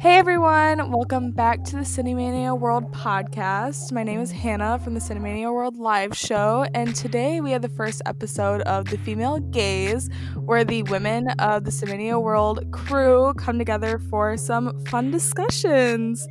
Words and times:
Hey 0.00 0.16
everyone, 0.16 0.90
welcome 0.90 1.30
back 1.30 1.62
to 1.64 1.76
the 1.76 1.82
Cinemania 1.82 2.58
World 2.58 2.90
podcast. 2.90 3.92
My 3.92 4.02
name 4.02 4.18
is 4.18 4.32
Hannah 4.32 4.78
from 4.78 4.94
the 4.94 5.00
Cinemania 5.00 5.52
World 5.52 5.76
live 5.76 6.16
show, 6.16 6.64
and 6.72 6.94
today 6.96 7.42
we 7.42 7.50
have 7.50 7.60
the 7.60 7.68
first 7.68 8.00
episode 8.06 8.62
of 8.62 8.86
The 8.86 8.96
Female 8.96 9.40
Gaze, 9.40 10.08
where 10.36 10.64
the 10.64 10.84
women 10.84 11.28
of 11.38 11.64
the 11.64 11.70
Cinemania 11.70 12.18
World 12.18 12.64
crew 12.72 13.34
come 13.34 13.58
together 13.58 13.98
for 13.98 14.38
some 14.38 14.82
fun 14.86 15.10
discussions. 15.10 16.26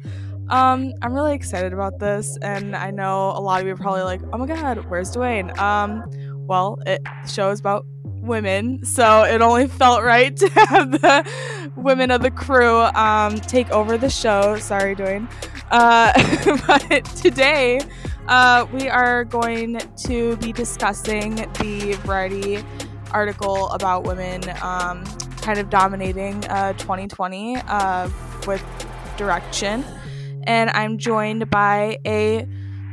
Um, 0.49 0.91
I'm 1.03 1.13
really 1.13 1.35
excited 1.35 1.71
about 1.71 1.99
this, 1.99 2.39
and 2.41 2.75
I 2.75 2.89
know 2.89 3.33
a 3.35 3.39
lot 3.39 3.61
of 3.61 3.67
you 3.67 3.73
are 3.73 3.77
probably 3.77 4.01
like, 4.01 4.21
"Oh 4.33 4.39
my 4.39 4.47
god, 4.47 4.83
where's 4.89 5.15
Dwayne?" 5.15 5.55
Um, 5.59 6.03
well, 6.47 6.79
it 6.87 7.03
the 7.03 7.29
show 7.29 7.51
is 7.51 7.59
about 7.59 7.85
women, 8.21 8.85
so 8.85 9.23
it 9.23 9.41
only 9.41 9.67
felt 9.67 10.03
right 10.03 10.35
to 10.37 10.49
have 10.49 10.91
the 10.91 11.71
women 11.75 12.11
of 12.11 12.21
the 12.21 12.31
crew 12.31 12.77
um, 12.77 13.35
take 13.35 13.69
over 13.71 13.97
the 13.97 14.09
show. 14.09 14.57
Sorry, 14.57 14.95
Dwayne. 14.95 15.29
Uh, 15.71 16.11
but 16.67 17.05
today 17.15 17.79
uh, 18.27 18.65
we 18.71 18.87
are 18.87 19.23
going 19.23 19.79
to 19.97 20.37
be 20.37 20.51
discussing 20.51 21.35
the 21.35 21.97
Variety 22.03 22.63
article 23.11 23.69
about 23.69 24.03
women 24.03 24.43
um, 24.61 25.03
kind 25.41 25.59
of 25.59 25.69
dominating 25.69 26.45
uh, 26.45 26.73
2020 26.73 27.57
uh, 27.67 28.09
with 28.45 28.63
direction. 29.17 29.83
And 30.43 30.69
I'm 30.71 30.97
joined 30.97 31.49
by 31.49 31.97
a 32.05 32.47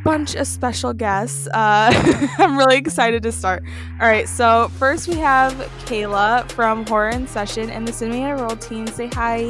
bunch 0.07 0.37
of 0.37 0.47
special 0.47 0.93
guests. 0.93 1.49
Uh, 1.49 1.91
I'm 2.39 2.57
really 2.57 2.77
excited 2.77 3.25
to 3.25 3.33
start. 3.33 3.65
All 4.01 4.07
right, 4.07 4.29
so 4.29 4.69
first 4.79 5.09
we 5.09 5.17
have 5.17 5.53
Kaila 5.85 6.49
from 6.53 6.87
Horror 6.87 7.09
in 7.09 7.27
Session 7.27 7.71
and 7.71 7.89
the 7.89 7.93
Cinema 7.93 8.37
World 8.37 8.61
team. 8.61 8.87
Say 8.87 9.09
hi. 9.09 9.49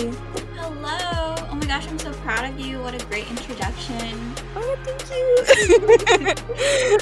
Hello. 0.55 1.34
Oh 1.51 1.55
my 1.60 1.66
gosh, 1.66 1.87
I'm 1.87 1.98
so 1.98 2.10
proud 2.15 2.51
of 2.51 2.59
you. 2.59 2.80
What 2.80 2.95
a 2.95 3.05
great 3.05 3.29
introduction. 3.29 4.35
Oh, 4.57 4.76
thank 4.82 5.10
you. 5.10 5.37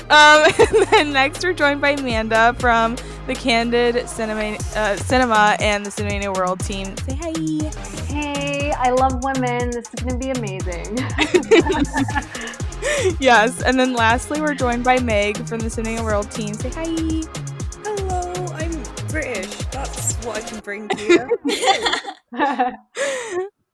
um, 0.11 0.51
and 0.83 0.89
then 0.91 1.13
next 1.13 1.45
we're 1.45 1.53
joined 1.53 1.81
by 1.81 1.91
Amanda 1.91 2.57
from 2.59 2.97
the 3.29 3.37
Candid 3.37 4.09
Cinema, 4.09 4.59
uh, 4.75 4.97
Cinema 4.97 5.57
and 5.61 5.87
the 5.87 5.93
Cinema 5.93 6.33
World 6.33 6.59
team. 6.59 6.97
Say 6.97 7.15
hi. 7.15 7.33
Hey, 8.13 8.73
I 8.73 8.91
love 8.91 9.23
women. 9.23 9.71
This 9.71 9.89
is 9.95 10.01
going 10.03 10.19
to 10.19 10.27
be 10.27 10.31
amazing. 10.31 10.99
yes, 13.21 13.63
and 13.63 13.79
then 13.79 13.93
lastly, 13.95 14.41
we're 14.41 14.55
joined 14.55 14.85
by 14.85 14.99
Megg 14.99 15.37
from 15.47 15.61
the 15.61 15.71
Cinema 15.71 16.03
World 16.03 16.31
team. 16.31 16.55
Say 16.55 16.71
hi. 16.71 16.85
Hello, 17.85 18.47
I'm 18.55 18.83
British. 19.09 19.55
That's 19.67 20.15
what 20.25 20.37
I 20.37 20.41
can 20.41 20.61
bring 20.61 20.89
to 20.91 21.05
you. 21.05 21.29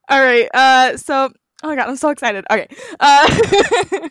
All 0.08 0.20
right. 0.22 0.48
Uh, 0.52 0.96
so, 0.96 1.30
oh 1.62 1.68
my 1.68 1.76
god, 1.76 1.88
I'm 1.88 1.96
so 1.96 2.10
excited. 2.10 2.44
Okay. 2.50 2.68
Uh, 2.98 3.28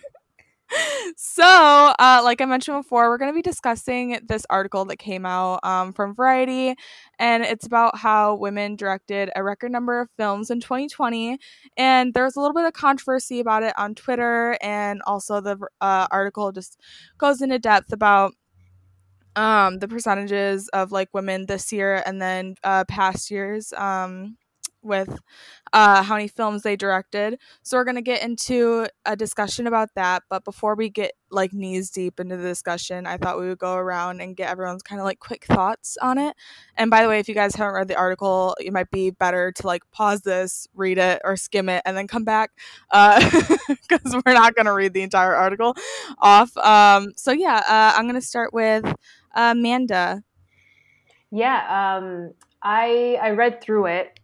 so, 1.18 1.44
uh, 1.44 2.22
like 2.24 2.42
I 2.42 2.46
mentioned 2.46 2.78
before, 2.78 3.10
we're 3.10 3.18
going 3.18 3.32
to 3.32 3.36
be 3.36 3.42
discussing 3.42 4.20
this 4.28 4.46
article 4.50 4.86
that 4.86 4.98
came 4.98 5.26
out 5.26 5.60
um, 5.64 5.94
from 5.94 6.14
Variety, 6.14 6.76
and 7.18 7.44
it's 7.44 7.66
about 7.66 7.98
how 7.98 8.36
women 8.36 8.76
directed 8.76 9.30
a 9.36 9.44
record 9.44 9.72
number 9.72 10.00
of 10.00 10.10
films 10.18 10.50
in 10.50 10.60
2020. 10.60 11.38
And 11.78 12.14
there 12.14 12.24
was 12.24 12.36
a 12.36 12.42
little 12.42 12.54
bit 12.54 12.66
of 12.66 12.74
controversy 12.74 13.40
about 13.40 13.64
it 13.64 13.74
on 13.78 13.96
Twitter, 13.96 14.58
and 14.62 15.02
also 15.06 15.42
the 15.42 15.58
uh, 15.82 16.08
article 16.12 16.52
just 16.52 16.80
goes 17.18 17.42
into 17.42 17.60
depth 17.60 17.92
about 17.92 18.34
um, 19.36 19.80
the 19.80 19.88
percentages 19.88 20.68
of 20.70 20.92
like 20.92 21.10
women 21.14 21.46
this 21.46 21.72
year 21.72 22.04
and 22.06 22.22
then 22.22 22.56
uh, 22.64 22.84
past 22.86 23.32
years. 23.32 23.74
Um, 23.74 24.38
with 24.90 25.18
uh, 25.72 26.04
how 26.04 26.16
many 26.16 26.28
films 26.28 26.64
they 26.64 26.76
directed. 26.76 27.40
So 27.64 27.78
we're 27.78 27.86
gonna 27.86 28.02
get 28.02 28.24
into 28.24 28.88
a 29.06 29.16
discussion 29.16 29.68
about 29.68 29.90
that. 29.96 30.24
But 30.30 30.44
before 30.44 30.76
we 30.76 30.90
get 30.90 31.14
like 31.32 31.54
knees 31.54 31.92
deep 31.92 32.20
into 32.20 32.38
the 32.38 32.48
discussion, 32.48 33.06
I 33.06 33.18
thought 33.18 33.40
we 33.40 33.48
would 33.48 33.60
go 33.60 33.76
around 33.76 34.22
and 34.22 34.36
get 34.36 34.50
everyone's 34.50 34.82
kind 34.82 35.00
of 35.00 35.06
like 35.06 35.20
quick 35.20 35.46
thoughts 35.46 35.98
on 36.02 36.18
it. 36.18 36.36
And 36.76 36.90
by 36.90 37.04
the 37.04 37.10
way, 37.10 37.20
if 37.20 37.30
you 37.30 37.36
guys 37.36 37.56
haven't 37.56 37.76
read 37.76 37.88
the 37.88 37.96
article, 37.96 38.56
it 38.60 38.74
might 38.74 38.92
be 38.92 39.12
better 39.12 39.52
to 39.54 39.68
like 39.68 39.84
pause 39.92 40.22
this, 40.22 40.68
read 40.74 40.98
it, 40.98 41.22
or 41.24 41.38
skim 41.38 41.70
it, 41.70 41.84
and 41.86 41.96
then 41.96 42.08
come 42.08 42.24
back 42.24 42.52
because 42.90 44.14
uh, 44.14 44.22
we're 44.26 44.34
not 44.34 44.56
gonna 44.56 44.74
read 44.74 44.94
the 44.94 45.02
entire 45.02 45.36
article 45.36 45.76
off. 46.18 46.56
Um, 46.58 47.14
so 47.16 47.32
yeah, 47.32 47.64
uh, 47.68 47.98
I'm 47.98 48.08
gonna 48.08 48.22
start 48.22 48.54
with 48.54 48.92
Amanda. 49.36 50.24
Yeah, 51.32 51.98
um, 52.00 52.34
I 52.62 53.20
I 53.22 53.32
read 53.32 53.62
through 53.62 53.86
it 53.88 54.20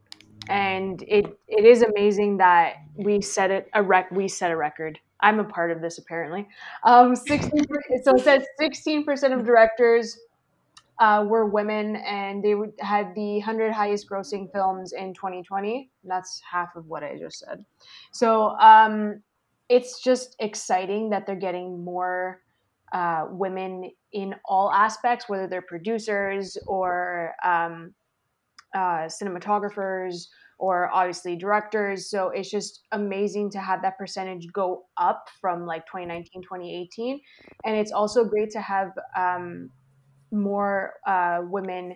and 0.50 1.04
it 1.08 1.26
it 1.48 1.66
is 1.66 1.82
amazing 1.82 2.38
that 2.38 2.76
we 2.96 3.22
set 3.22 3.52
it 3.52 3.70
a 3.74 3.84
rec 3.84 4.12
we 4.12 4.28
set 4.28 4.52
a 4.52 4.58
record. 4.58 5.00
I'm 5.22 5.40
a 5.40 5.44
part 5.44 5.72
of 5.72 5.82
this 5.82 5.98
apparently. 5.98 6.48
Um 6.84 7.16
16 7.16 7.52
so 8.04 8.16
it 8.16 8.24
says 8.24 8.46
16% 8.62 9.40
of 9.40 9.46
directors 9.46 10.20
uh, 11.00 11.26
were 11.28 11.46
women 11.46 11.98
and 11.98 12.42
they 12.42 12.56
had 12.80 13.14
the 13.16 13.34
100 13.34 13.74
highest 13.74 14.10
grossing 14.10 14.50
films 14.54 14.94
in 14.94 15.14
2020 15.14 15.90
that's 16.06 16.42
half 16.50 16.74
of 16.78 16.86
what 16.88 17.04
i 17.04 17.18
just 17.18 17.40
said. 17.40 17.66
So 18.12 18.58
um 18.60 19.22
it's 19.68 20.02
just 20.02 20.36
exciting 20.40 21.10
that 21.10 21.26
they're 21.26 21.36
getting 21.36 21.84
more 21.84 22.42
uh, 22.94 23.26
women 23.30 23.92
in 24.14 24.36
all 24.46 24.72
aspects 24.72 25.28
whether 25.28 25.48
they're 25.48 25.62
producers 25.62 26.58
or 26.68 27.34
um, 27.44 27.94
uh, 28.76 29.08
cinematographers 29.08 30.28
or 30.58 30.90
obviously 30.94 31.36
directors. 31.36 32.10
So 32.10 32.30
it's 32.30 32.50
just 32.50 32.84
amazing 32.92 33.50
to 33.52 33.60
have 33.60 33.82
that 33.82 33.98
percentage 33.98 34.48
go 34.54 34.84
up 34.98 35.28
from 35.42 35.66
like 35.66 35.86
2019, 35.88 36.44
2018. 36.44 37.20
And 37.66 37.76
it's 37.76 37.92
also 37.92 38.24
great 38.24 38.52
to 38.52 38.62
have 38.62 38.92
um, 39.18 39.70
more 40.32 40.94
uh, 41.08 41.40
women 41.44 41.96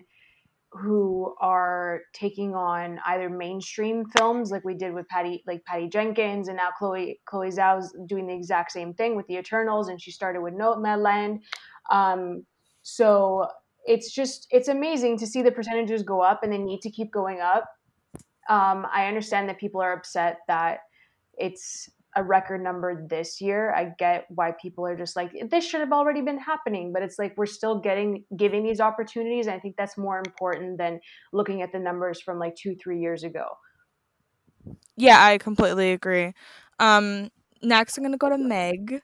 who 0.72 1.34
are 1.40 2.02
taking 2.12 2.54
on 2.54 3.00
either 3.06 3.28
mainstream 3.28 4.04
films 4.16 4.52
like 4.52 4.64
we 4.64 4.74
did 4.74 4.94
with 4.94 5.08
Patty 5.08 5.42
like 5.46 5.64
Patty 5.64 5.88
Jenkins 5.88 6.46
and 6.46 6.56
now 6.56 6.68
Chloe 6.78 7.20
Chloe 7.24 7.48
Zhao's 7.48 7.92
doing 8.06 8.28
the 8.28 8.34
exact 8.34 8.70
same 8.70 8.94
thing 8.94 9.16
with 9.16 9.26
the 9.26 9.36
Eternals 9.36 9.88
and 9.88 10.00
she 10.00 10.12
started 10.12 10.42
with 10.42 10.54
Nomadland. 10.54 11.40
Um, 11.90 12.46
so 12.82 13.48
it's 13.84 14.12
just 14.12 14.46
it's 14.50 14.68
amazing 14.68 15.18
to 15.18 15.26
see 15.26 15.42
the 15.42 15.50
percentages 15.50 16.02
go 16.02 16.20
up 16.20 16.42
and 16.42 16.52
they 16.52 16.58
need 16.58 16.80
to 16.82 16.90
keep 16.90 17.10
going 17.10 17.40
up. 17.40 17.64
Um, 18.48 18.86
i 18.92 19.06
understand 19.06 19.48
that 19.48 19.60
people 19.60 19.80
are 19.80 19.92
upset 19.92 20.38
that 20.48 20.80
it's 21.38 21.88
a 22.16 22.24
record 22.24 22.60
number 22.60 23.06
this 23.08 23.40
year. 23.40 23.72
I 23.72 23.92
get 23.96 24.26
why 24.28 24.52
people 24.60 24.84
are 24.84 24.96
just 24.96 25.14
like 25.14 25.30
this 25.50 25.64
should 25.64 25.80
have 25.80 25.92
already 25.92 26.22
been 26.22 26.38
happening 26.38 26.92
but 26.92 27.02
it's 27.02 27.18
like 27.18 27.34
we're 27.36 27.46
still 27.46 27.78
getting 27.78 28.24
giving 28.36 28.64
these 28.64 28.80
opportunities. 28.80 29.46
I 29.46 29.58
think 29.58 29.76
that's 29.76 29.96
more 29.96 30.18
important 30.18 30.78
than 30.78 31.00
looking 31.32 31.62
at 31.62 31.70
the 31.72 31.78
numbers 31.78 32.20
from 32.20 32.38
like 32.38 32.56
two 32.56 32.74
three 32.82 33.00
years 33.00 33.22
ago. 33.22 33.46
Yeah 34.96 35.24
i 35.24 35.38
completely 35.38 35.92
agree. 35.92 36.32
Um 36.78 37.30
next 37.62 37.96
i'm 37.96 38.04
gonna 38.04 38.16
go 38.16 38.28
to 38.28 38.38
megg. 38.38 39.00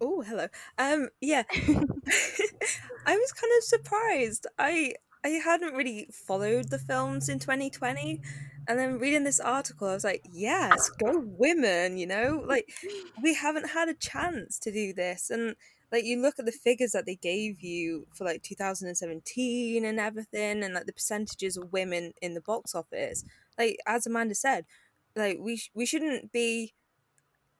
Oh, 0.00 0.20
hello. 0.20 0.46
Um, 0.78 1.08
yeah, 1.20 1.44
I 3.06 3.16
was 3.16 3.32
kind 3.32 3.52
of 3.58 3.64
surprised. 3.64 4.46
I 4.58 4.94
I 5.24 5.28
hadn't 5.30 5.74
really 5.74 6.08
followed 6.12 6.68
the 6.68 6.78
films 6.78 7.28
in 7.28 7.38
2020, 7.38 8.20
and 8.68 8.78
then 8.78 8.98
reading 8.98 9.24
this 9.24 9.40
article, 9.40 9.88
I 9.88 9.94
was 9.94 10.04
like, 10.04 10.22
yes, 10.30 10.90
go 10.90 11.20
women. 11.20 11.96
You 11.98 12.08
know, 12.08 12.44
like 12.46 12.68
we 13.22 13.34
haven't 13.34 13.70
had 13.70 13.88
a 13.88 13.94
chance 13.94 14.58
to 14.60 14.72
do 14.72 14.92
this, 14.92 15.30
and 15.30 15.54
like 15.92 16.04
you 16.04 16.20
look 16.20 16.38
at 16.40 16.46
the 16.46 16.52
figures 16.52 16.92
that 16.92 17.06
they 17.06 17.14
gave 17.14 17.62
you 17.62 18.06
for 18.12 18.24
like 18.24 18.42
2017 18.42 19.84
and 19.84 20.00
everything, 20.00 20.64
and 20.64 20.74
like 20.74 20.86
the 20.86 20.92
percentages 20.92 21.56
of 21.56 21.72
women 21.72 22.12
in 22.20 22.34
the 22.34 22.40
box 22.40 22.74
office. 22.74 23.24
Like 23.56 23.78
as 23.86 24.06
Amanda 24.06 24.34
said, 24.34 24.66
like 25.14 25.38
we 25.40 25.56
sh- 25.58 25.70
we 25.74 25.86
shouldn't 25.86 26.32
be 26.32 26.74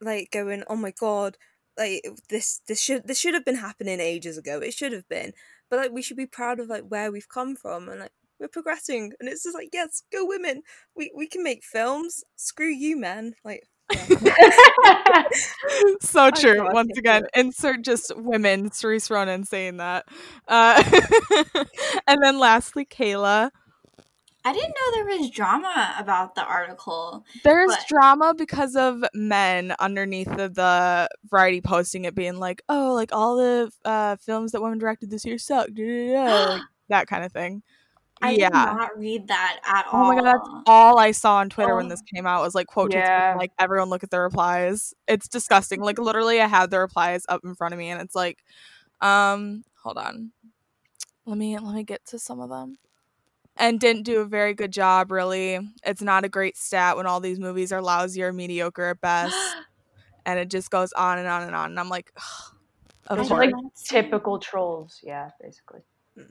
like 0.01 0.31
going, 0.33 0.65
oh 0.69 0.77
my 0.77 0.91
god 0.91 1.37
like 1.79 2.07
this 2.29 2.61
this 2.69 2.81
should 2.81 3.07
this 3.07 3.19
should 3.19 3.35
have 3.35 3.45
been 3.45 3.57
happening 3.57 4.01
ages 4.01 4.39
ago 4.39 4.59
it 4.59 4.73
should 4.73 4.93
have 4.93 5.09
been 5.09 5.33
but 5.71 5.79
like 5.79 5.93
we 5.93 6.03
should 6.03 6.17
be 6.17 6.27
proud 6.27 6.61
of 6.61 6.69
like 6.69 6.85
where 6.89 7.11
we've 7.13 7.29
come 7.29 7.55
from 7.57 7.89
and 7.89 8.01
like 8.01 8.13
we're 8.39 8.49
progressing 8.49 9.13
and 9.19 9.29
it's 9.29 9.45
just 9.45 9.55
like 9.55 9.71
yes 9.73 10.03
go 10.13 10.25
women 10.25 10.63
we 10.95 11.11
we 11.15 11.27
can 11.27 11.43
make 11.43 11.65
films 11.65 12.25
screw 12.37 12.69
you 12.69 12.97
men 12.97 13.35
like 13.45 13.69
yeah. 14.09 14.35
so 16.01 16.31
true. 16.35 16.67
Once 16.73 16.97
again, 16.99 17.27
insert 17.35 17.83
just 17.83 18.13
women, 18.17 18.71
Saoirse 18.71 19.11
Ronan 19.11 19.45
saying 19.45 19.77
that. 19.79 20.07
Uh, 20.49 20.83
and 22.07 22.23
then 22.23 22.39
lastly, 22.39 22.85
Kaila. 22.85 23.51
I 24.47 24.53
didn't 24.53 24.69
know 24.69 24.93
there 24.93 25.19
was 25.19 25.29
drama 25.29 25.97
about 25.99 26.37
the 26.37 26.45
article. 26.45 27.25
There's 27.43 27.67
but... 27.67 27.85
drama 27.89 28.33
because 28.33 28.77
of 28.77 29.03
men 29.13 29.75
underneath 29.81 30.31
of 30.39 30.55
the 30.55 31.09
variety 31.29 31.61
posting 31.61 32.05
it 32.05 32.15
being 32.15 32.37
like, 32.37 32.63
oh, 32.69 32.95
like 32.95 33.11
all 33.13 33.37
the 33.37 33.73
uh, 33.85 34.15
films 34.17 34.53
that 34.53 34.63
women 34.63 34.79
directed 34.79 35.11
this 35.11 35.25
year 35.25 35.37
suck, 35.37 35.67
like, 35.77 36.63
that 36.89 37.09
kind 37.09 37.25
of 37.25 37.33
thing. 37.33 37.65
I 38.23 38.31
yeah. 38.31 38.49
did 38.51 38.55
not 38.55 38.97
read 38.97 39.27
that 39.27 39.59
at 39.67 39.87
Oh 39.93 39.97
all. 39.99 40.05
Oh 40.05 40.15
my 40.15 40.15
god, 40.15 40.25
that's 40.27 40.49
all 40.67 41.01
I 41.01 41.11
saw 41.11 41.39
on 41.39 41.51
Twitter 41.51 41.75
when 41.75 41.87
Oh. 41.87 41.89
this 41.89 42.03
came 42.03 42.25
out 42.25 42.41
was 42.43 42.55
like 42.55 42.69
quote 42.69 42.93
from, 42.93 43.01
Yeah. 43.01 43.35
like 43.37 43.51
everyone 43.59 43.89
look 43.91 44.05
at 44.05 44.11
the 44.11 44.21
replies. 44.21 44.95
It's 45.09 45.27
disgusting. 45.27 45.81
Like 45.81 45.99
literally 45.99 46.41
I 46.41 46.47
had 46.47 46.71
the 46.71 46.79
replies 46.79 47.25
up 47.29 47.41
in 47.43 47.57
front 47.57 47.75
of 47.75 47.79
me 47.79 47.91
and 47.91 48.01
it's 48.01 48.15
like 48.15 48.45
um 49.01 49.65
hold 49.83 49.99
on. 49.99 50.31
Let 51.27 51.37
me 51.37 51.59
let 51.59 51.75
me 51.75 51.83
get 51.83 52.07
to 52.07 52.19
some 52.21 52.39
of 52.39 52.49
them. 52.49 52.79
And 53.59 53.81
didn't 53.81 54.03
do 54.03 54.21
a 54.21 54.25
very 54.27 54.53
good 54.55 54.73
job 54.73 55.11
really. 55.11 55.59
It's 55.85 56.03
not 56.03 56.25
a 56.25 56.29
great 56.29 56.57
stat 56.57 56.97
when 56.97 57.07
all 57.07 57.21
these 57.21 57.39
movies 57.39 57.73
are 57.73 57.81
lousy 57.83 58.23
or 58.23 58.33
mediocre 58.33 58.85
at 58.91 59.01
best. 59.01 59.35
and 60.27 60.39
it 60.39 60.51
just 60.51 60.71
goes 60.71 60.93
on 60.93 61.19
and 61.19 61.27
on 61.29 61.43
and 61.45 61.55
on 61.55 61.71
and 61.71 61.81
I'm 61.81 61.89
like 61.89 62.13
of 63.07 63.19
Those 63.19 63.29
course. 63.29 63.47
are 63.47 63.51
like 63.51 63.55
typical 63.85 64.39
trolls. 64.39 65.01
Yeah, 65.03 65.31
basically. 65.41 65.81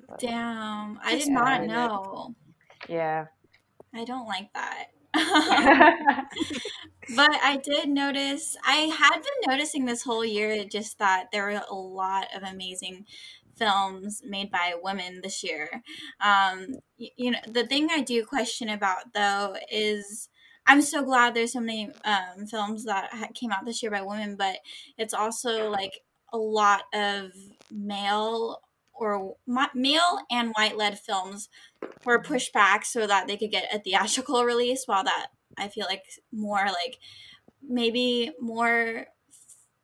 But, 0.08 0.20
Damn, 0.20 1.00
I 1.04 1.14
Just 1.14 1.26
did 1.28 1.34
not 1.34 1.48
added 1.48 1.66
it. 1.66 1.68
know. 1.68 2.36
yeah. 2.90 3.26
I 3.94 4.04
don't 4.04 4.28
like 4.28 4.50
that. 4.54 4.88
but 7.16 7.30
I 7.44 7.58
did 7.64 7.88
notice, 7.90 8.58
I 8.66 8.74
had 9.00 9.14
been 9.22 9.52
noticing 9.52 9.86
this 9.86 10.04
whole 10.04 10.26
year 10.26 10.66
just 10.66 11.00
that 11.00 11.28
there 11.32 11.44
were 11.44 11.62
a 11.70 11.74
lot 11.76 12.28
of 12.36 12.44
amazing 12.44 13.06
films 13.56 14.22
made 14.26 14.52
by 14.52 14.76
women 14.82 15.22
this 15.22 15.44
year. 15.44 15.70
Um, 16.22 16.76
y- 17.00 17.10
you 17.18 17.32
know, 17.32 17.40
the 17.48 17.66
thing 17.68 17.90
I 17.92 18.02
do 18.02 18.26
question 18.26 18.70
about 18.70 19.14
though 19.14 19.56
is 19.72 20.30
I'm 20.68 20.82
so 20.82 21.04
glad 21.04 21.34
there's 21.34 21.54
so 21.54 21.60
many 21.60 21.92
um, 22.06 22.48
films 22.48 22.86
that 22.86 23.12
came 23.36 23.52
out 23.52 23.66
this 23.66 23.84
year 23.84 23.92
by 23.92 24.02
women, 24.02 24.36
but 24.36 24.58
it's 24.98 25.14
also 25.14 25.70
like 25.70 26.02
a 26.34 26.38
lot 26.38 26.84
of 26.94 27.32
male 27.72 28.62
or 28.94 29.36
male 29.74 30.20
and 30.32 30.52
white 30.54 30.78
led 30.78 30.98
films 31.00 31.50
were 32.06 32.22
pushed 32.22 32.54
back 32.54 32.86
so 32.86 33.08
that 33.08 33.28
they 33.28 33.38
could 33.38 33.52
get 33.52 33.74
a 33.74 33.80
theatrical 33.80 34.44
release 34.46 34.84
while 34.86 35.04
that 35.04 35.28
i 35.58 35.68
feel 35.68 35.86
like 35.90 36.04
more 36.32 36.66
like 36.66 36.98
maybe 37.64 38.32
more 38.40 39.08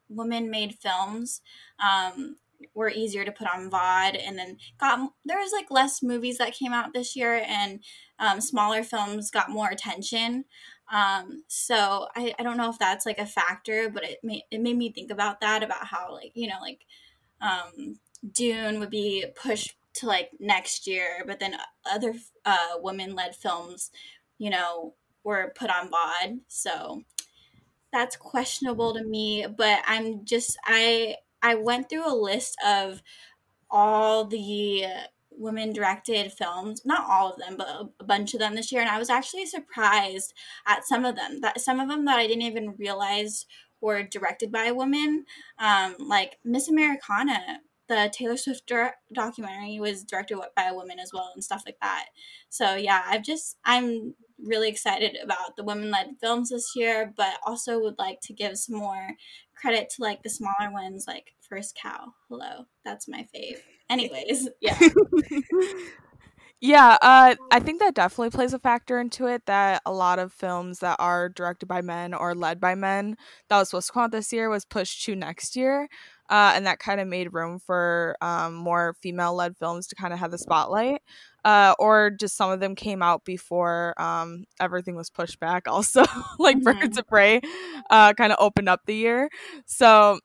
women 0.09 0.50
made 0.50 0.75
films 0.75 1.41
um, 1.83 2.35
were 2.73 2.89
easier 2.89 3.25
to 3.25 3.31
put 3.31 3.47
on 3.47 3.69
vod 3.69 4.19
and 4.25 4.37
then 4.37 4.57
got 4.79 5.11
there 5.25 5.39
was 5.39 5.51
like 5.51 5.69
less 5.69 6.01
movies 6.01 6.37
that 6.37 6.53
came 6.53 6.73
out 6.73 6.93
this 6.93 7.15
year 7.15 7.43
and 7.47 7.79
um, 8.19 8.41
smaller 8.41 8.83
films 8.83 9.31
got 9.31 9.49
more 9.49 9.69
attention. 9.69 10.45
Um, 10.91 11.43
so 11.47 12.07
I, 12.15 12.33
I 12.37 12.43
don't 12.43 12.57
know 12.57 12.69
if 12.69 12.77
that's 12.77 13.05
like 13.05 13.19
a 13.19 13.25
factor 13.25 13.89
but 13.89 14.03
it 14.03 14.19
made, 14.23 14.43
it 14.51 14.59
made 14.59 14.77
me 14.77 14.91
think 14.91 15.11
about 15.11 15.39
that 15.41 15.63
about 15.63 15.85
how 15.85 16.13
like 16.13 16.31
you 16.35 16.47
know 16.47 16.59
like 16.61 16.81
um, 17.41 17.97
dune 18.31 18.79
would 18.79 18.89
be 18.89 19.25
pushed 19.41 19.75
to 19.93 20.05
like 20.05 20.31
next 20.39 20.87
year 20.87 21.23
but 21.25 21.39
then 21.39 21.55
other 21.89 22.13
uh, 22.45 22.75
women-led 22.79 23.35
films 23.35 23.91
you 24.37 24.49
know 24.49 24.93
were 25.23 25.53
put 25.55 25.69
on 25.69 25.89
vod 25.89 26.39
so 26.47 27.03
that's 27.91 28.15
questionable 28.15 28.93
to 28.93 29.03
me 29.03 29.45
but 29.57 29.79
i'm 29.85 30.23
just 30.25 30.57
i 30.65 31.15
i 31.41 31.55
went 31.55 31.89
through 31.89 32.07
a 32.07 32.15
list 32.15 32.57
of 32.65 33.01
all 33.69 34.25
the 34.25 34.85
women 35.31 35.71
directed 35.73 36.31
films 36.31 36.81
not 36.85 37.05
all 37.09 37.31
of 37.31 37.39
them 37.39 37.55
but 37.57 37.67
a, 37.67 37.89
a 37.99 38.03
bunch 38.03 38.33
of 38.33 38.39
them 38.39 38.55
this 38.55 38.71
year 38.71 38.81
and 38.81 38.89
i 38.89 38.99
was 38.99 39.09
actually 39.09 39.45
surprised 39.45 40.33
at 40.67 40.85
some 40.85 41.05
of 41.05 41.15
them. 41.15 41.39
That 41.41 41.59
some 41.61 41.79
of 41.79 41.88
them 41.89 42.05
that 42.05 42.19
i 42.19 42.27
didn't 42.27 42.43
even 42.43 42.75
realize 42.77 43.45
were 43.79 44.03
directed 44.03 44.51
by 44.51 44.71
women 44.71 45.25
um, 45.57 45.95
like 45.99 46.38
miss 46.43 46.69
americana 46.69 47.61
the 47.87 48.11
taylor 48.13 48.37
swift 48.37 48.67
dir- 48.67 48.95
documentary 49.13 49.79
was 49.79 50.03
directed 50.03 50.37
by 50.55 50.63
a 50.63 50.73
woman 50.73 50.99
as 50.99 51.11
well 51.13 51.31
and 51.33 51.44
stuff 51.44 51.63
like 51.65 51.77
that. 51.81 52.05
So 52.49 52.75
yeah 52.75 53.03
i've 53.07 53.23
just 53.23 53.57
i'm 53.65 54.13
really 54.44 54.69
excited 54.69 55.17
about 55.23 55.55
the 55.55 55.63
women-led 55.63 56.15
films 56.19 56.49
this 56.49 56.71
year 56.75 57.13
but 57.15 57.35
also 57.45 57.79
would 57.79 57.99
like 57.99 58.19
to 58.21 58.33
give 58.33 58.57
some 58.57 58.75
more 58.77 59.09
credit 59.61 59.89
to 59.89 60.01
like 60.01 60.23
the 60.23 60.29
smaller 60.29 60.71
ones 60.71 61.05
like 61.07 61.33
first 61.47 61.77
cow 61.79 62.13
hello 62.29 62.65
that's 62.83 63.07
my 63.07 63.27
fave 63.33 63.57
anyways 63.89 64.49
yeah 64.61 64.77
yeah, 66.63 66.99
uh, 67.01 67.33
I 67.49 67.59
think 67.59 67.79
that 67.79 67.95
definitely 67.95 68.29
plays 68.29 68.53
a 68.53 68.59
factor 68.59 68.99
into 68.99 69.25
it 69.25 69.47
that 69.47 69.81
a 69.83 69.91
lot 69.91 70.19
of 70.19 70.31
films 70.31 70.77
that 70.79 70.97
are 70.99 71.27
directed 71.27 71.65
by 71.65 71.81
men 71.81 72.13
or 72.13 72.35
led 72.35 72.59
by 72.59 72.75
men 72.75 73.17
that 73.49 73.57
was 73.57 73.69
supposed 73.69 73.87
to 73.87 73.93
come 73.93 74.03
out 74.03 74.11
this 74.11 74.31
year 74.31 74.47
was 74.47 74.63
pushed 74.63 75.03
to 75.05 75.15
next 75.15 75.55
year. 75.55 75.89
Uh, 76.29 76.53
and 76.55 76.67
that 76.67 76.77
kind 76.77 77.01
of 77.01 77.07
made 77.07 77.33
room 77.33 77.57
for 77.57 78.15
um, 78.21 78.53
more 78.53 78.95
female 79.01 79.33
led 79.33 79.57
films 79.57 79.87
to 79.87 79.95
kind 79.95 80.13
of 80.13 80.19
have 80.19 80.29
the 80.29 80.37
spotlight. 80.37 81.01
Uh, 81.43 81.73
or 81.79 82.11
just 82.11 82.38
some 82.38 82.51
of 82.51 82.59
them 82.59 82.75
came 82.75 83.01
out 83.01 83.25
before 83.25 83.93
um, 84.01 84.45
everything 84.59 84.95
was 84.95 85.09
pushed 85.09 85.39
back, 85.39 85.67
also, 85.67 86.03
like 86.39 86.57
Mhm. 86.57 86.63
Birds 86.63 86.97
of 86.97 87.07
Prey 87.07 87.41
uh, 87.89 88.13
kind 88.13 88.31
of 88.31 88.38
opened 88.39 88.69
up 88.69 88.81
the 88.85 88.95
year. 88.95 89.29
So 89.65 90.19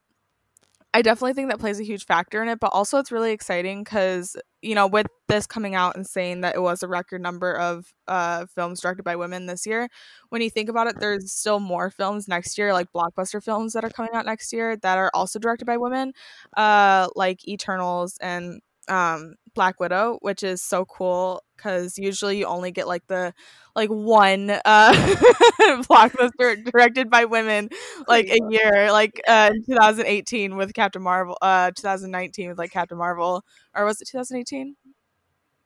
I 0.95 1.03
definitely 1.03 1.35
think 1.35 1.51
that 1.51 1.59
plays 1.61 1.79
a 1.79 1.85
huge 1.85 2.07
factor 2.07 2.43
in 2.43 2.49
it, 2.49 2.59
but 2.59 2.69
also 2.73 2.99
it's 2.99 3.13
really 3.13 3.33
exciting 3.33 3.85
because 3.85 4.35
you 4.63 4.75
know 4.75 4.87
with 4.87 5.07
this 5.29 5.47
coming 5.47 5.75
out 5.75 5.95
and 5.95 6.07
saying 6.07 6.41
that 6.41 6.55
it 6.55 6.63
was 6.63 6.83
a 6.83 6.89
record 6.89 7.21
number 7.21 7.53
of 7.53 7.93
uh, 8.09 8.47
films 8.55 8.81
directed 8.81 9.03
by 9.03 9.15
women 9.17 9.47
this 9.47 9.67
year, 9.67 9.89
when 10.31 10.41
you 10.41 10.49
think 10.51 10.69
about 10.71 10.87
it, 10.87 10.97
there's 10.99 11.31
still 11.33 11.61
more 11.61 11.91
films 11.91 12.29
next 12.29 12.57
year, 12.57 12.73
like 12.73 12.89
blockbuster 12.95 13.43
films 13.43 13.75
that 13.75 13.85
are 13.85 13.91
coming 13.91 14.13
out 14.15 14.25
next 14.25 14.53
year 14.53 14.77
that 14.79 14.97
are 14.99 15.11
also 15.13 15.39
directed 15.39 15.67
by 15.67 15.77
women, 15.77 16.13
uh, 16.57 17.09
like 17.15 17.47
Eternals 17.47 18.17
and 18.23 18.61
um, 18.89 19.35
Black 19.57 19.81
Widow, 19.81 20.19
which 20.23 20.45
is 20.45 20.63
so 20.63 20.85
cool 20.85 21.43
because 21.57 21.99
usually 21.99 22.39
you 22.39 22.47
only 22.47 22.71
get 22.71 22.87
like 22.87 23.05
the 23.09 23.35
like 23.75 23.89
one 23.89 24.51
uh, 24.51 24.93
blockbuster 25.89 26.65
directed 26.71 27.11
by 27.11 27.25
women 27.25 27.69
like 28.07 28.29
a 28.29 28.39
year, 28.51 28.93
like 28.93 29.21
uh, 29.27 29.51
2018 29.67 30.57
with 30.57 30.73
Captain 30.75 31.03
Marvel, 31.03 31.37
uh, 31.43 31.73
2019 31.73 32.51
with 32.51 32.59
like 32.59 32.71
Captain 32.71 32.97
Marvel, 32.99 33.43
or 33.75 33.85
was 33.85 34.01
it 34.01 34.07
2018? 34.07 34.77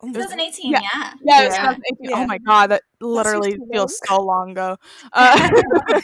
2018 0.03 0.73
Yeah. 0.73 0.81
yeah 0.81 1.13
Yeah, 1.23 1.43
it 1.43 1.47
was 1.47 1.55
Yeah. 1.57 1.61
2018. 1.61 2.11
Yeah. 2.11 2.17
Oh 2.17 2.27
my 2.27 2.39
god, 2.39 2.71
that 2.71 2.83
literally 3.03 3.59
feels 3.71 4.01
so 4.07 4.23
long 4.23 4.53
ago. 4.53 4.77
Uh, 5.13 6.01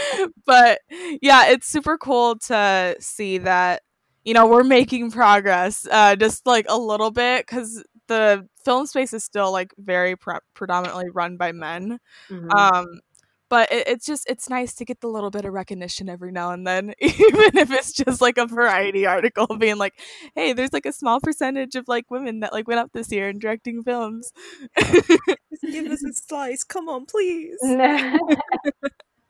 but 0.46 0.80
yeah, 1.22 1.48
it's 1.48 1.66
super 1.66 1.98
cool 1.98 2.36
to 2.38 2.94
see 3.00 3.38
that 3.38 3.82
you 4.26 4.34
know 4.34 4.46
we're 4.46 4.64
making 4.64 5.12
progress, 5.12 5.86
uh, 5.90 6.16
just 6.16 6.46
like 6.46 6.66
a 6.68 6.78
little 6.78 7.12
bit, 7.12 7.46
because 7.46 7.82
the 8.08 8.46
film 8.64 8.86
space 8.86 9.14
is 9.14 9.24
still 9.24 9.52
like 9.52 9.72
very 9.78 10.16
pre- 10.16 10.38
predominantly 10.54 11.06
run 11.14 11.36
by 11.36 11.52
men. 11.52 11.98
Mhm. 12.28 12.52
Um, 12.52 13.00
but 13.48 13.70
it, 13.70 13.86
it's 13.86 14.04
just 14.04 14.28
it's 14.28 14.50
nice 14.50 14.74
to 14.74 14.84
get 14.84 15.00
the 15.00 15.06
little 15.06 15.30
bit 15.30 15.44
of 15.44 15.52
recognition 15.52 16.08
every 16.08 16.32
now 16.32 16.50
and 16.50 16.66
then, 16.66 16.92
even 17.00 17.56
if 17.56 17.70
it's 17.70 17.92
just 17.92 18.20
like 18.20 18.38
a 18.38 18.46
variety 18.46 19.06
article 19.06 19.46
being 19.58 19.78
like, 19.78 19.94
"Hey, 20.34 20.52
there's 20.52 20.72
like 20.72 20.86
a 20.86 20.92
small 20.92 21.20
percentage 21.20 21.76
of 21.76 21.86
like 21.88 22.10
women 22.10 22.40
that 22.40 22.52
like 22.52 22.66
went 22.66 22.80
up 22.80 22.90
this 22.92 23.12
year 23.12 23.28
in 23.28 23.38
directing 23.38 23.82
films." 23.84 24.32
Just 24.76 25.62
give 25.62 25.86
us 25.86 26.04
a 26.04 26.12
slice. 26.12 26.64
Come 26.64 26.88
on, 26.88 27.06
please. 27.06 27.56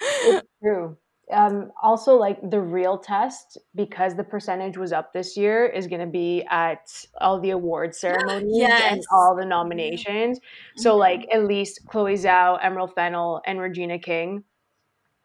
it's 0.00 0.48
true. 0.62 0.96
Um, 1.32 1.72
also, 1.82 2.14
like 2.16 2.38
the 2.50 2.60
real 2.60 2.98
test, 2.98 3.58
because 3.74 4.16
the 4.16 4.22
percentage 4.24 4.78
was 4.78 4.92
up 4.92 5.12
this 5.12 5.36
year, 5.36 5.66
is 5.66 5.88
going 5.88 6.00
to 6.00 6.06
be 6.06 6.44
at 6.50 6.88
all 7.20 7.40
the 7.40 7.50
award 7.50 7.94
ceremonies 7.96 8.80
and 8.80 9.02
all 9.10 9.34
the 9.36 9.44
nominations. 9.44 10.38
So, 10.76 10.96
Mhm. 10.96 10.98
like, 10.98 11.26
at 11.32 11.44
least 11.44 11.80
Chloe 11.86 12.14
Zhao, 12.14 12.58
Emerald 12.62 12.94
Fennell, 12.94 13.42
and 13.46 13.60
Regina 13.60 13.98
King 13.98 14.44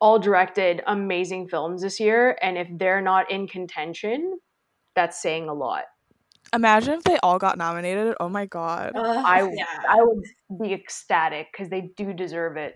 all 0.01 0.19
directed 0.19 0.81
amazing 0.87 1.47
films 1.49 1.81
this 1.83 1.99
year. 1.99 2.37
And 2.41 2.57
if 2.57 2.67
they're 2.77 3.01
not 3.01 3.29
in 3.31 3.47
contention, 3.47 4.39
that's 4.95 5.21
saying 5.21 5.49
a 5.49 5.53
lot. 5.53 5.85
Imagine 6.53 6.93
if 6.95 7.03
they 7.03 7.17
all 7.23 7.39
got 7.39 7.57
nominated. 7.57 8.15
Oh 8.19 8.29
my 8.29 8.45
god. 8.45 8.93
Ugh, 8.95 9.25
I, 9.25 9.41
yeah 9.53 9.81
I 9.89 10.01
would 10.01 10.23
be 10.59 10.73
ecstatic 10.73 11.47
because 11.51 11.69
they 11.69 11.81
do 11.95 12.13
deserve 12.13 12.57
it. 12.57 12.75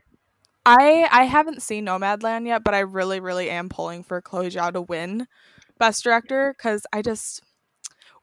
I 0.65 1.07
I 1.12 1.24
haven't 1.25 1.62
seen 1.62 1.86
Nomadland 1.86 2.48
yet, 2.48 2.63
but 2.63 2.74
I 2.74 2.79
really 2.79 3.19
really 3.19 3.50
am 3.50 3.69
pulling 3.69 4.03
for 4.03 4.22
Chloe 4.22 4.50
Zhao 4.50 4.74
to 4.74 4.81
win 4.81 5.27
Best 5.79 6.03
Director 6.03 6.53
because 6.57 6.86
I 6.93 7.01
just 7.01 7.41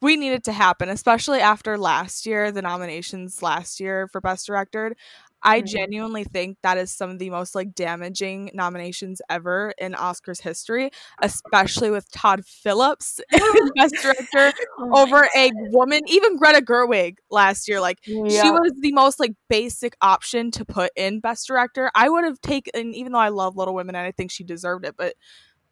we 0.03 0.17
need 0.17 0.33
it 0.33 0.45
to 0.45 0.53
happen, 0.53 0.89
especially 0.91 1.41
after 1.41 1.79
last 1.79 2.27
year, 2.27 2.53
the 2.53 2.63
nominations 2.63 3.43
last 3.43 3.81
year 3.81 4.09
for 4.09 4.21
Best 4.21 4.47
Director. 4.47 4.97
I 5.45 5.61
Mhm. 5.63 5.67
genuinely 5.67 6.25
think 6.25 6.59
that 6.63 6.79
is 6.79 6.93
some 6.93 7.11
of 7.11 7.19
the 7.19 7.31
most 7.31 7.55
like 7.55 7.75
damaging 7.75 8.51
nominations 8.55 9.21
ever 9.29 9.75
in 9.79 9.93
Oscars 9.93 10.41
history, 10.41 10.91
especially 11.21 11.91
with 11.91 12.11
Todd 12.11 12.45
Phillips 12.47 13.21
Best 13.77 13.97
Director 14.03 14.53
Oh 14.79 14.93
over 14.93 15.29
a 15.37 15.51
woman, 15.55 16.01
even 16.07 16.37
Greta 16.37 16.61
Gerwig 16.65 17.17
last 17.31 17.69
year. 17.69 17.81
Like 17.81 17.99
she 18.29 18.51
was 18.51 18.73
the 18.81 18.93
most 18.93 19.21
like 19.21 19.33
basic 19.49 19.97
option 20.01 20.51
to 20.53 20.65
put 20.65 20.91
in 20.97 21.21
best 21.21 21.47
director 21.47 21.91
i 21.95 22.09
would 22.09 22.25
have 22.25 22.41
taken 22.41 22.95
even 22.95 23.13
though 23.13 23.19
i 23.19 23.29
love 23.29 23.57
little 23.57 23.75
women 23.75 23.95
and 23.95 24.07
i 24.07 24.11
think 24.11 24.31
she 24.31 24.43
deserved 24.45 24.85
it 24.85 24.95
but 24.97 25.15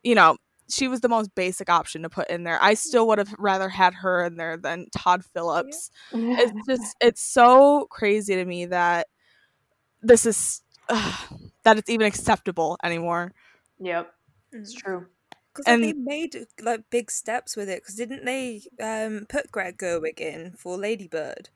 you 0.02 0.14
know 0.14 0.36
she 0.68 0.88
was 0.88 1.00
the 1.00 1.08
most 1.08 1.34
basic 1.34 1.68
option 1.68 2.02
to 2.02 2.08
put 2.08 2.30
in 2.30 2.44
there. 2.44 2.56
I 2.62 2.74
still 2.74 3.08
would 3.08 3.18
have 3.18 3.34
rather 3.38 3.68
had 3.68 3.92
her 3.94 4.24
in 4.24 4.36
there 4.36 4.56
than 4.56 4.86
Todd 4.96 5.24
Phillips. 5.24 5.90
It's 6.38 6.52
just 6.68 6.96
it's 7.00 7.22
so 7.22 7.86
crazy 7.90 8.36
to 8.36 8.44
me 8.44 8.66
that 8.66 9.08
this 10.02 10.26
is 10.26 10.62
uh, 10.88 11.16
that 11.64 11.78
it's 11.78 11.90
even 11.90 12.07
acceptable 12.07 12.76
anymore. 12.83 13.33
Yep, 13.80 14.12
it's 14.52 14.73
true. 14.75 15.07
Because 15.52 15.64
And- 15.66 15.83
they 15.85 15.92
made 15.92 16.47
like 16.62 16.85
big 16.90 17.11
steps 17.11 17.57
with 17.57 17.69
it. 17.69 17.83
Because 17.83 17.97
didn't 17.97 18.25
they 18.25 18.62
um 18.80 19.26
put 19.28 19.50
Greg 19.50 19.78
Gerwig 19.78 20.21
in 20.21 20.52
for 20.52 20.76
Ladybird? 20.76 21.49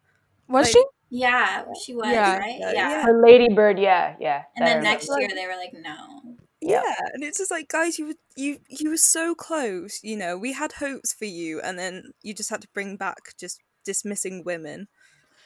Was 0.48 0.66
Like- 0.66 0.72
she? 0.72 0.84
Yeah, 1.10 1.64
she 1.84 1.94
was 1.94 2.08
Yeah. 2.08 2.38
right. 2.38 2.56
Yeah, 2.58 2.72
Yeah. 2.72 2.90
yeah. 2.90 3.04
For 3.04 3.22
Lady 3.24 3.54
Bird, 3.54 3.78
yeah, 3.78 4.16
yeah. 4.18 4.42
And 4.56 4.66
then 4.66 4.82
next 4.82 5.08
Like- 5.08 5.20
year 5.20 5.30
they 5.32 5.46
were 5.46 5.54
like, 5.56 5.72
no. 5.74 6.22
Yep. 6.60 6.82
Yeah, 6.82 6.94
and 7.12 7.22
it's 7.22 7.38
just 7.38 7.50
like, 7.50 7.68
guys, 7.68 7.98
you 7.98 8.06
were 8.08 8.14
you 8.36 8.58
you 8.68 8.88
were 8.90 8.96
so 8.96 9.34
close. 9.34 10.00
You 10.02 10.16
know, 10.16 10.36
we 10.38 10.54
had 10.54 10.72
hopes 10.72 11.12
for 11.12 11.26
you, 11.26 11.60
and 11.60 11.78
then 11.78 12.12
you 12.22 12.32
just 12.34 12.48
had 12.50 12.62
to 12.62 12.68
bring 12.72 12.96
back 12.96 13.36
just 13.38 13.60
dismissing 13.84 14.42
women. 14.44 14.88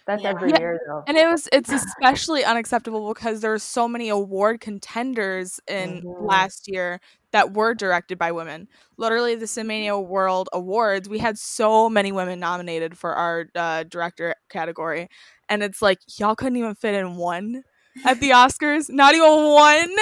That's 0.08 0.24
Yeah. 0.24 0.30
every 0.30 0.50
Yeah, 0.50 0.58
year 0.58 0.80
though. 0.88 1.04
And 1.06 1.16
it 1.18 1.28
was 1.28 1.48
it's 1.52 1.70
especially 1.70 2.44
unacceptable 2.44 3.08
because 3.14 3.40
there's 3.42 3.62
so 3.62 3.86
many 3.88 4.08
award 4.08 4.60
contenders 4.60 5.60
in 5.68 6.00
Mhm. 6.02 6.26
last 6.26 6.66
year 6.68 7.00
that 7.32 7.52
were 7.54 7.74
directed 7.74 8.18
by 8.18 8.32
women. 8.32 8.68
Literally 8.96 9.36
the 9.36 9.46
Cinemania 9.46 10.04
World 10.04 10.48
Awards, 10.52 11.08
we 11.08 11.18
had 11.18 11.38
so 11.38 11.88
many 11.90 12.10
women 12.12 12.40
nominated 12.40 12.98
for 12.98 13.14
our 13.14 13.46
uh, 13.54 13.84
director 13.84 14.34
category. 14.50 15.08
And 15.48 15.62
it's 15.62 15.82
like 15.82 15.98
y'all 16.18 16.34
couldn't 16.34 16.56
even 16.56 16.74
fit 16.74 16.94
in 16.94 17.16
one 17.16 17.64
at 18.06 18.20
the 18.20 18.30
Oscars. 18.30 18.90
Not 18.90 19.14
even 19.14 19.44
one. 19.52 19.94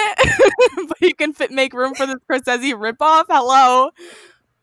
but 0.87 1.01
you 1.01 1.15
can 1.15 1.33
fit 1.33 1.51
make 1.51 1.73
room 1.73 1.93
for 1.95 2.05
this 2.07 2.15
Scorsese 2.31 2.73
ripoff. 2.73 3.25
Hello. 3.29 3.91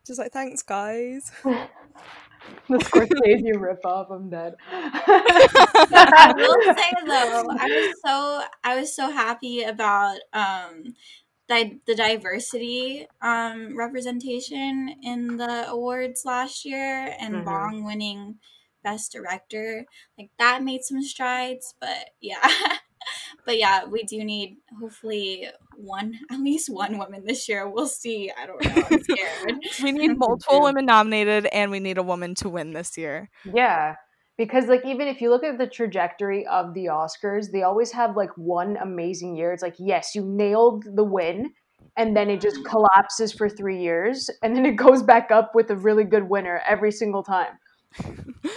Just 0.07 0.19
like, 0.19 0.31
thanks, 0.31 0.63
guys. 0.63 1.31
the 2.69 2.77
Scorsese 2.77 3.53
ripoff. 3.55 4.11
I'm 4.11 4.29
dead. 4.29 4.55
I 4.71 6.33
will 6.35 6.63
say 6.77 6.93
though, 7.07 7.49
I 7.59 7.67
was 7.67 7.87
so 8.05 8.41
I 8.63 8.79
was 8.79 8.95
so 8.95 9.11
happy 9.11 9.63
about 9.63 10.19
um 10.33 10.95
di- 11.49 11.79
the 11.85 11.95
diversity 11.95 13.07
um 13.21 13.77
representation 13.77 14.95
in 15.03 15.37
the 15.37 15.69
awards 15.69 16.23
last 16.25 16.65
year 16.65 17.15
and 17.19 17.43
Mhm. 17.43 17.45
Bong 17.45 17.83
winning 17.85 18.37
best 18.83 19.11
director. 19.11 19.85
Like 20.17 20.31
that 20.39 20.63
made 20.63 20.83
some 20.83 21.01
strides, 21.03 21.75
but 21.79 22.11
yeah. 22.21 22.47
but 23.45 23.57
yeah, 23.57 23.85
we 23.85 24.03
do 24.03 24.23
need 24.23 24.57
hopefully 24.79 25.47
one 25.75 26.19
at 26.31 26.39
least 26.39 26.69
one 26.69 26.97
woman 26.97 27.23
this 27.25 27.47
year. 27.49 27.67
We'll 27.69 27.87
see. 27.87 28.31
I 28.37 28.45
don't 28.45 28.63
know. 28.63 28.83
I'm 28.91 29.03
scared. 29.03 29.59
we 29.83 29.91
need 29.91 30.17
multiple 30.17 30.61
women 30.61 30.85
nominated 30.85 31.47
and 31.47 31.71
we 31.71 31.79
need 31.79 31.97
a 31.97 32.03
woman 32.03 32.35
to 32.35 32.49
win 32.49 32.73
this 32.73 32.97
year. 32.97 33.29
Yeah. 33.43 33.95
Because 34.37 34.67
like 34.67 34.85
even 34.85 35.07
if 35.07 35.21
you 35.21 35.29
look 35.29 35.43
at 35.43 35.57
the 35.57 35.67
trajectory 35.67 36.45
of 36.47 36.73
the 36.73 36.85
Oscars, 36.85 37.51
they 37.51 37.63
always 37.63 37.91
have 37.93 38.17
like 38.17 38.31
one 38.37 38.75
amazing 38.77 39.37
year. 39.37 39.53
It's 39.53 39.63
like, 39.63 39.75
yes, 39.79 40.13
you 40.13 40.25
nailed 40.25 40.83
the 40.93 41.05
win, 41.05 41.53
and 41.95 42.17
then 42.17 42.29
it 42.29 42.41
just 42.41 42.65
collapses 42.65 43.31
for 43.31 43.47
three 43.47 43.81
years, 43.81 44.29
and 44.43 44.53
then 44.53 44.65
it 44.65 44.75
goes 44.75 45.01
back 45.03 45.31
up 45.31 45.55
with 45.55 45.69
a 45.69 45.77
really 45.77 46.03
good 46.03 46.27
winner 46.29 46.61
every 46.67 46.91
single 46.91 47.23
time. 47.23 47.57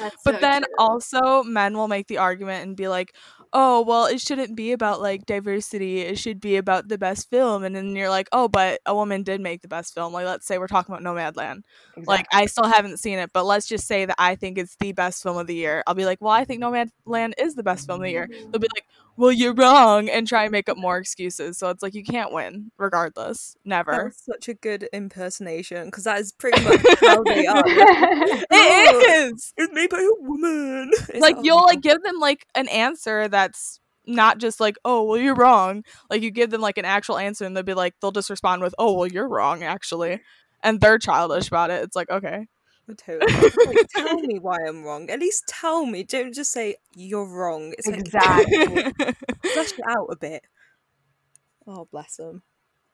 That's 0.00 0.16
But 0.24 0.34
so 0.34 0.40
then 0.40 0.62
true. 0.62 0.74
also 0.78 1.42
men 1.44 1.76
will 1.76 1.88
make 1.88 2.08
the 2.08 2.18
argument 2.18 2.66
and 2.66 2.76
be 2.76 2.88
like, 2.88 3.14
"Oh, 3.52 3.82
well, 3.82 4.06
it 4.06 4.20
shouldn't 4.20 4.56
be 4.56 4.72
about 4.72 5.00
like 5.00 5.26
diversity. 5.26 6.00
It 6.00 6.18
should 6.18 6.40
be 6.40 6.56
about 6.56 6.88
the 6.88 6.98
best 6.98 7.30
film." 7.30 7.64
And 7.64 7.74
then 7.74 7.94
you're 7.96 8.10
like, 8.10 8.28
"Oh, 8.32 8.48
but 8.48 8.80
a 8.86 8.94
woman 8.94 9.22
did 9.22 9.40
make 9.40 9.62
the 9.62 9.68
best 9.68 9.94
film." 9.94 10.12
Like 10.12 10.26
let's 10.26 10.46
say 10.46 10.58
we're 10.58 10.66
talking 10.68 10.94
about 10.94 11.04
Nomadland. 11.04 11.62
Like 11.96 12.26
I 12.32 12.46
still 12.46 12.66
haven't 12.66 12.98
seen 12.98 13.18
it, 13.18 13.30
but 13.32 13.44
let's 13.44 13.66
just 13.66 13.86
say 13.86 14.04
that 14.04 14.16
I 14.18 14.34
think 14.34 14.58
it's 14.58 14.76
the 14.76 14.92
best 14.92 15.22
film 15.22 15.36
of 15.36 15.46
the 15.46 15.54
year. 15.54 15.82
I'll 15.86 15.94
be 15.94 16.04
like, 16.04 16.20
"Well, 16.20 16.32
I 16.32 16.44
think 16.44 16.62
Nomadland 16.62 17.32
is 17.38 17.54
the 17.54 17.62
best 17.62 17.86
film 17.86 18.00
of 18.00 18.04
the 18.04 18.10
year." 18.10 18.28
They'll 18.30 18.60
be 18.60 18.68
like, 18.74 18.86
"Well, 19.18 19.32
you're 19.32 19.52
wrong," 19.52 20.08
and 20.08 20.26
try 20.28 20.44
and 20.44 20.52
make 20.52 20.68
up 20.68 20.78
more 20.78 20.96
excuses. 20.96 21.58
So 21.58 21.70
it's 21.70 21.82
like 21.82 21.94
you 21.94 22.04
can't 22.04 22.32
win 22.32 22.70
regardless. 22.78 23.56
That 23.64 23.68
Never. 23.68 24.04
was 24.04 24.16
such 24.16 24.48
a 24.48 24.54
good 24.54 24.88
impersonation 24.92 25.86
because 25.86 26.04
that 26.04 26.20
is 26.20 26.32
pretty 26.32 26.62
much 26.62 26.80
how 27.00 27.22
they 27.24 27.46
are. 27.46 27.64
It 28.50 28.94
oh, 28.94 29.30
is. 29.32 29.52
It's 29.56 29.72
made 29.72 29.90
by 29.90 30.00
a 30.00 30.22
woman. 30.22 30.90
It's 31.08 31.20
like 31.20 31.36
oh 31.38 31.42
you'll 31.42 31.62
like 31.62 31.80
give 31.80 32.02
them 32.02 32.18
like 32.18 32.46
an 32.54 32.68
answer 32.68 33.28
that's 33.28 33.80
not 34.06 34.38
just 34.38 34.60
like 34.60 34.76
oh 34.84 35.02
well 35.02 35.18
you're 35.18 35.34
wrong 35.34 35.82
like 36.10 36.22
you 36.22 36.30
give 36.30 36.50
them 36.50 36.60
like 36.60 36.78
an 36.78 36.84
actual 36.84 37.18
answer 37.18 37.44
and 37.44 37.56
they'll 37.56 37.62
be 37.62 37.74
like 37.74 37.94
they'll 38.00 38.10
just 38.10 38.30
respond 38.30 38.62
with 38.62 38.74
oh 38.78 38.94
well 38.94 39.06
you're 39.06 39.28
wrong 39.28 39.62
actually 39.62 40.20
and 40.62 40.80
they're 40.80 40.98
childish 40.98 41.48
about 41.48 41.70
it 41.70 41.82
it's 41.82 41.94
like 41.96 42.10
okay 42.10 42.46
Totally. 42.96 43.50
Like, 43.66 43.86
tell 43.94 44.18
me 44.20 44.38
why 44.38 44.58
I'm 44.66 44.82
wrong. 44.84 45.10
At 45.10 45.20
least 45.20 45.44
tell 45.48 45.86
me. 45.86 46.04
Don't 46.04 46.34
just 46.34 46.52
say 46.52 46.76
you're 46.94 47.26
wrong. 47.26 47.74
It's 47.76 47.86
like 47.86 48.00
exactly. 48.00 48.92
flesh 49.52 49.72
it 49.72 49.80
out 49.88 50.08
a 50.10 50.16
bit. 50.16 50.42
Oh, 51.66 51.86
bless 51.90 52.16
them. 52.16 52.42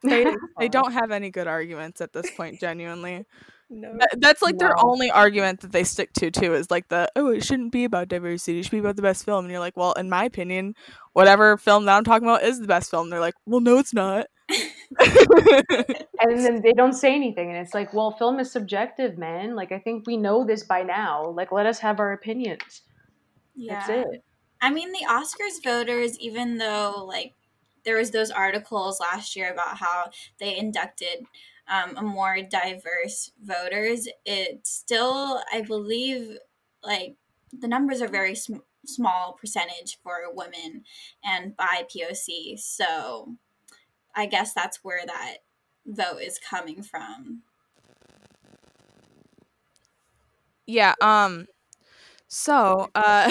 they, 0.02 0.26
they 0.58 0.68
don't 0.68 0.92
have 0.92 1.10
any 1.10 1.30
good 1.30 1.46
arguments 1.46 2.00
at 2.00 2.12
this 2.12 2.30
point 2.30 2.60
genuinely 2.60 3.24
No. 3.70 3.96
That- 3.98 4.20
that's 4.20 4.42
like 4.42 4.58
their 4.58 4.74
only 4.78 5.10
argument 5.10 5.60
that 5.60 5.72
they 5.72 5.84
stick 5.84 6.12
to 6.14 6.30
too 6.30 6.54
is 6.54 6.70
like 6.70 6.88
the 6.88 7.08
oh 7.16 7.30
it 7.30 7.44
shouldn't 7.44 7.72
be 7.72 7.84
about 7.84 8.08
diversity 8.08 8.60
it 8.60 8.64
should 8.64 8.72
be 8.72 8.78
about 8.78 8.96
the 8.96 9.02
best 9.02 9.24
film 9.24 9.44
and 9.44 9.52
you're 9.52 9.60
like 9.60 9.76
well 9.76 9.92
in 9.94 10.10
my 10.10 10.24
opinion 10.24 10.74
whatever 11.14 11.56
film 11.56 11.86
that 11.86 11.96
i'm 11.96 12.04
talking 12.04 12.28
about 12.28 12.42
is 12.44 12.60
the 12.60 12.66
best 12.68 12.90
film 12.90 13.10
they're 13.10 13.20
like 13.20 13.34
well 13.46 13.60
no 13.60 13.78
it's 13.78 13.94
not 13.94 14.26
and 14.50 16.38
then 16.38 16.60
they 16.60 16.72
don't 16.72 16.92
say 16.92 17.14
anything 17.14 17.48
and 17.48 17.56
it's 17.56 17.72
like 17.72 17.94
well 17.94 18.10
film 18.10 18.38
is 18.38 18.50
subjective 18.52 19.16
man 19.16 19.56
like 19.56 19.72
i 19.72 19.78
think 19.78 20.06
we 20.06 20.18
know 20.18 20.44
this 20.44 20.62
by 20.62 20.82
now 20.82 21.24
like 21.30 21.50
let 21.50 21.64
us 21.64 21.78
have 21.78 21.98
our 21.98 22.12
opinions 22.12 22.82
yeah. 23.56 23.74
that's 23.74 23.88
it 23.88 24.22
I 24.64 24.70
mean, 24.70 24.92
the 24.92 25.06
Oscars 25.06 25.62
voters, 25.62 26.18
even 26.20 26.56
though 26.56 27.04
like 27.06 27.34
there 27.84 27.98
was 27.98 28.12
those 28.12 28.30
articles 28.30 28.98
last 28.98 29.36
year 29.36 29.52
about 29.52 29.76
how 29.76 30.08
they 30.40 30.56
inducted 30.56 31.26
um, 31.68 31.98
a 31.98 32.02
more 32.02 32.38
diverse 32.40 33.32
voters, 33.42 34.08
it 34.24 34.66
still, 34.66 35.42
I 35.52 35.60
believe, 35.60 36.38
like 36.82 37.16
the 37.52 37.68
numbers 37.68 38.00
are 38.00 38.08
very 38.08 38.34
sm- 38.34 38.64
small 38.86 39.36
percentage 39.38 39.98
for 40.02 40.32
women 40.32 40.84
and 41.22 41.54
by 41.54 41.84
POC. 41.94 42.58
So 42.58 43.36
I 44.14 44.26
guess 44.26 44.54
that's 44.54 44.85
where 44.85 45.04
that 45.06 45.38
vote 45.87 46.23
is 46.23 46.38
coming 46.38 46.83
from. 46.83 47.42
yeah 50.66 50.94
um 51.00 51.47
so 52.28 52.88
uh 52.94 53.30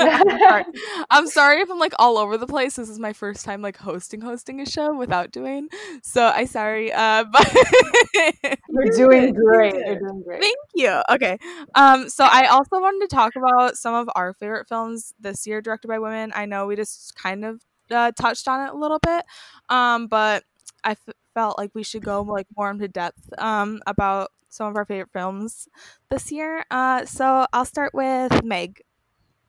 I'm 0.00 0.38
sorry. 0.40 0.64
I'm 1.10 1.26
sorry 1.26 1.60
if 1.60 1.70
I'm 1.70 1.78
like 1.78 1.94
all 1.98 2.18
over 2.18 2.36
the 2.36 2.46
place. 2.46 2.76
This 2.76 2.88
is 2.88 2.98
my 2.98 3.12
first 3.12 3.44
time 3.44 3.62
like 3.62 3.76
hosting 3.76 4.20
hosting 4.20 4.60
a 4.60 4.66
show 4.66 4.94
without 4.96 5.30
doing. 5.30 5.68
So 6.02 6.26
I 6.26 6.44
sorry. 6.44 6.92
Uh 6.92 7.24
but 7.32 8.58
you're 8.68 8.90
doing 8.96 9.32
great 9.34 9.74
you're 9.74 9.98
doing 9.98 10.22
great 10.22 10.42
Thank 10.42 10.56
you. 10.74 11.02
Okay. 11.10 11.38
Um 11.74 12.08
so 12.08 12.24
I 12.24 12.46
also 12.46 12.80
wanted 12.80 13.08
to 13.08 13.14
talk 13.14 13.36
about 13.36 13.76
some 13.76 13.94
of 13.94 14.08
our 14.14 14.34
favorite 14.34 14.68
films 14.68 15.14
this 15.20 15.46
year 15.46 15.60
directed 15.60 15.88
by 15.88 15.98
women. 15.98 16.32
I 16.34 16.46
know 16.46 16.66
we 16.66 16.76
just 16.76 17.14
kind 17.14 17.44
of 17.44 17.62
uh, 17.90 18.12
touched 18.12 18.48
on 18.48 18.66
it 18.66 18.72
a 18.72 18.76
little 18.76 18.98
bit. 18.98 19.24
Um 19.68 20.06
but 20.06 20.44
I 20.84 20.92
f- 20.92 21.14
felt 21.34 21.58
like 21.58 21.70
we 21.74 21.82
should 21.82 22.04
go 22.04 22.22
like 22.22 22.46
more 22.56 22.70
into 22.70 22.88
depth 22.88 23.30
um 23.38 23.80
about 23.86 24.30
some 24.48 24.68
of 24.68 24.76
our 24.76 24.84
favorite 24.84 25.12
films 25.12 25.68
this 26.10 26.32
year. 26.32 26.64
Uh 26.70 27.04
so 27.04 27.46
I'll 27.52 27.64
start 27.64 27.94
with 27.94 28.42
Megg. 28.44 28.82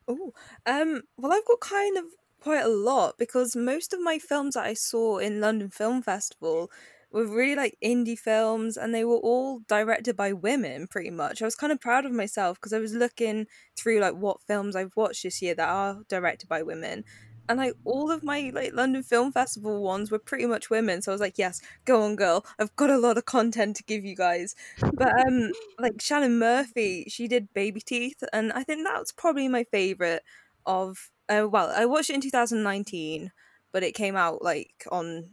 Oh, 0.08 0.34
um, 0.66 1.04
well, 1.18 1.32
I've 1.32 1.46
got 1.46 1.60
kind 1.62 1.98
of 1.98 2.06
quite 2.40 2.64
a 2.64 2.68
lot 2.68 3.18
because 3.18 3.56
most 3.56 3.94
of 3.94 4.02
my 4.02 4.18
films 4.20 4.56
that 4.56 4.66
I 4.66 4.74
saw 4.74 5.18
in 5.18 5.40
London 5.40 5.70
Film 5.70 6.02
Festival 6.02 6.70
were 7.12 7.26
really 7.26 7.56
like 7.56 7.78
indie 7.84 8.18
films 8.18 8.78
and 8.78 8.96
they 8.96 9.04
were 9.04 9.18
all 9.18 9.60
directed 9.68 10.16
by 10.16 10.34
women 10.34 10.88
pretty 10.88 11.12
much. 11.12 11.42
I 11.42 11.46
was 11.46 11.56
kind 11.56 11.72
of 11.72 11.80
proud 11.80 12.06
of 12.06 12.12
myself 12.12 12.58
because 12.58 12.74
I 12.74 12.80
was 12.80 12.94
looking 12.94 13.48
through 13.78 14.00
like 14.00 14.16
what 14.16 14.42
films 14.44 14.76
I've 14.76 14.96
watched 14.96 15.24
this 15.24 15.42
year 15.42 15.54
that 15.56 15.70
are 15.70 16.00
directed 16.08 16.48
by 16.50 16.64
women. 16.64 17.04
And 17.50 17.58
like 17.58 17.74
all 17.84 18.12
of 18.12 18.24
my 18.24 18.52
like 18.54 18.74
London 18.74 19.04
Film 19.04 19.32
Festival 19.32 19.82
ones 19.82 20.12
were 20.12 20.20
pretty 20.20 20.46
much 20.46 20.70
women. 20.70 21.02
So 21.02 21.12
I 21.12 21.16
was 21.16 21.22
like, 21.22 21.38
yes, 21.38 21.62
go 21.86 22.02
on 22.04 22.16
girl. 22.16 22.46
I've 22.60 22.76
got 22.76 22.90
a 22.90 22.98
lot 22.98 23.18
of 23.18 23.26
content 23.26 23.76
to 23.78 23.84
give 23.84 24.06
you 24.06 24.16
guys. 24.16 24.56
But 24.94 25.28
um 25.28 25.52
like 25.80 26.02
Shannon 26.02 26.40
Murphy, 26.40 27.06
she 27.10 27.28
did 27.28 27.54
Baby 27.54 27.82
Teeth, 27.82 28.24
and 28.32 28.54
I 28.54 28.64
think 28.64 28.86
that's 28.86 29.12
probably 29.12 29.48
my 29.48 29.64
favorite 29.66 30.24
of. 30.66 31.10
Uh, 31.30 31.48
well, 31.50 31.72
I 31.74 31.86
watched 31.86 32.10
it 32.10 32.16
in 32.16 32.22
2019, 32.22 33.32
but 33.72 33.84
it 33.84 33.94
came 33.94 34.18
out 34.18 34.44
like 34.44 34.86
on 34.92 35.30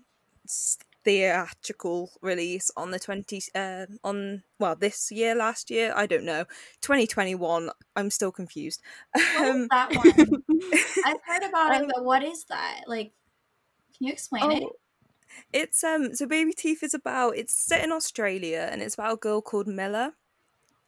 theatrical 1.04 2.10
release 2.20 2.70
on 2.76 2.90
the 2.90 2.98
20 2.98 3.42
uh, 3.54 3.86
on 4.04 4.42
well 4.58 4.74
this 4.74 5.10
year 5.10 5.34
last 5.34 5.70
year 5.70 5.92
i 5.96 6.06
don't 6.06 6.24
know 6.24 6.44
2021 6.82 7.70
i'm 7.96 8.10
still 8.10 8.32
confused 8.32 8.82
um, 9.38 9.68
that 9.70 9.94
one? 9.94 10.42
I've 11.04 11.20
heard 11.26 11.42
about 11.48 11.74
it, 11.74 11.82
Um, 11.82 11.88
but 11.94 12.04
what 12.04 12.22
is 12.22 12.44
that? 12.46 12.82
Like, 12.86 13.12
can 13.96 14.06
you 14.08 14.12
explain 14.12 14.50
it? 14.52 14.64
oh, 14.64 14.72
It's 15.52 15.84
um 15.84 16.14
so 16.14 16.26
Baby 16.26 16.52
Teeth 16.52 16.82
is 16.82 16.94
about 16.94 17.36
it's 17.36 17.54
set 17.54 17.84
in 17.84 17.92
Australia 17.92 18.68
and 18.70 18.82
it's 18.82 18.94
about 18.94 19.14
a 19.14 19.16
girl 19.18 19.40
called 19.42 19.66
Milla. 19.68 20.14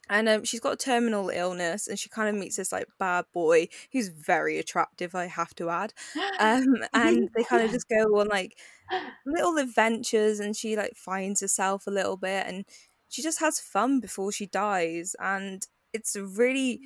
And 0.09 0.27
um, 0.29 0.43
she's 0.43 0.59
got 0.59 0.73
a 0.73 0.77
terminal 0.77 1.29
illness, 1.29 1.87
and 1.87 1.97
she 1.99 2.09
kind 2.09 2.29
of 2.29 2.35
meets 2.35 2.57
this 2.57 2.71
like 2.73 2.87
bad 2.99 3.25
boy 3.33 3.69
who's 3.93 4.09
very 4.09 4.59
attractive. 4.59 5.15
I 5.15 5.27
have 5.27 5.55
to 5.55 5.69
add, 5.69 5.93
um, 6.39 6.65
and 6.93 7.29
they 7.35 7.43
kind 7.45 7.63
of 7.63 7.71
just 7.71 7.87
go 7.89 8.19
on 8.19 8.27
like 8.27 8.57
little 9.25 9.57
adventures, 9.57 10.39
and 10.39 10.55
she 10.55 10.75
like 10.75 10.95
finds 10.97 11.41
herself 11.41 11.87
a 11.87 11.91
little 11.91 12.17
bit, 12.17 12.45
and 12.47 12.65
she 13.09 13.21
just 13.21 13.39
has 13.39 13.59
fun 13.59 13.99
before 14.01 14.31
she 14.33 14.47
dies, 14.47 15.15
and 15.19 15.67
it's 15.93 16.15
a 16.15 16.25
really 16.25 16.81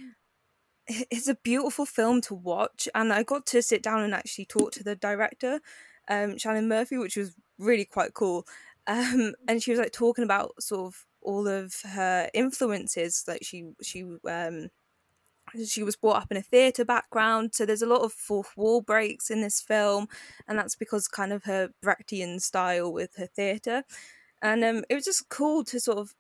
it's 0.88 1.27
a 1.27 1.36
beautiful 1.36 1.86
film 1.86 2.22
to 2.22 2.34
watch 2.34 2.88
and 2.94 3.12
i 3.12 3.24
got 3.24 3.46
to 3.46 3.62
sit 3.62 3.82
down 3.82 4.01
and 4.01 4.13
actually 4.13 4.46
talk 4.46 4.72
to 4.72 4.84
the 4.84 4.96
director 4.96 5.60
um 6.10 6.38
shannon 6.38 6.68
murphy 6.68 6.98
which 6.98 7.18
was 7.18 7.34
really 7.58 7.86
quite 7.86 8.13
cool. 8.13 8.46
Um 8.88 9.34
and 9.48 9.63
she 9.63 9.72
was 9.72 9.80
like 9.80 9.92
talking 9.92 10.24
about 10.24 10.62
sort 10.62 10.88
of 10.88 11.06
all 11.22 11.48
of 11.48 11.74
her 11.84 12.30
influences 12.34 13.24
like 13.27 13.44
she 13.44 13.72
she 13.82 14.04
um 14.30 14.70
she 15.65 15.84
was 15.84 15.96
brought 15.96 16.22
up 16.22 16.32
in 16.32 16.38
a 16.38 16.42
theatre 16.42 16.86
background 16.86 17.51
so 17.54 17.65
there's 17.65 17.82
a 17.82 17.88
lot 17.88 18.01
of 18.01 18.13
fourth 18.13 18.51
wall 18.56 18.82
breaks 18.82 19.30
in 19.32 19.42
this 19.42 19.62
film 19.62 20.08
and 20.48 20.58
that's 20.58 20.75
because 20.75 21.08
kind 21.08 21.32
of 21.34 21.44
her 21.46 21.70
brechtian 21.84 22.42
style 22.42 22.92
with 22.92 23.15
her 23.15 23.27
theatre. 23.27 23.84
And 24.42 24.63
um, 24.63 24.84
it 24.89 24.96
was 24.96 25.06
just 25.06 25.30
cool 25.30 25.63
to 25.63 25.80
sort 25.80 25.98
of 25.98 26.13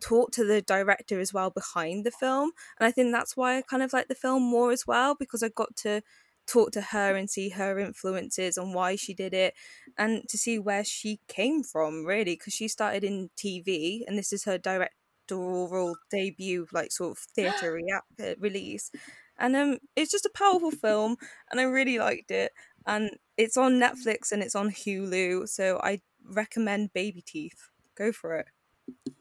talk 0.00 0.30
to 0.30 0.44
the 0.44 0.62
director 0.62 1.20
as 1.20 1.32
well 1.32 1.50
behind 1.50 2.04
the 2.04 2.10
film 2.10 2.50
and 2.78 2.86
i 2.86 2.90
think 2.90 3.12
that's 3.12 3.36
why 3.36 3.56
i 3.56 3.62
kind 3.62 3.82
of 3.82 3.92
like 3.92 4.08
the 4.08 4.14
film 4.14 4.42
more 4.42 4.70
as 4.72 4.86
well 4.86 5.14
because 5.18 5.42
i 5.42 5.48
got 5.48 5.74
to 5.76 6.02
talk 6.46 6.70
to 6.70 6.80
her 6.80 7.16
and 7.16 7.28
see 7.28 7.48
her 7.50 7.78
influences 7.78 8.56
and 8.56 8.74
why 8.74 8.94
she 8.94 9.12
did 9.12 9.34
it 9.34 9.54
and 9.98 10.28
to 10.28 10.38
see 10.38 10.58
where 10.58 10.84
she 10.84 11.18
came 11.28 11.62
from 11.62 12.04
really 12.04 12.34
because 12.36 12.54
she 12.54 12.68
started 12.68 13.02
in 13.02 13.30
tv 13.36 14.00
and 14.06 14.16
this 14.16 14.32
is 14.32 14.44
her 14.44 14.56
directorial 14.56 15.96
debut 16.10 16.66
like 16.72 16.92
sort 16.92 17.12
of 17.12 17.18
theatre 17.34 17.72
rea- 18.20 18.30
uh, 18.30 18.34
release 18.38 18.90
and 19.38 19.56
um 19.56 19.78
it's 19.96 20.12
just 20.12 20.26
a 20.26 20.30
powerful 20.34 20.70
film 20.70 21.16
and 21.50 21.58
i 21.58 21.64
really 21.64 21.98
liked 21.98 22.30
it 22.30 22.52
and 22.86 23.10
it's 23.36 23.56
on 23.56 23.80
netflix 23.80 24.30
and 24.30 24.42
it's 24.42 24.54
on 24.54 24.70
hulu 24.70 25.48
so 25.48 25.80
i 25.82 26.00
recommend 26.28 26.92
baby 26.92 27.22
teeth. 27.22 27.68
Go 27.96 28.12
for 28.12 28.34
it 28.34 28.46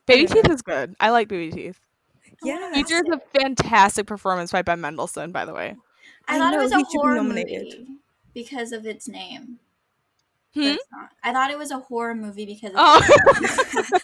Baby 0.05 0.27
Teeth 0.27 0.49
is 0.49 0.61
good. 0.61 0.95
I 0.99 1.09
like 1.09 1.27
Baby 1.27 1.51
Teeth. 1.51 1.79
yeah 2.43 2.73
Features 2.73 3.03
a 3.11 3.19
fantastic 3.39 4.05
performance 4.07 4.51
by 4.51 4.61
Ben 4.61 4.81
Mendelsohn, 4.81 5.31
by 5.31 5.45
the 5.45 5.53
way. 5.53 5.75
I, 6.27 6.35
I 6.35 6.39
thought 6.39 6.53
know, 6.53 6.59
it 6.59 6.63
was 6.63 6.73
he 6.73 6.81
a 6.81 6.85
horror 6.99 7.23
movie 7.23 7.87
because 8.33 8.71
of 8.71 8.85
its 8.85 9.07
name. 9.07 9.59
Hmm? 10.53 10.61
it's 10.61 10.83
not. 10.91 11.09
I 11.23 11.33
thought 11.33 11.51
it 11.51 11.57
was 11.57 11.71
a 11.71 11.79
horror 11.79 12.15
movie 12.15 12.45
because 12.45 12.69
of 12.71 12.75
Oh. 12.77 13.01
its 13.03 13.73
name. 13.75 13.99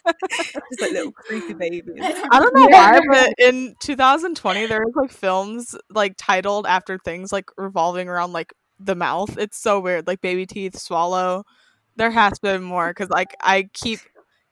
just 0.69 0.81
like 0.81 0.91
little 0.91 1.11
creepy 1.13 1.53
babies 1.53 1.93
I 2.01 2.39
don't 2.39 2.53
know 2.53 2.67
Yeah. 2.69 2.99
why, 2.99 3.01
but 3.09 3.33
in 3.37 3.75
2020 3.79 4.65
there 4.65 4.81
was 4.81 4.93
like 4.95 5.11
films 5.11 5.75
like 5.89 6.15
titled 6.17 6.65
after 6.67 6.97
things 6.97 7.31
like 7.31 7.49
revolving 7.57 8.09
around 8.09 8.33
like 8.33 8.53
the 8.79 8.95
mouth. 8.95 9.37
It's 9.37 9.57
so 9.57 9.79
weird, 9.79 10.07
like 10.07 10.21
baby 10.21 10.45
teeth, 10.45 10.77
swallow. 10.77 11.43
There 11.95 12.11
has 12.11 12.39
to 12.39 12.57
be 12.57 12.63
more 12.63 12.89
because 12.89 13.09
like 13.09 13.35
I 13.41 13.69
keep 13.73 13.99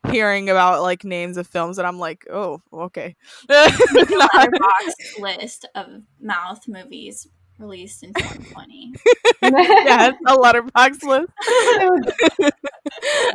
hearing 0.07 0.49
about 0.49 0.81
like 0.81 1.03
names 1.03 1.37
of 1.37 1.47
films 1.47 1.77
and 1.77 1.87
I'm 1.87 1.99
like, 1.99 2.25
oh, 2.29 2.61
okay. 2.71 3.15
Make 3.47 3.57
a 4.09 4.13
Letterboxd 4.29 5.19
list 5.19 5.65
of 5.75 6.01
mouth 6.19 6.67
movies 6.67 7.27
released 7.57 8.03
in 8.03 8.13
2020. 8.13 8.93
yes, 9.41 10.15
a 10.25 10.37
Letterboxd 10.37 11.03
list. 11.03 11.31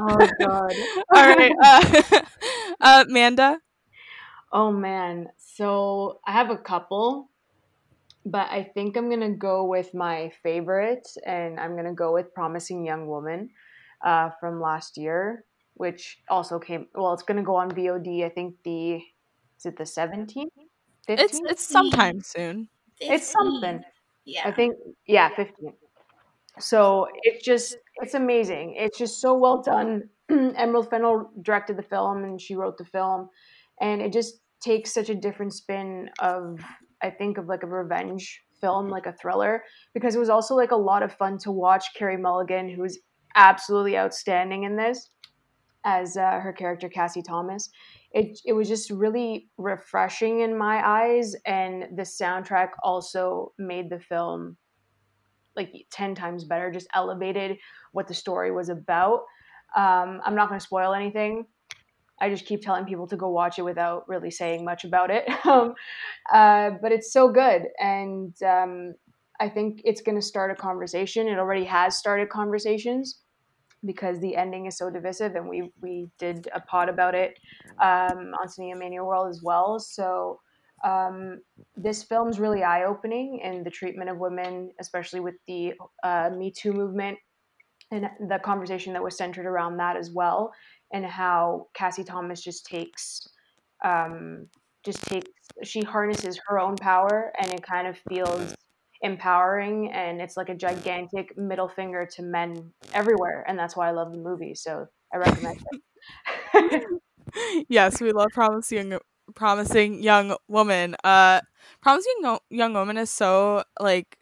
oh 0.01 0.29
god. 0.41 0.73
All 1.15 1.37
right, 1.37 1.53
uh, 1.63 2.21
uh, 2.81 3.05
Manda. 3.09 3.59
Oh 4.53 4.73
man. 4.73 5.29
So 5.37 6.21
I 6.27 6.33
have 6.33 6.51
a 6.51 6.57
couple, 6.57 7.31
but 8.25 8.51
I 8.51 8.65
think 8.65 8.97
I'm 8.97 9.11
gonna 9.11 9.31
go 9.31 9.65
with 9.65 9.95
my 9.95 10.33
favorite, 10.43 11.07
and 11.25 11.61
I'm 11.61 11.77
gonna 11.77 11.95
go 11.95 12.13
with 12.13 12.35
Promising 12.35 12.85
Young 12.85 13.07
Woman 13.07 13.51
uh, 14.05 14.31
from 14.41 14.61
last 14.61 14.97
year, 14.97 15.45
which 15.75 16.19
also 16.29 16.59
came. 16.59 16.87
Well, 16.95 17.13
it's 17.13 17.23
gonna 17.23 17.43
go 17.43 17.57
on 17.57 17.71
VOD. 17.71 18.25
I 18.25 18.29
think 18.29 18.57
the 18.65 18.95
is 18.95 19.67
it 19.67 19.77
the 19.77 19.85
17th? 19.85 20.49
15th? 21.09 21.21
It's 21.21 21.41
it's 21.45 21.67
sometime 21.67 22.21
soon. 22.21 22.69
It's 23.01 23.31
something. 23.31 23.83
Yeah. 24.25 24.43
I 24.45 24.53
think 24.53 24.77
yeah, 25.07 25.29
15. 25.35 25.73
So 26.59 27.09
it's 27.23 27.45
just 27.45 27.77
it's 27.97 28.15
amazing. 28.15 28.75
It's 28.77 28.99
just 28.99 29.21
so 29.21 29.35
well 29.35 29.63
done. 29.63 30.09
Emerald 30.31 30.89
Fennell 30.91 31.31
directed 31.43 31.77
the 31.77 31.83
film 31.83 32.25
and 32.25 32.41
she 32.41 32.55
wrote 32.55 32.79
the 32.79 32.85
film, 32.85 33.29
and 33.81 34.01
it 34.01 34.13
just 34.13 34.41
takes 34.61 34.93
such 34.95 35.11
a 35.11 35.15
different 35.15 35.53
spin 35.53 36.09
of 36.21 36.61
I 37.03 37.11
think 37.11 37.39
of 37.39 37.47
like 37.47 37.63
a 37.63 37.67
revenge 37.67 38.41
film, 38.61 38.89
like 38.89 39.07
a 39.07 39.13
thriller, 39.13 39.63
because 39.93 40.15
it 40.15 40.19
was 40.19 40.31
also 40.31 40.55
like 40.55 40.71
a 40.71 40.77
lot 40.77 41.03
of 41.03 41.13
fun 41.13 41.37
to 41.39 41.51
watch 41.51 41.93
Carey 41.95 42.17
Mulligan, 42.17 42.69
who's 42.69 42.99
absolutely 43.35 43.99
outstanding 43.99 44.63
in 44.63 44.77
this 44.77 45.11
as 45.85 46.17
uh, 46.17 46.41
her 46.41 46.53
character 46.53 46.89
Cassie 46.89 47.23
Thomas. 47.23 47.71
It 48.13 48.39
it 48.45 48.53
was 48.53 48.69
just 48.69 48.91
really 48.91 49.49
refreshing 49.59 50.41
in 50.41 50.57
my 50.57 50.87
eyes, 50.87 51.35
and 51.47 51.85
the 51.97 52.03
soundtrack 52.03 52.71
also 52.83 53.53
made 53.59 53.91
the 53.91 54.01
film 54.01 54.57
like 55.57 55.73
10 55.93 56.15
times 56.17 56.45
better 56.45 56.71
just 56.71 56.89
elevated 56.95 57.57
what 57.93 58.09
the 58.09 58.15
story 58.15 58.51
was 58.51 58.69
about. 58.69 59.21
Um, 59.77 60.21
i'm 60.25 60.35
not 60.35 60.49
going 60.49 60.59
to 60.59 60.65
spoil 60.65 60.95
anything. 60.95 61.47
I 62.21 62.31
just 62.31 62.47
keep 62.47 62.63
telling 62.63 62.85
people 62.85 63.09
to 63.09 63.17
go 63.17 63.29
watch 63.31 63.59
it 63.59 63.63
without 63.63 64.09
really 64.09 64.31
saying 64.31 64.65
much 64.65 64.85
about 64.85 65.11
it. 65.11 65.29
Um, 65.45 65.75
uh, 66.33 66.71
but 66.81 66.91
it's 66.91 67.13
so 67.13 67.29
good 67.29 67.65
and 67.79 68.35
um, 68.43 68.95
i 69.41 69.49
think 69.49 69.83
it's 69.85 70.01
going 70.01 70.17
to 70.17 70.23
start 70.23 70.51
a 70.51 70.55
conversation. 70.55 71.29
It 71.29 71.39
already 71.39 71.65
has 71.65 71.97
started 71.97 72.31
conversations 72.31 73.21
because 73.85 74.21
the 74.21 74.37
ending 74.37 74.67
is 74.67 74.77
so 74.77 74.91
divisive 74.91 75.35
and 75.35 75.49
we 75.49 75.71
we 75.81 76.09
did 76.19 76.49
a 76.55 76.61
pod 76.61 76.89
about 76.89 77.15
it 77.15 77.39
um, 77.81 78.33
on 78.41 78.49
Cinemania 78.49 79.05
World 79.05 79.29
as 79.29 79.43
well. 79.43 79.79
So 79.79 80.41
um, 80.85 81.41
this 81.77 82.03
film's 82.03 82.39
really 82.39 82.63
eye 82.63 82.85
opening 82.85 83.41
in 83.43 83.65
the 83.65 83.71
treatment 83.71 84.11
of 84.11 84.19
women, 84.19 84.71
especially 84.81 85.21
with 85.21 85.35
the 85.47 85.75
uh, 86.03 86.31
Me 86.37 86.51
Too 86.51 86.73
movement 86.73 87.19
and 87.91 88.09
the 88.29 88.39
conversation 88.39 88.93
that 88.93 89.03
was 89.03 89.17
centered 89.17 89.47
around 89.47 89.77
that 89.79 89.97
as 89.97 90.11
well, 90.11 90.53
and 90.93 91.05
how 91.05 91.69
Cassie 91.75 92.05
Thomas 92.05 92.43
just 92.43 92.67
takes, 92.67 93.29
um, 93.85 94.47
just 94.85 95.03
takes, 95.07 95.31
she 95.63 95.83
harnesses 95.83 96.39
her 96.47 96.59
own 96.59 96.77
power, 96.77 97.33
and 97.41 97.53
it 97.53 97.63
kind 97.63 97.87
of 97.87 97.97
feels 98.09 98.55
empowering, 99.05 99.93
and 99.93 100.21
it's 100.21 100.37
like 100.37 100.49
a 100.49 100.55
gigantic 100.55 101.37
middle 101.39 101.69
finger 101.69 102.09
to 102.17 102.23
men 102.23 102.73
everywhere, 102.93 103.45
and 103.47 103.59
that's 103.59 103.77
why 103.77 103.89
I 103.89 103.93
love 103.93 104.11
the 104.13 104.19
movie. 104.19 104.55
So 104.55 104.87
I 105.13 105.19
recommend 105.19 105.59
it. 106.55 106.85
yes, 107.69 108.01
we 108.01 108.13
love 108.13 108.31
promising 108.33 108.99
promising 109.35 110.03
young 110.03 110.37
woman. 110.49 110.97
Uh, 111.05 111.41
promising 111.83 112.15
Yo- 112.23 112.41
young 112.51 112.73
woman 112.73 112.97
is 112.97 113.11
so 113.11 113.63
like 113.79 114.19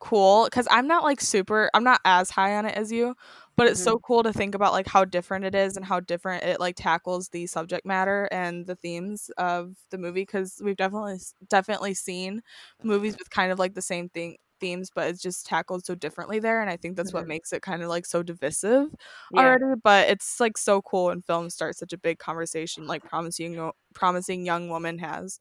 cool 0.00 0.44
because 0.44 0.66
I'm 0.70 0.88
not 0.88 1.04
like 1.04 1.20
super. 1.20 1.70
I'm 1.72 1.84
not 1.84 2.00
as 2.04 2.30
high 2.30 2.56
on 2.56 2.66
it 2.66 2.76
as 2.76 2.90
you, 2.90 3.14
but 3.56 3.66
it's 3.66 3.80
so 3.80 3.98
cool 3.98 4.22
to 4.22 4.32
think 4.32 4.54
about 4.54 4.72
like 4.72 4.86
how 4.86 5.04
different 5.04 5.44
it 5.44 5.54
is 5.54 5.76
and 5.76 5.84
how 5.86 6.00
different 6.00 6.44
it 6.44 6.60
like 6.60 6.76
tackles 6.76 7.28
the 7.30 7.46
subject 7.46 7.86
matter 7.86 8.28
and 8.32 8.66
the 8.66 8.76
themes 8.76 9.30
of 9.38 9.76
the 9.90 9.98
movie 9.98 10.22
because 10.22 10.60
we've 10.62 10.76
definitely 10.76 11.18
definitely 11.48 11.94
seen 11.94 12.42
movies 12.82 13.16
with 13.18 13.30
kind 13.30 13.52
of 13.52 13.58
like 13.58 13.74
the 13.74 13.82
same 13.82 14.08
thing 14.08 14.36
themes 14.58 14.90
but 14.94 15.08
it's 15.08 15.20
just 15.20 15.44
tackled 15.46 15.84
so 15.84 15.94
differently 15.94 16.38
there 16.38 16.62
and 16.62 16.70
i 16.70 16.76
think 16.78 16.96
that's 16.96 17.12
what 17.12 17.26
Mhm. 17.26 17.28
makes 17.28 17.52
it 17.52 17.60
kind 17.60 17.82
of 17.82 17.90
like 17.90 18.06
so 18.06 18.22
divisive 18.22 18.94
Yeah. 19.30 19.56
already 19.58 19.64
but 19.82 20.08
it's 20.08 20.40
like 20.40 20.56
so 20.56 20.80
cool 20.82 21.06
when 21.06 21.20
films 21.22 21.54
start 21.54 21.76
such 21.76 21.92
a 21.92 21.98
big 21.98 22.18
conversation 22.18 22.86
like 22.86 23.04
promising 23.04 23.70
promising 23.94 24.46
young 24.46 24.68
woman 24.70 24.98
has 24.98 25.40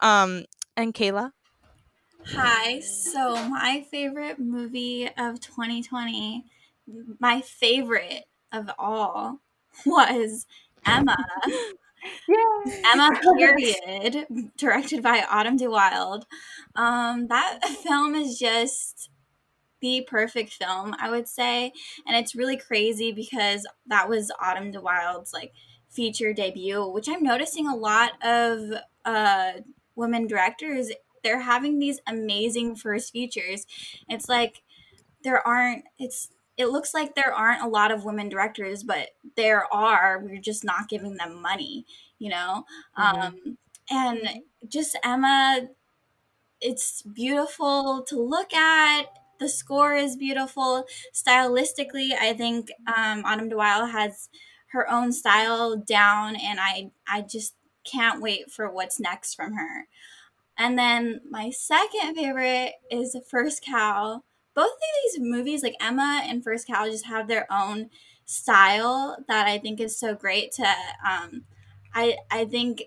um 0.00 0.44
and 0.76 0.94
kaila 0.94 1.32
Hi. 2.34 2.80
So, 2.80 3.48
my 3.48 3.86
favorite 3.90 4.38
movie 4.38 5.06
of 5.18 5.40
2020, 5.40 6.44
my 7.18 7.40
favorite 7.40 8.24
of 8.52 8.70
all, 8.78 9.40
was 9.86 10.46
Emma. 10.86 11.16
Yeah. 12.28 12.80
Emma 12.92 13.10
Period, 13.38 14.26
directed 14.56 15.02
by 15.02 15.24
Autumn 15.28 15.56
De 15.56 15.68
Wilde. 15.68 16.26
Um, 16.74 17.26
that 17.28 17.60
film 17.64 18.14
is 18.14 18.38
just 18.38 19.10
the 19.80 20.06
perfect 20.08 20.52
film, 20.52 20.94
I 20.98 21.10
would 21.10 21.28
say, 21.28 21.72
and 22.06 22.16
it's 22.16 22.34
really 22.34 22.56
crazy 22.56 23.12
because 23.12 23.66
that 23.86 24.08
was 24.08 24.30
Autumn 24.40 24.70
De 24.70 24.80
Wilde's 24.80 25.32
like 25.32 25.52
feature 25.88 26.32
debut, 26.32 26.86
which 26.86 27.08
I'm 27.08 27.22
noticing 27.22 27.66
a 27.66 27.76
lot 27.76 28.12
of 28.22 28.60
uh, 29.04 29.52
women 29.96 30.26
directors. 30.26 30.90
They're 31.22 31.40
having 31.40 31.78
these 31.78 32.00
amazing 32.06 32.76
first 32.76 33.12
features. 33.12 33.66
It's 34.08 34.28
like 34.28 34.62
there 35.22 35.46
aren't. 35.46 35.84
It's 35.98 36.30
it 36.60 36.68
looks 36.68 36.92
like 36.92 37.14
there 37.14 37.32
aren't 37.32 37.62
a 37.62 37.68
lot 37.68 37.90
of 37.90 38.04
women 38.04 38.28
directors, 38.28 38.82
but 38.82 39.08
there 39.34 39.64
are. 39.72 40.18
We're 40.22 40.38
just 40.38 40.62
not 40.62 40.90
giving 40.90 41.16
them 41.16 41.40
money, 41.40 41.86
you 42.18 42.28
know? 42.28 42.66
Mm-hmm. 42.98 43.20
Um, 43.20 43.58
and 43.88 44.42
just 44.68 44.94
Emma, 45.02 45.68
it's 46.60 47.00
beautiful 47.00 48.04
to 48.08 48.20
look 48.20 48.52
at. 48.52 49.04
The 49.38 49.48
score 49.48 49.96
is 49.96 50.16
beautiful. 50.16 50.84
Stylistically, 51.14 52.12
I 52.12 52.34
think 52.34 52.70
um, 52.86 53.24
Autumn 53.24 53.48
de 53.48 53.56
Wilde 53.56 53.90
has 53.90 54.28
her 54.72 54.88
own 54.90 55.12
style 55.12 55.76
down, 55.78 56.36
and 56.36 56.60
I, 56.60 56.90
I 57.08 57.22
just 57.22 57.54
can't 57.90 58.20
wait 58.20 58.50
for 58.50 58.70
what's 58.70 59.00
next 59.00 59.34
from 59.34 59.54
her. 59.54 59.88
And 60.58 60.78
then 60.78 61.22
my 61.30 61.48
second 61.48 62.16
favorite 62.16 62.74
is 62.90 63.16
First 63.30 63.64
Cow. 63.64 64.24
Both 64.60 64.72
of 64.72 64.78
these 65.04 65.22
movies, 65.22 65.62
like 65.62 65.76
Emma 65.80 66.20
and 66.22 66.44
First 66.44 66.66
Cow, 66.66 66.84
just 66.84 67.06
have 67.06 67.28
their 67.28 67.50
own 67.50 67.88
style 68.26 69.16
that 69.26 69.46
I 69.46 69.56
think 69.56 69.80
is 69.80 69.98
so 69.98 70.14
great 70.14 70.52
to 70.52 70.66
um, 71.08 71.44
I 71.94 72.18
I 72.30 72.44
think 72.44 72.82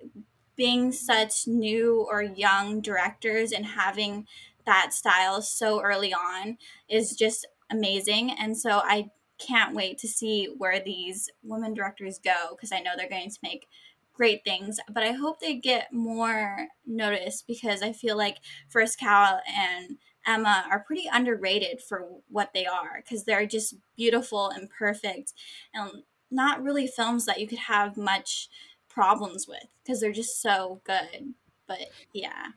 being 0.55 0.91
such 0.91 1.47
new 1.47 2.05
or 2.07 2.21
young 2.21 2.79
directors 2.79 3.51
and 3.51 3.65
having 3.65 4.27
that 4.67 4.93
style 4.93 5.41
so 5.41 5.81
early 5.81 6.13
on 6.13 6.59
is 6.87 7.15
just 7.15 7.47
amazing. 7.71 8.29
And 8.29 8.55
so 8.55 8.81
I 8.83 9.09
can't 9.39 9.73
wait 9.73 9.97
to 9.97 10.07
see 10.07 10.53
where 10.55 10.79
these 10.79 11.27
women 11.41 11.73
directors 11.73 12.19
go 12.23 12.49
because 12.51 12.71
I 12.71 12.81
know 12.81 12.91
they're 12.95 13.09
going 13.09 13.31
to 13.31 13.39
make 13.41 13.67
great 14.13 14.43
things, 14.45 14.79
but 14.91 15.01
I 15.01 15.13
hope 15.13 15.39
they 15.39 15.55
get 15.55 15.91
more 15.91 16.67
notice 16.85 17.41
because 17.41 17.81
I 17.81 17.93
feel 17.93 18.15
like 18.15 18.37
First 18.69 18.99
Cow 18.99 19.39
and 19.47 19.97
Emma 20.25 20.65
are 20.69 20.79
pretty 20.79 21.09
underrated 21.11 21.81
for 21.81 22.07
what 22.29 22.51
they 22.53 22.65
are 22.65 23.01
because 23.03 23.23
they're 23.23 23.45
just 23.45 23.75
beautiful 23.95 24.49
and 24.49 24.69
perfect 24.69 25.33
and 25.73 26.03
not 26.31 26.63
really 26.63 26.87
films 26.87 27.25
that 27.25 27.39
you 27.39 27.47
could 27.47 27.59
have 27.59 27.97
much 27.97 28.49
problems 28.89 29.47
with 29.47 29.65
because 29.83 29.99
they're 29.99 30.11
just 30.11 30.41
so 30.41 30.81
good. 30.83 31.33
But 31.67 31.79
yeah. 32.13 32.47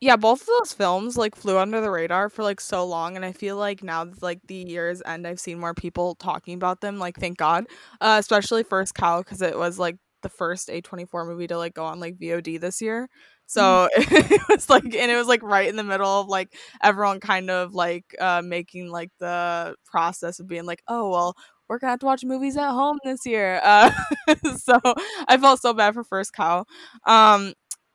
Yeah, 0.00 0.16
both 0.16 0.40
of 0.40 0.48
those 0.58 0.72
films 0.72 1.16
like 1.16 1.36
flew 1.36 1.58
under 1.58 1.80
the 1.80 1.90
radar 1.90 2.28
for 2.28 2.42
like 2.42 2.60
so 2.60 2.84
long 2.84 3.14
and 3.14 3.24
I 3.24 3.32
feel 3.32 3.56
like 3.56 3.84
now 3.84 4.08
like 4.20 4.40
the 4.48 4.56
year's 4.56 5.00
end 5.06 5.26
I've 5.26 5.38
seen 5.38 5.60
more 5.60 5.74
people 5.74 6.16
talking 6.16 6.54
about 6.54 6.80
them 6.80 6.98
like 6.98 7.16
thank 7.16 7.38
God. 7.38 7.66
Uh, 8.00 8.16
especially 8.18 8.64
First 8.64 8.94
Cow 8.94 9.20
because 9.20 9.42
it 9.42 9.56
was 9.56 9.78
like 9.78 9.96
the 10.22 10.28
first 10.28 10.68
A24 10.68 11.26
movie 11.26 11.46
to 11.48 11.58
like 11.58 11.74
go 11.74 11.84
on 11.84 12.00
like 12.00 12.18
VOD 12.18 12.60
this 12.60 12.80
year. 12.80 13.08
So 13.52 13.88
it 13.96 14.42
was 14.48 14.70
like 14.70 14.84
and 14.84 15.10
it 15.10 15.16
was 15.16 15.26
like 15.28 15.42
right 15.42 15.68
in 15.68 15.76
the 15.76 15.84
middle 15.84 16.20
of 16.20 16.28
like 16.28 16.54
everyone 16.82 17.20
kind 17.20 17.50
of 17.50 17.74
like 17.74 18.04
uh 18.20 18.42
making 18.44 18.88
like 18.90 19.10
the 19.20 19.74
process 19.84 20.38
of 20.40 20.48
being 20.48 20.64
like, 20.66 20.82
"Oh, 20.88 21.10
well, 21.10 21.34
we're 21.68 21.78
to 21.80 21.86
have 21.86 21.98
to 22.00 22.06
watch 22.06 22.24
movies 22.24 22.56
at 22.56 22.70
home 22.72 22.98
this 23.04 23.26
year." 23.26 23.60
Uh 23.64 23.90
so 24.56 24.80
I 25.28 25.36
felt 25.38 25.60
so 25.60 25.72
bad 25.74 25.94
for 25.94 26.04
First 26.04 26.32
Cow. 26.32 26.64
Um 27.06 27.52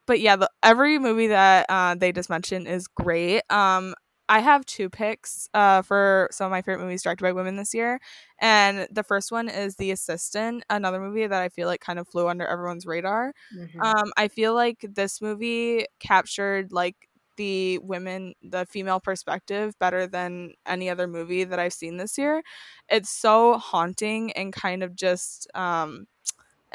but 0.08 0.20
yeah, 0.22 0.38
the, 0.38 0.50
every 0.64 1.00
movie 1.00 1.28
that 1.28 1.66
uh, 1.70 1.94
they 1.96 2.14
just 2.14 2.30
mentioned 2.30 2.66
is 2.68 2.88
great. 2.88 3.42
Um, 3.50 3.94
I 4.30 4.40
have 4.40 4.66
two 4.66 4.90
picks 4.90 5.50
uh, 5.54 5.82
for 5.82 6.28
some 6.32 6.46
of 6.46 6.52
my 6.52 6.62
favorite 6.62 6.84
movies 6.84 7.04
directed 7.04 7.24
by 7.24 7.32
women 7.32 7.56
this 7.56 7.74
year. 7.74 8.00
And 8.40 8.88
the 8.92 9.04
first 9.04 9.32
one 9.32 9.50
is 9.50 9.76
The 9.76 9.92
Assistant, 9.92 10.64
another 10.70 11.00
movie 11.00 11.26
that 11.26 11.42
I 11.42 11.50
feel 11.50 11.68
like 11.68 11.82
kind 11.82 12.00
of 12.00 12.08
flew 12.08 12.28
under 12.28 12.46
everyone's 12.46 12.86
radar. 12.86 13.34
Mm-hmm. 13.58 13.82
Um, 13.82 14.12
I 14.18 14.28
feel 14.28 14.54
like 14.54 14.86
this 14.94 15.22
movie 15.22 15.86
captured 16.00 16.72
like 16.72 16.96
the 17.38 17.78
women, 17.80 18.34
the 18.42 18.66
female 18.66 19.00
perspective 19.00 19.78
better 19.80 20.08
than 20.08 20.54
any 20.66 20.90
other 20.90 21.08
movie 21.08 21.44
that 21.44 21.60
I've 21.60 21.74
seen 21.74 21.98
this 21.98 22.18
year. 22.18 22.42
It's 22.90 23.10
so 23.10 23.58
haunting 23.58 24.32
and 24.34 24.52
kind 24.52 24.84
of 24.84 24.96
just 24.96 25.48
um, 25.56 26.08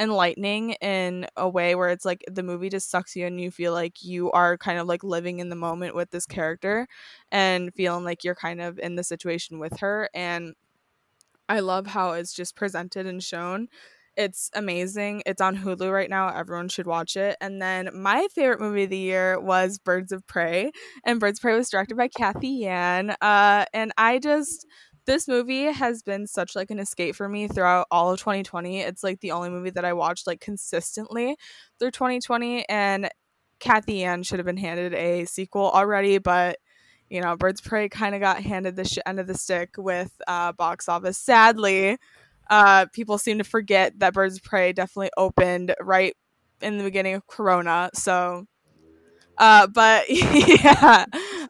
enlightening 0.03 0.71
in 0.73 1.27
a 1.37 1.49
way 1.49 1.75
where 1.75 1.88
it's 1.88 2.05
like 2.05 2.25
the 2.31 2.43
movie 2.43 2.69
just 2.69 2.91
sucks 2.91 3.15
you 3.15 3.27
and 3.27 3.41
you 3.41 3.51
feel 3.51 3.73
like 3.73 4.03
you 4.03 4.31
are 4.33 4.59
kind 4.59 4.79
of 4.79 4.87
like 4.87 5.05
living 5.05 5.38
in 5.38 5.49
the 5.49 5.57
moment 5.57 5.95
with 5.95 6.11
this 6.11 6.27
character 6.27 6.88
and 7.31 7.73
feeling 7.75 8.05
like 8.05 8.25
you're 8.25 8.35
kind 8.35 8.61
of 8.61 8.79
in 8.81 8.97
the 8.97 9.05
situation 9.05 9.59
with 9.59 9.79
her 9.79 10.11
and 10.12 10.55
I 11.49 11.61
love 11.61 11.87
how 11.87 12.12
it's 12.12 12.33
just 12.33 12.57
presented 12.57 13.07
and 13.07 13.23
shown. 13.23 13.69
It's 14.17 14.51
amazing. 14.55 15.23
It's 15.25 15.41
on 15.41 15.57
Hulu 15.57 15.91
right 15.93 16.11
now. 16.11 16.29
Everyone 16.29 16.69
should 16.69 16.87
watch 16.87 17.17
it. 17.17 17.37
And 17.41 17.62
then 17.62 17.91
my 17.95 18.27
favorite 18.35 18.61
movie 18.61 18.85
of 18.85 18.91
the 18.91 18.99
year 18.99 19.41
was 19.41 19.79
Birds 19.79 20.12
of 20.12 20.27
Prey. 20.27 20.71
And 21.05 21.21
Birds 21.21 21.38
of 21.38 21.43
Prey 21.43 21.57
was 21.57 21.71
directed 21.71 21.97
by 21.97 22.09
Cathy 22.09 22.49
Yan. 22.49 23.17
Uh, 23.21 23.65
and 23.73 23.93
I 23.97 24.19
just 24.19 24.67
this 25.05 25.27
movie 25.27 25.65
has 25.65 26.03
been 26.03 26.27
such 26.27 26.55
like 26.55 26.71
an 26.71 26.79
escape 26.79 27.15
for 27.17 27.29
me 27.29 27.49
throughout 27.49 27.87
all 27.91 28.12
of 28.12 28.19
2020. 28.19 28.81
It's 28.81 29.03
like 29.03 29.21
the 29.21 29.33
only 29.33 29.51
movie 29.51 29.71
that 29.71 29.85
I 29.85 29.93
watched 29.93 30.27
like 30.27 30.41
consistently 30.41 31.37
through 31.79 31.91
2020 31.91 32.69
and 32.69 33.09
Cathy 33.59 33.95
Yan 33.95 34.23
should 34.23 34.38
have 34.38 34.47
been 34.47 34.57
handed 34.57 34.95
a 34.95 35.25
sequel 35.25 35.71
already, 35.71 36.19
but 36.19 36.59
you 37.09 37.21
know, 37.21 37.37
Birds 37.37 37.61
Prey 37.61 37.88
kind 37.88 38.15
of 38.15 38.23
got 38.23 38.43
handed 38.43 38.75
the 38.75 38.85
sh- 38.85 38.99
end 39.05 39.21
of 39.21 39.27
the 39.27 39.35
stick 39.35 39.75
with 39.77 40.11
uh, 40.27 40.53
box 40.53 40.88
office. 40.88 41.19
Sadly, 41.19 41.99
uh, 42.49 42.87
people 42.93 43.19
seem 43.19 43.37
to 43.38 43.45
forget 43.45 43.99
that 43.99 44.15
Birds 44.15 44.37
of 44.37 44.43
Prey 44.43 44.73
definitely 44.73 45.11
opened 45.17 45.75
right 45.81 46.17
in 46.62 46.79
the 46.79 46.85
beginning 46.85 47.15
of 47.15 47.27
Corona. 47.27 47.91
So, 47.93 48.47
uh, 49.37 49.67
but 49.67 50.07
yeah, 50.09 51.05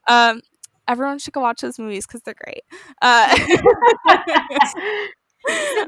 um, 0.09 0.41
everyone 0.89 1.19
should 1.19 1.33
go 1.33 1.41
watch 1.41 1.61
those 1.61 1.79
movies 1.79 2.07
because 2.07 2.23
they're 2.23 2.35
great. 2.35 2.63
Uh, 3.01 3.37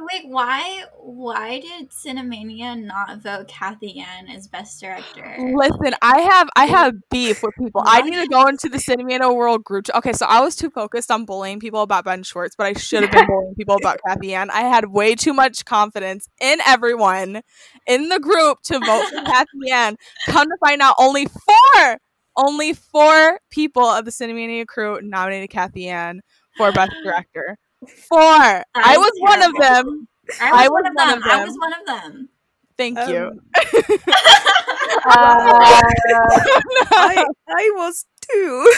wait, 0.01 0.23
why 0.27 0.85
why 0.99 1.61
did 1.61 1.91
Cinemania 1.91 2.81
not 2.81 3.23
vote 3.23 3.49
Cathy 3.49 3.93
Yan 3.97 4.29
as 4.29 4.49
best 4.49 4.81
director? 4.81 5.37
Listen, 5.55 5.95
I 6.03 6.21
have 6.21 6.49
I 6.57 6.67
have 6.67 6.95
beef 7.11 7.43
with 7.43 7.55
people. 7.59 7.83
I 7.85 8.03
need 8.03 8.21
to 8.21 8.29
go 8.29 8.47
into 8.47 8.69
the 8.69 8.79
Cinemania 8.79 9.35
World 9.35 9.65
group. 9.65 9.87
Okay, 9.95 10.13
so 10.13 10.27
I 10.27 10.41
was 10.41 10.57
too 10.57 10.71
focused 10.71 11.11
on 11.11 11.25
bullying 11.25 11.61
people 11.61 11.83
about 11.83 12.05
Ben 12.05 12.23
Schwartz, 12.23 12.55
but 12.57 12.67
I 12.67 12.73
should 12.75 13.03
have 13.03 13.13
been 13.13 13.27
bullying 13.27 13.55
people 13.57 13.77
about 13.77 14.01
Kathy 14.07 14.35
Ann. 14.35 14.51
I 14.51 14.63
had 14.63 14.87
way 14.87 15.15
too 15.15 15.33
much 15.33 15.65
confidence 15.65 16.29
in 16.41 16.59
everyone 16.67 17.43
in 17.87 18.09
the 18.09 18.21
group 18.21 18.59
to 18.65 18.79
vote 18.79 19.09
for 19.09 19.23
Cathy 19.25 19.49
Yan. 19.65 19.97
Come 20.27 20.47
to 20.47 20.57
find 20.65 20.81
out, 20.81 20.95
only 20.99 21.27
four 21.27 21.99
only 22.37 22.73
four 22.73 23.41
people 23.51 23.85
of 23.85 24.05
the 24.05 24.11
Cinemania 24.11 24.67
crew 24.67 25.01
nominated 25.03 25.51
Cathy 25.51 25.83
Yan 25.83 26.21
for 26.57 26.73
Best 26.73 26.93
Director. 27.05 27.59
Four. 27.89 28.19
I, 28.21 28.65
I 28.75 28.97
was 28.97 29.13
one 29.19 29.43
of 29.43 29.53
them. 29.55 30.09
I 30.41 30.51
was, 30.51 30.61
I 30.63 30.69
was 30.69 30.71
one, 30.71 30.87
of, 30.87 30.95
them. 30.97 31.19
of 31.19 31.25
them. 31.25 31.31
I 31.31 31.45
was 31.45 31.59
one 31.59 31.73
of 31.73 31.87
them. 31.87 32.29
Thank 32.77 32.99
um, 32.99 33.11
you. 33.11 33.41
uh, 35.07 35.21
I, 36.93 37.25
I 37.49 37.73
was 37.77 38.07
too. 38.31 38.73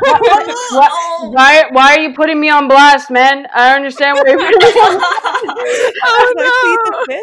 what, 0.00 0.20
what, 0.20 0.46
what, 0.72 1.32
why, 1.32 1.64
why 1.70 1.96
are 1.96 2.00
you 2.00 2.14
putting 2.14 2.40
me 2.40 2.48
on 2.48 2.68
blast, 2.68 3.10
man? 3.10 3.46
I 3.54 3.74
understand 3.74 4.16
what 4.16 4.28
you're 4.28 4.38
putting 4.38 4.58
me 4.58 4.66
on 4.80 5.00
oh, 6.04 6.32
no. 6.36 7.16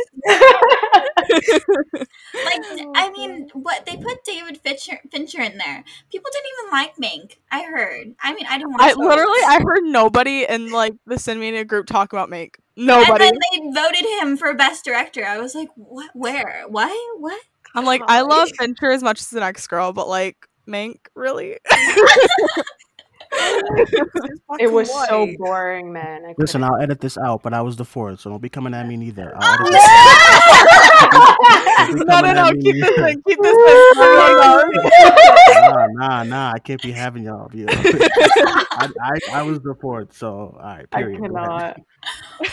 like, 2.45 2.61
I 2.95 3.11
mean, 3.11 3.49
what 3.53 3.85
they 3.85 3.97
put 3.97 4.23
David 4.23 4.59
Fincher, 4.59 4.99
Fincher 5.11 5.41
in 5.41 5.57
there. 5.57 5.83
People 6.11 6.31
didn't 6.31 6.47
even 6.59 6.71
like 6.71 6.95
Mank. 6.97 7.37
I 7.51 7.63
heard. 7.63 8.15
I 8.21 8.33
mean, 8.33 8.45
I 8.49 8.57
didn't 8.57 8.71
want. 8.71 8.81
I 8.81 8.93
literally, 8.93 9.39
I 9.47 9.59
heard 9.63 9.83
nobody 9.83 10.45
in 10.47 10.71
like 10.71 10.95
the 11.05 11.15
Cinemania 11.15 11.65
group 11.67 11.87
talk 11.87 12.13
about 12.13 12.29
Mank. 12.29 12.55
Nobody. 12.75 13.11
And 13.11 13.21
then 13.21 13.39
they 13.51 13.81
voted 13.81 14.05
him 14.21 14.37
for 14.37 14.53
best 14.53 14.85
director. 14.85 15.25
I 15.25 15.39
was 15.39 15.55
like, 15.55 15.69
what? 15.75 16.11
Where? 16.13 16.65
Why? 16.67 17.15
What? 17.17 17.41
I'm 17.75 17.85
like, 17.85 18.01
I 18.07 18.21
love 18.21 18.49
Fincher 18.57 18.91
as 18.91 19.03
much 19.03 19.19
as 19.19 19.29
the 19.29 19.39
next 19.39 19.67
girl, 19.67 19.93
but 19.93 20.07
like 20.07 20.47
Mank, 20.67 20.99
really? 21.15 21.57
it 24.59 24.71
was 24.71 24.89
white. 24.89 25.09
so 25.09 25.27
boring, 25.37 25.91
man. 25.91 26.33
Listen, 26.37 26.63
I'll 26.63 26.77
edit 26.77 27.01
this 27.01 27.17
out, 27.17 27.43
but 27.43 27.53
I 27.53 27.61
was 27.61 27.75
the 27.75 27.85
fourth, 27.85 28.21
so 28.21 28.29
don't 28.29 28.41
be 28.41 28.49
coming 28.49 28.73
at 28.73 28.87
me 28.87 28.95
neither. 28.97 29.33
Oh, 29.35 29.57
no, 32.05 32.21
no, 32.21 32.33
no, 32.33 32.51
keep 32.53 32.75
this 32.75 32.97
in, 32.97 33.21
keep 33.27 33.39
this 33.41 33.57
in. 33.57 34.71
nah, 35.73 35.87
nah, 35.91 36.23
nah, 36.23 36.51
I 36.53 36.59
can't 36.59 36.81
be 36.81 36.91
having 36.91 37.23
y'all. 37.23 37.49
You 37.53 37.65
know? 37.65 37.73
I, 37.75 38.89
I, 39.01 39.19
I 39.33 39.41
was 39.43 39.59
the 39.59 39.75
fourth, 39.79 40.15
so 40.15 40.57
all 40.59 40.63
right, 40.63 40.89
period. 40.89 41.19
I 41.19 41.21
cannot. 41.21 41.79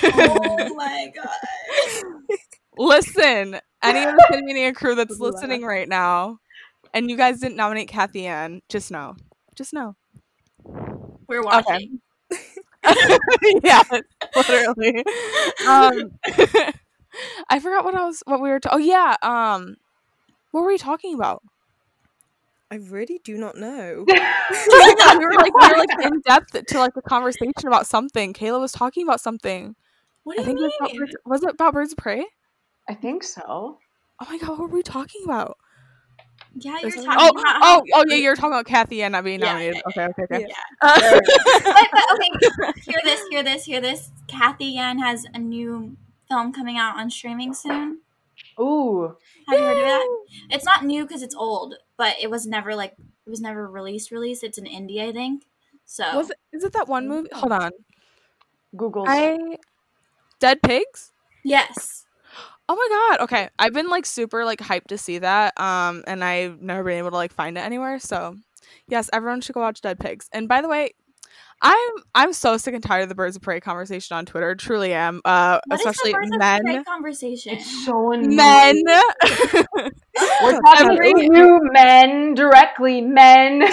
oh 0.03 0.74
my 0.74 1.12
god. 1.14 2.38
Listen, 2.77 3.61
any 3.83 4.03
of 4.05 4.14
the 4.16 4.27
Cinemania 4.33 4.74
crew 4.74 4.96
that's 4.96 5.20
listening 5.20 5.62
right 5.62 5.88
now, 5.88 6.40
and 6.94 7.11
you 7.11 7.16
guys 7.16 7.40
didn't 7.40 7.57
nominate 7.57 7.88
Cathy 7.88 8.22
Yan, 8.22 8.62
just 8.68 8.90
know. 8.90 9.16
Just 9.54 9.74
know. 9.74 9.96
We're 11.28 11.42
watching. 11.42 12.00
Okay. 12.33 12.38
yeah, 13.64 13.83
literally. 14.37 15.04
Um, 15.66 16.18
I 17.48 17.59
forgot 17.61 17.85
what 17.85 17.94
I 17.94 18.04
was 18.04 18.22
what 18.26 18.40
we 18.40 18.48
were. 18.48 18.61
Ta- 18.61 18.70
oh 18.72 18.78
yeah. 18.78 19.16
Um, 19.22 19.76
what 20.52 20.62
were 20.62 20.68
we 20.68 20.78
talking 20.78 21.14
about? 21.14 21.42
I 22.70 22.76
really 22.76 23.20
do 23.24 23.37
not 23.37 23.57
know. 23.57 24.04
yeah, 24.09 25.18
we 25.18 25.24
were 25.24 25.35
like 25.35 25.54
we 25.54 25.68
were 25.68 25.78
like 25.78 26.04
in 26.04 26.20
depth 26.20 26.66
to 26.66 26.78
like 26.78 26.96
a 26.96 27.02
conversation 27.02 27.66
about 27.66 27.87
something. 27.87 28.33
Kaila 28.33 28.61
was 28.61 28.72
talking 28.72 29.07
about 29.07 29.20
something. 29.20 29.74
What 30.24 30.37
do 30.37 30.42
I 30.42 30.42
you 30.42 30.46
think 30.46 30.61
it 30.61 30.62
was, 30.62 30.72
about 30.80 30.92
mean? 30.92 31.00
birds, 31.00 31.16
was 31.26 31.42
it 31.42 31.50
about 31.50 31.74
birds 31.74 31.92
of 31.92 31.98
prey? 31.98 32.26
I 32.88 32.94
think 32.94 33.22
so. 33.22 33.78
Oh 34.20 34.26
my 34.28 34.38
god, 34.38 34.50
what 34.50 34.61
were 34.61 34.66
we 34.68 34.83
talking 34.83 35.22
about? 35.24 35.57
Yeah, 36.57 36.79
you're 36.81 36.90
talking 36.90 37.17
oh, 37.19 37.29
about 37.31 37.57
oh, 37.62 37.83
oh, 37.95 38.05
yeah, 38.09 38.17
you're 38.17 38.37
talking 38.37 38.53
about 38.53 38.67
Cathy 38.67 38.97
Yan 38.97 39.12
not 39.12 39.25
being 39.25 39.40
Yeah, 39.40 39.53
nominated. 39.53 39.83
yeah, 39.97 40.05
okay, 40.05 40.05
okay, 40.05 40.23
okay. 40.23 40.47
Yeah. 40.49 40.55
Uh, 40.81 41.21
but, 41.64 41.88
but 41.93 42.05
okay, 42.14 42.73
hear 42.83 43.01
this, 43.03 43.23
hear 43.29 43.43
this, 43.43 43.64
hear 43.64 43.81
this. 43.81 44.11
Cathy 44.29 44.67
Yan 44.67 44.99
has 44.99 45.27
a 45.35 45.38
new 45.38 45.97
film 46.29 46.53
coming 46.53 46.79
out 46.79 46.97
on 46.97 47.11
streaming 47.11 47.55
soon. 47.55 48.01
Ooh. 48.61 49.17
Have 49.49 49.59
you 49.59 49.64
heard 49.64 49.77
of 49.77 49.85
that? 49.85 50.19
It's 50.51 50.64
not 50.64 50.85
new 50.85 51.05
because 51.05 51.23
it's 51.23 51.35
old, 51.35 51.75
but 51.97 52.14
it 52.21 52.31
was 52.31 52.47
never 52.47 52.75
like 52.75 52.95
it 53.27 53.31
was 53.31 53.40
never 53.40 53.69
released. 53.69 54.11
Released. 54.11 54.45
It's 54.45 54.59
an 54.59 54.67
indie, 54.67 55.01
I 55.01 55.12
think. 55.12 55.45
So 55.85 56.17
was 56.17 56.31
it, 56.31 56.37
is 56.53 56.64
it 56.64 56.73
that 56.73 56.88
one 56.88 57.09
movie? 57.09 57.29
Hold 57.33 57.53
on. 57.53 57.71
Google's. 58.77 59.09
I 59.09 59.57
Dead 60.40 60.62
Pigs? 60.62 61.12
yes, 61.45 62.04
Oh 62.68 62.74
my 62.77 63.16
god. 63.16 63.24
Okay. 63.24 63.48
I've 63.59 63.74
been 63.74 63.88
like 63.88 64.07
super 64.07 64.44
like 64.44 64.61
hyped 64.61 64.87
to 64.88 64.98
see 64.98 65.18
that. 65.18 65.59
Um 65.61 66.03
and 66.07 66.24
I've 66.24 66.61
never 66.62 66.85
been 66.85 66.98
able 66.98 67.11
to 67.11 67.16
like 67.16 67.33
find 67.33 67.59
it 67.59 67.61
anywhere. 67.61 67.98
So 67.98 68.37
yes, 68.88 69.11
everyone 69.12 69.40
should 69.40 69.55
go 69.55 69.61
watch 69.61 69.81
Dead 69.83 69.98
Pigs. 69.98 70.29
And 70.33 70.48
by 70.48 70.61
the 70.62 70.68
way, 70.68 70.90
I'm 71.66 71.90
I'm 72.14 72.33
so 72.35 72.59
sick 72.59 72.74
and 72.74 72.83
tired 72.83 73.05
of 73.05 73.09
the 73.09 73.14
birds 73.14 73.37
of 73.37 73.42
prey 73.42 73.59
conversation 73.59 74.16
on 74.16 74.27
Twitter. 74.27 74.55
Truly 74.55 74.92
am. 74.92 75.22
Uh 75.24 75.61
What 75.66 75.81
is 75.81 75.87
especially 75.87 76.12
the 76.12 76.18
Birds 76.18 76.33
of 76.33 76.38
men. 76.38 76.61
Prey 76.62 76.85
conversation. 76.85 77.55
it's 77.55 77.85
so 77.87 78.12
annoying. 78.12 78.37
Men. 78.37 78.83
We're 80.42 80.61
talking 80.61 80.90
Every- 80.92 81.11
about 81.12 81.22
you 81.37 81.61
men 81.72 82.35
directly, 82.35 83.00
men. 83.00 83.62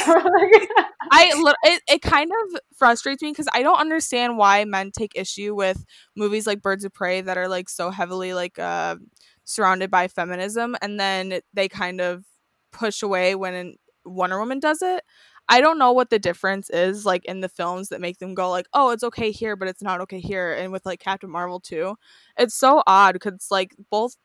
I 1.14 1.56
it, 1.64 1.82
it 1.90 2.02
kind 2.02 2.32
of 2.32 2.60
frustrates 2.78 3.22
me 3.22 3.32
because 3.32 3.50
I 3.54 3.62
don't 3.62 3.80
understand 3.80 4.38
why 4.38 4.64
men 4.64 4.92
take 4.92 5.12
issue 5.16 5.54
with 5.54 5.84
movies 6.16 6.48
like 6.48 6.62
Birds 6.62 6.86
of 6.86 6.94
Prey 6.94 7.20
that 7.22 7.38
are 7.38 7.50
like 7.50 7.68
so 7.70 7.90
heavily 7.90 8.34
like 8.34 8.58
uh, 8.58 8.96
surrounded 9.44 9.92
by 9.92 10.08
feminism, 10.08 10.76
and 10.82 10.98
then 11.00 11.42
they 11.54 11.68
kind 11.68 12.00
of 12.00 12.24
push 12.72 13.04
away 13.04 13.36
when 13.36 13.76
Wonder 14.06 14.40
Woman 14.40 14.60
does 14.60 14.82
it. 14.82 15.04
I 15.52 15.62
don't 15.62 15.78
know 15.78 15.92
what 15.92 16.10
the 16.12 16.20
difference 16.20 16.70
is 16.72 17.06
like 17.06 17.26
in 17.26 17.42
the 17.42 17.50
films 17.50 17.90
that 17.90 18.02
make 18.02 18.20
them 18.20 18.34
go 18.36 18.50
like, 18.50 18.68
oh, 18.74 18.92
it's 18.92 19.04
okay 19.04 19.32
here, 19.32 19.58
but 19.58 19.68
it's 19.68 19.84
not 19.84 20.02
okay 20.02 20.22
here, 20.22 20.54
and 20.54 20.72
with 20.72 20.86
like 20.86 21.02
Captain 21.02 21.30
Marvel 21.30 21.60
too, 21.60 21.96
it's 22.38 22.56
so 22.56 22.84
odd 22.88 23.14
because 23.14 23.48
like 23.52 23.76
both 23.92 24.16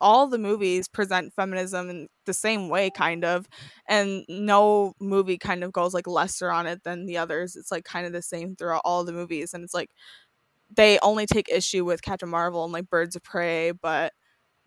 all 0.00 0.28
the 0.28 0.38
movies 0.38 0.88
present 0.88 1.34
feminism 1.34 1.90
in 1.90 2.08
the 2.26 2.34
same 2.34 2.68
way 2.70 2.90
kind 2.90 3.24
of 3.24 3.48
and 3.88 4.24
no 4.28 4.94
movie 5.00 5.38
kind 5.38 5.64
of 5.64 5.72
goes 5.72 5.94
like 5.94 6.06
lesser 6.08 6.50
on 6.52 6.66
it 6.68 6.84
than 6.84 7.06
the 7.06 7.18
others. 7.18 7.56
It's 7.56 7.72
like 7.72 7.84
kind 7.84 8.06
of 8.06 8.12
the 8.12 8.22
same 8.22 8.56
throughout 8.56 8.82
all 8.84 9.04
the 9.04 9.12
movies 9.12 9.54
and 9.54 9.64
it's 9.64 9.74
like 9.74 9.90
they 10.74 10.98
only 11.00 11.26
take 11.26 11.48
issue 11.50 11.84
with 11.84 12.02
captain 12.02 12.28
marvel 12.28 12.64
and 12.64 12.72
like 12.72 12.90
birds 12.90 13.16
of 13.16 13.22
prey 13.22 13.72
but 13.72 14.12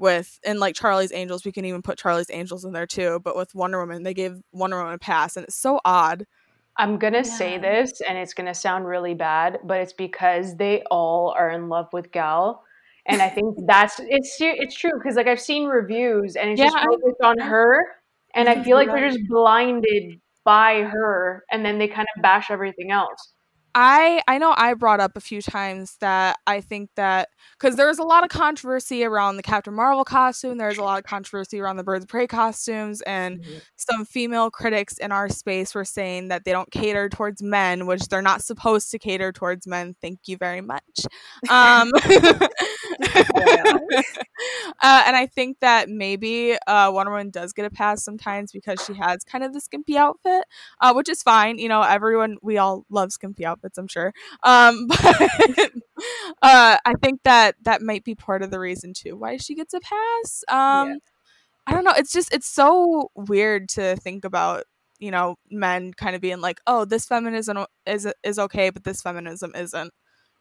with 0.01 0.39
and 0.43 0.59
like 0.59 0.75
charlie's 0.75 1.13
angels 1.13 1.45
we 1.45 1.51
can 1.51 1.63
even 1.63 1.81
put 1.81 1.97
charlie's 1.97 2.29
angels 2.31 2.65
in 2.65 2.73
there 2.73 2.87
too 2.87 3.19
but 3.23 3.35
with 3.35 3.53
wonder 3.55 3.79
woman 3.79 4.03
they 4.03 4.13
gave 4.13 4.41
wonder 4.51 4.77
woman 4.77 4.93
a 4.93 4.97
pass 4.97 5.37
and 5.37 5.45
it's 5.45 5.55
so 5.55 5.79
odd. 5.85 6.25
I'm 6.77 6.97
gonna 6.97 7.23
say 7.25 7.57
this, 7.57 8.01
and 8.07 8.17
it's 8.17 8.33
gonna 8.33 8.53
sound 8.55 8.87
really 8.87 9.13
bad, 9.13 9.59
but 9.63 9.81
it's 9.81 9.91
because 9.93 10.55
they 10.55 10.81
all 10.89 11.33
are 11.37 11.49
in 11.51 11.67
love 11.67 11.89
with 11.91 12.11
Gal, 12.11 12.63
and 13.05 13.21
I 13.21 13.29
think 13.29 13.57
that's 13.67 13.99
it's 13.99 14.37
it's 14.39 14.73
true 14.73 14.93
because 14.97 15.17
like 15.17 15.27
I've 15.27 15.39
seen 15.41 15.65
reviews, 15.67 16.35
and 16.37 16.49
it's 16.49 16.59
Yeah, 16.59 16.67
just 16.67 16.77
I- 16.77 16.85
focused 16.85 17.21
on 17.23 17.37
her, 17.39 17.77
and 18.33 18.47
I 18.47 18.63
feel 18.63 18.77
like 18.77 18.87
they're 18.87 19.09
just 19.09 19.27
blinded 19.27 20.21
by 20.45 20.81
her, 20.83 21.43
and 21.51 21.63
then 21.65 21.77
they 21.77 21.89
kind 21.89 22.07
of 22.15 22.23
bash 22.23 22.49
everything 22.49 22.89
else. 22.89 23.33
I 23.73 24.21
I 24.27 24.38
know 24.38 24.53
I 24.55 24.73
brought 24.73 24.99
up 24.99 25.15
a 25.15 25.21
few 25.21 25.41
times 25.41 25.97
that 26.01 26.38
I 26.45 26.62
think 26.62 26.89
that 26.95 27.29
because 27.60 27.75
there's 27.75 27.99
a 27.99 28.03
lot 28.03 28.23
of 28.23 28.29
controversy 28.29 29.03
around 29.03 29.38
the 29.38 29.43
Captain 29.43 29.73
Marvel 29.73 30.03
costume, 30.03 30.57
there's 30.57 30.77
a 30.77 30.84
lot 30.84 30.99
of 30.99 31.05
controversy 31.05 31.60
around 31.60 31.77
the 31.77 31.84
Birds 31.84 32.03
of 32.03 32.10
Prey 32.10 32.27
costumes, 32.27 33.01
and 33.01 33.45
some 33.75 34.05
female 34.05 34.51
critics 34.51 34.97
in 34.97 35.12
our 35.12 35.29
space 35.29 35.73
were 35.73 35.86
saying 35.86 36.29
that 36.29 36.43
they 36.45 36.51
don't 36.51 36.71
cater 36.71 37.10
towards 37.10 37.41
men, 37.41 37.86
which 37.86 38.07
they're 38.07 38.21
not 38.21 38.43
supposed 38.43 38.91
to 38.91 38.99
cater 38.99 39.31
towards 39.31 39.67
men. 39.67 39.95
Thank 40.01 40.19
you 40.27 40.38
very 40.38 40.62
much. 40.62 41.05
Um, 41.49 41.91
uh, 44.81 45.03
and 45.05 45.15
I 45.15 45.27
think 45.34 45.57
that 45.62 45.89
maybe 45.89 46.57
uh, 46.67 46.91
Wonder 46.93 47.12
Woman 47.12 47.29
does 47.29 47.53
get 47.53 47.65
a 47.65 47.69
pass 47.69 48.03
sometimes 48.03 48.51
because 48.51 48.84
she 48.86 48.93
has 48.93 49.23
kind 49.23 49.43
of 49.43 49.53
the 49.53 49.62
skimpy 49.62 49.97
outfit, 49.97 50.43
uh, 50.81 50.93
which 50.93 51.10
is 51.10 51.23
fine. 51.23 51.57
You 51.57 51.69
know, 51.69 51.81
everyone 51.81 52.38
we 52.41 52.57
all 52.57 52.86
love 52.89 53.12
skimpy 53.12 53.45
outfits, 53.45 53.61
I'm 53.78 53.88
sure. 53.88 54.13
Um, 54.43 54.88
but 54.88 55.71
uh, 56.41 56.78
I 56.86 56.93
think 57.02 57.21
that 57.24 57.56
that 57.63 57.82
might 57.82 58.04
be 58.04 58.15
part 58.15 58.41
of 58.41 58.52
the 58.52 58.60
reason 58.60 58.93
too 58.93 59.15
why 59.15 59.38
she 59.38 59.56
gets 59.56 59.74
a 59.74 59.80
pass. 59.80 60.43
Um, 60.47 61.00
I 61.67 61.74
don't 61.74 61.84
know. 61.84 61.93
It's 61.95 62.12
just 62.12 62.34
it's 62.34 62.47
so 62.47 63.12
weird 63.15 63.69
to 63.69 63.95
think 63.95 64.26
about. 64.26 64.63
You 65.00 65.10
know, 65.10 65.38
men 65.50 65.93
kind 65.93 66.15
of 66.15 66.21
being 66.21 66.41
like, 66.41 66.62
"Oh, 66.67 66.86
this 66.86 67.08
feminism 67.08 67.65
is 67.88 68.08
is 68.24 68.38
okay, 68.38 68.69
but 68.69 68.84
this 68.84 69.02
feminism 69.02 69.52
isn't." 69.56 69.91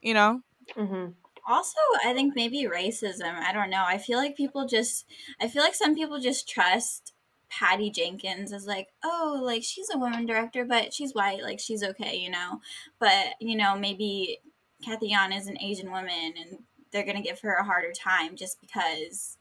You 0.03 0.13
know. 0.13 0.41
Mm-hmm. 0.77 1.13
Also, 1.49 1.79
I 2.05 2.13
think 2.13 2.35
maybe 2.37 2.69
racism. 2.71 3.39
I 3.39 3.55
don't 3.55 3.71
know. 3.71 3.83
I 3.87 3.97
feel 3.97 4.19
like 4.19 4.37
people 4.37 4.67
just. 4.67 5.07
I 5.41 5.49
feel 5.49 5.63
like 5.63 5.75
some 5.75 5.95
people 5.95 6.21
just 6.21 6.47
trust 6.47 7.15
Patty 7.51 7.91
Jenkins 7.91 8.53
is 8.53 8.67
like, 8.67 8.89
oh, 9.05 9.41
like 9.43 9.63
she's 9.63 9.91
a 9.93 9.99
woman 9.99 10.25
director, 10.25 10.65
but 10.65 10.95
she's 10.95 11.15
white, 11.15 11.43
like 11.43 11.61
she's 11.61 11.83
okay, 11.83 12.17
you 12.17 12.31
know. 12.31 12.61
But 12.99 13.35
you 13.41 13.57
know, 13.57 13.77
maybe 13.77 14.39
Cathy 14.85 15.09
Yan 15.09 15.33
is 15.33 15.47
an 15.47 15.61
Asian 15.61 15.91
woman, 15.91 16.35
and 16.39 16.63
they're 16.93 17.05
gonna 17.05 17.23
give 17.23 17.41
her 17.41 17.55
a 17.55 17.65
harder 17.65 17.93
time 17.93 18.37
just 18.37 18.61
because. 18.61 19.37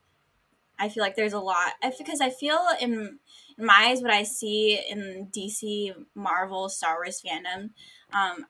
I 0.82 0.88
feel 0.88 1.04
like 1.04 1.17
there's 1.17 1.34
a 1.34 1.41
lot 1.41 1.74
because 1.98 2.22
I 2.22 2.30
feel 2.30 2.58
in, 2.80 3.19
in 3.58 3.65
my 3.65 3.88
eyes 3.89 4.02
what 4.02 4.12
I 4.12 4.24
see 4.24 4.80
in 4.89 5.28
DC, 5.30 5.93
Marvel, 6.15 6.69
Star 6.69 6.95
Wars 6.95 7.22
fandom. 7.22 7.72
Um, 8.13 8.45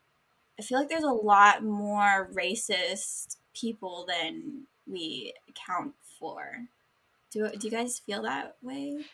I 0.60 0.62
feel 0.62 0.78
like 0.78 0.90
there's 0.90 1.02
a 1.02 1.08
lot 1.08 1.64
more 1.64 2.30
racist 2.32 3.38
people 3.56 4.06
than 4.08 4.68
we 4.86 5.34
account 5.48 5.94
for. 6.20 6.68
Do 7.32 7.50
do 7.50 7.68
you 7.68 7.72
guys 7.72 7.98
feel 7.98 8.22
that 8.24 8.58
way? 8.62 9.06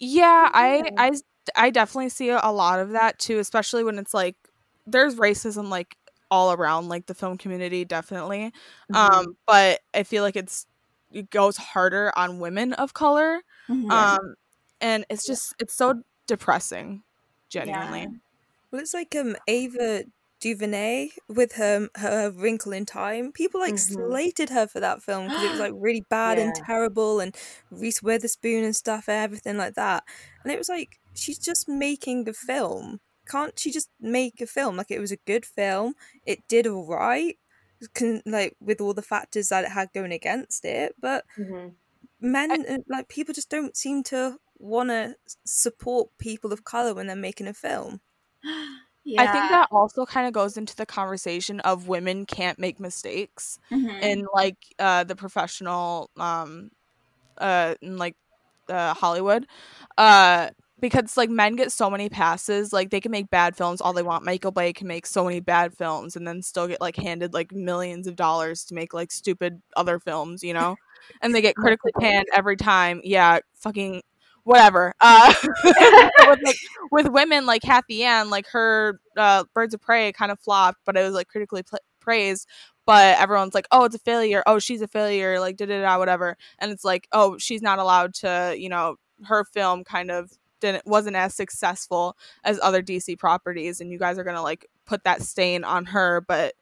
Yeah, 0.00 0.50
I, 0.52 0.90
I 0.96 1.12
I 1.54 1.70
definitely 1.70 2.08
see 2.08 2.30
a 2.30 2.50
lot 2.50 2.80
of 2.80 2.90
that 2.90 3.18
too, 3.18 3.38
especially 3.38 3.84
when 3.84 3.98
it's 3.98 4.14
like 4.14 4.36
there's 4.86 5.16
racism 5.16 5.68
like 5.68 5.96
all 6.30 6.52
around 6.52 6.88
like 6.88 7.06
the 7.06 7.14
film 7.14 7.36
community 7.36 7.84
definitely. 7.84 8.52
Mm-hmm. 8.92 8.96
Um 8.96 9.36
but 9.46 9.80
I 9.92 10.02
feel 10.02 10.22
like 10.22 10.36
it's 10.36 10.66
it 11.12 11.30
goes 11.30 11.56
harder 11.56 12.12
on 12.16 12.38
women 12.38 12.72
of 12.74 12.94
color. 12.94 13.42
Mhm. 13.68 13.90
Um 13.90 14.34
and 14.80 15.04
it's 15.10 15.26
just 15.26 15.54
it's 15.58 15.74
so 15.74 16.02
depressing 16.26 17.02
genuinely. 17.48 18.00
Yeah. 18.00 18.06
Well, 18.70 18.80
it's 18.80 18.94
like 18.94 19.14
um 19.16 19.36
Ava 19.48 20.04
DuVernay 20.40 21.10
with 21.28 21.52
her 21.54 21.88
her 21.96 22.30
Wrinkle 22.30 22.72
in 22.72 22.86
Time. 22.86 23.32
People 23.32 23.60
like 23.60 23.78
Mhm. 23.78 23.78
slated 23.78 24.50
her 24.50 24.66
for 24.66 24.80
that 24.80 25.02
film 25.02 25.26
because 25.26 25.42
it 25.44 25.50
was 25.50 25.60
like 25.60 25.72
really 25.76 26.04
bad 26.10 26.38
and 26.38 26.54
terrible, 26.54 27.20
and 27.20 27.36
Reese 27.70 28.02
Witherspoon 28.02 28.64
and 28.64 28.76
stuff, 28.76 29.08
and 29.08 29.18
everything 29.18 29.56
like 29.58 29.74
that. 29.74 30.04
And 30.44 30.52
it 30.52 30.58
was 30.58 30.68
like 30.68 31.00
she's 31.14 31.38
just 31.38 31.68
making 31.68 32.28
a 32.28 32.32
film. 32.32 33.00
Can't 33.28 33.58
she 33.58 33.70
just 33.72 33.90
make 34.00 34.40
a 34.40 34.46
film? 34.46 34.76
Like 34.76 34.90
it 34.90 35.00
was 35.00 35.12
a 35.12 35.16
good 35.26 35.44
film. 35.46 35.94
It 36.26 36.46
did 36.48 36.66
all 36.66 36.86
right. 36.86 37.36
Can, 37.94 38.22
like 38.26 38.56
with 38.60 38.80
all 38.80 38.92
the 38.94 39.02
factors 39.02 39.48
that 39.48 39.64
it 39.64 39.70
had 39.70 39.92
going 39.94 40.12
against 40.12 40.64
it, 40.66 40.94
but 41.00 41.24
hmm 41.36 41.70
men 42.20 42.64
uh, 42.68 42.78
like 42.88 43.08
people 43.08 43.34
just 43.34 43.50
don't 43.50 43.76
seem 43.76 44.02
to 44.04 44.38
want 44.58 44.90
to 44.90 45.16
support 45.46 46.10
people 46.18 46.52
of 46.52 46.64
color 46.64 46.94
when 46.94 47.06
they're 47.06 47.16
making 47.16 47.48
a 47.48 47.54
film. 47.54 48.00
yeah. 49.10 49.22
I 49.22 49.26
think 49.32 49.50
that 49.50 49.68
also 49.70 50.06
kind 50.06 50.26
of 50.26 50.32
goes 50.32 50.56
into 50.56 50.74
the 50.76 50.86
conversation 50.86 51.60
of 51.60 51.88
women 51.88 52.26
can't 52.26 52.58
make 52.58 52.80
mistakes. 52.80 53.58
Mhm. 53.72 54.02
in 54.02 54.26
like 54.34 54.56
uh 54.78 55.04
the 55.04 55.16
professional 55.16 56.10
um 56.16 56.70
uh 57.38 57.74
in 57.82 57.98
like 57.98 58.16
uh 58.68 58.94
Hollywood 58.94 59.46
uh 59.98 60.50
because 60.80 61.16
like 61.16 61.28
men 61.30 61.56
get 61.56 61.72
so 61.72 61.90
many 61.90 62.08
passes 62.08 62.72
like 62.72 62.90
they 62.90 63.00
can 63.00 63.10
make 63.10 63.30
bad 63.30 63.56
films 63.56 63.80
all 63.80 63.92
they 63.92 64.02
want 64.02 64.24
Michael 64.24 64.50
Bay 64.52 64.72
can 64.72 64.86
make 64.86 65.06
so 65.06 65.24
many 65.24 65.40
bad 65.40 65.74
films 65.76 66.16
and 66.16 66.26
then 66.26 66.42
still 66.42 66.66
get 66.68 66.80
like 66.80 66.96
handed 66.96 67.34
like 67.34 67.52
millions 67.52 68.06
of 68.06 68.16
dollars 68.16 68.64
to 68.66 68.74
make 68.74 68.94
like 68.94 69.10
stupid 69.12 69.60
other 69.76 69.98
films 69.98 70.42
you 70.42 70.54
know 70.54 70.76
and 71.22 71.34
they 71.34 71.42
get 71.42 71.56
critically 71.62 71.92
panned 72.00 72.26
every 72.34 72.56
time 72.56 73.00
yeah 73.04 73.38
fucking 73.56 74.02
whatever 74.44 74.94
uh 75.00 75.32
with, 75.64 76.38
like, 76.42 76.56
with 76.90 77.08
women 77.08 77.46
like 77.46 77.62
Cathy 77.62 77.96
Yan 77.96 78.30
like 78.30 78.46
her 78.48 79.00
uh 79.16 79.44
Birds 79.54 79.74
of 79.74 79.80
Prey 79.80 80.12
kind 80.12 80.32
of 80.32 80.40
flopped 80.40 80.78
but 80.84 80.96
it 80.96 81.02
was 81.02 81.14
like 81.14 81.28
critically 81.28 81.62
pl- 81.62 81.78
praised 82.00 82.46
but 82.86 83.20
everyone's 83.20 83.54
like, 83.54 83.68
oh, 83.70 83.84
it's 83.84 83.94
a 83.94 84.00
failure. 84.00 84.42
Oh, 84.48 84.58
she's 84.58 84.82
a 84.82 84.88
failure. 84.88 85.38
Like, 85.38 85.56
da 85.56 85.66
da 85.66 85.80
da, 85.80 85.96
whatever. 85.96 86.36
And 86.58 86.72
it's 86.72 86.82
like, 86.84 87.06
oh, 87.12 87.38
she's 87.38 87.62
not 87.62 87.78
allowed 87.78 88.14
to, 88.14 88.56
you 88.58 88.68
know, 88.68 88.96
her 89.26 89.44
film 89.44 89.84
kind 89.84 90.10
of 90.10 90.32
didn't 90.60 90.86
wasn't 90.86 91.16
as 91.16 91.34
successful 91.34 92.16
as 92.44 92.58
other 92.62 92.82
DC 92.82 93.18
properties 93.18 93.80
and 93.80 93.90
you 93.90 93.98
guys 93.98 94.18
are 94.18 94.24
going 94.24 94.36
to 94.36 94.42
like 94.42 94.66
put 94.86 95.04
that 95.04 95.22
stain 95.22 95.64
on 95.64 95.86
her 95.86 96.22
but 96.26 96.54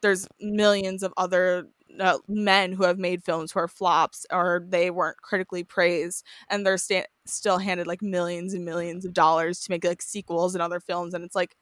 there's 0.00 0.26
millions 0.40 1.02
of 1.02 1.12
other 1.16 1.68
uh, 2.00 2.18
men 2.28 2.72
who 2.72 2.84
have 2.84 2.98
made 2.98 3.24
films 3.24 3.52
who 3.52 3.60
are 3.60 3.68
flops 3.68 4.26
or 4.32 4.64
they 4.68 4.90
weren't 4.90 5.18
critically 5.18 5.64
praised 5.64 6.24
and 6.48 6.66
they're 6.66 6.78
sta- 6.78 7.06
still 7.26 7.58
handed 7.58 7.86
like 7.86 8.02
millions 8.02 8.54
and 8.54 8.64
millions 8.64 9.04
of 9.04 9.12
dollars 9.12 9.60
to 9.60 9.70
make 9.70 9.84
like 9.84 10.02
sequels 10.02 10.54
and 10.54 10.62
other 10.62 10.80
films 10.80 11.14
and 11.14 11.24
it's 11.24 11.34
like 11.34 11.56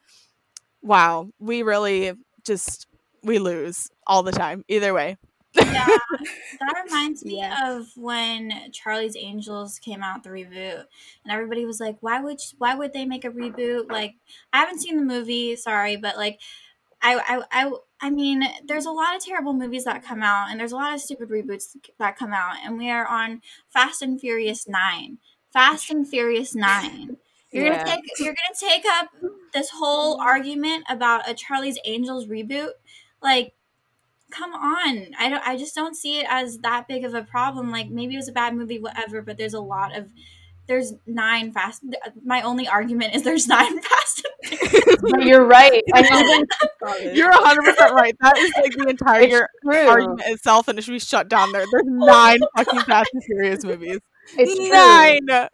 wow 0.83 1.29
we 1.39 1.63
really 1.63 2.13
just 2.45 2.87
we 3.23 3.39
lose 3.39 3.91
all 4.07 4.23
the 4.23 4.33
time 4.33 4.65
either 4.69 4.95
way 4.95 5.17
yeah, 5.55 5.87
that 6.61 6.85
reminds 6.85 7.25
me 7.25 7.41
Yeah. 7.41 7.57
of 7.65 7.89
when 7.97 8.71
Charlie's 8.73 9.17
Angels 9.17 9.79
came 9.79 10.03
out 10.03 10.23
the 10.23 10.31
reboot, 10.31 10.85
and 11.25 11.33
everybody 11.33 11.65
was 11.65 11.81
like, 11.81 11.97
"Why 12.01 12.21
would 12.21 12.41
why 12.59 12.75
would 12.75 12.93
they 12.93 13.05
make 13.05 13.25
a 13.25 13.31
reboot?" 13.31 13.91
Like, 13.91 14.15
I 14.53 14.59
haven't 14.61 14.81
seen 14.81 14.97
the 14.97 15.05
movie, 15.05 15.57
sorry, 15.57 15.97
but 15.97 16.17
like, 16.17 16.41
I 17.03 17.17
I 17.51 17.65
I, 17.67 17.73
I 18.01 18.11
mean, 18.11 18.43
there's 18.65 18.87
a 18.87 18.91
lot 18.91 19.15
of 19.17 19.23
terrible 19.25 19.53
movies 19.53 19.85
that 19.85 20.03
come 20.03 20.23
out, 20.23 20.51
and 20.51 20.59
there's 20.59 20.73
a 20.73 20.77
lot 20.77 20.95
of 20.95 21.01
stupid 21.01 21.29
reboots 21.29 21.77
that 21.99 22.17
come 22.17 22.33
out, 22.33 22.57
and 22.65 22.79
we 22.79 22.91
are 22.91 23.07
on 23.07 23.43
Fast 23.69 24.03
and 24.03 24.21
Furious 24.21 24.67
Nine, 24.69 25.19
Fast 25.53 25.91
and 25.91 26.09
Furious 26.09 26.55
Nine. 26.55 27.17
You're 27.53 27.65
Yeah. 27.65 27.73
gonna 27.73 27.83
take 27.85 28.05
you're 28.21 28.35
gonna 28.35 28.73
take 28.75 28.85
up 28.87 29.09
this 29.53 29.71
whole 29.71 30.21
argument 30.21 30.85
about 30.89 31.29
a 31.29 31.35
Charlie's 31.35 31.79
Angels 31.85 32.27
reboot, 32.27 32.71
like 33.23 33.55
come 34.31 34.53
on 34.53 35.09
i 35.19 35.29
don't 35.29 35.47
i 35.47 35.57
just 35.57 35.75
don't 35.75 35.97
see 35.97 36.21
it 36.21 36.27
as 36.29 36.59
that 36.59 36.87
big 36.87 37.05
of 37.05 37.15
a 37.15 37.23
problem 37.23 37.71
like 37.71 37.91
maybe 37.91 38.15
it 38.15 38.19
was 38.19 38.29
a 38.29 38.33
bad 38.33 38.55
movie 38.55 38.79
whatever 38.79 39.23
but 39.23 39.37
there's 39.37 39.55
a 39.55 39.61
lot 39.61 39.97
of 39.97 40.09
there's 40.71 40.95
nine 41.07 41.53
fast 41.53 41.83
my 42.25 42.41
only 42.43 42.67
argument 42.69 43.15
is 43.15 43.23
there's 43.25 43.47
nine 43.49 43.81
fast 43.83 44.27
But 45.03 45.23
you're 45.25 45.45
right. 45.45 45.83
And 45.95 46.07
even 46.07 47.15
You're 47.17 47.31
100% 47.33 47.91
right. 47.91 48.15
That 48.21 48.39
is 48.39 48.53
like 48.57 48.73
the 48.77 48.87
entire 48.89 49.23
it's 49.23 49.35
true. 49.65 49.89
argument 49.89 50.23
itself, 50.27 50.69
and 50.69 50.79
it 50.79 50.83
should 50.83 50.93
be 50.93 50.99
shut 50.99 51.29
down 51.29 51.53
there. 51.53 51.65
There's 51.71 51.85
nine 51.87 52.41
fucking 52.57 52.81
Fast 52.81 53.11
and 53.13 53.23
Furious 53.25 53.65
movies. 53.65 53.99
It's. 54.39 54.71
Nine! 54.71 55.49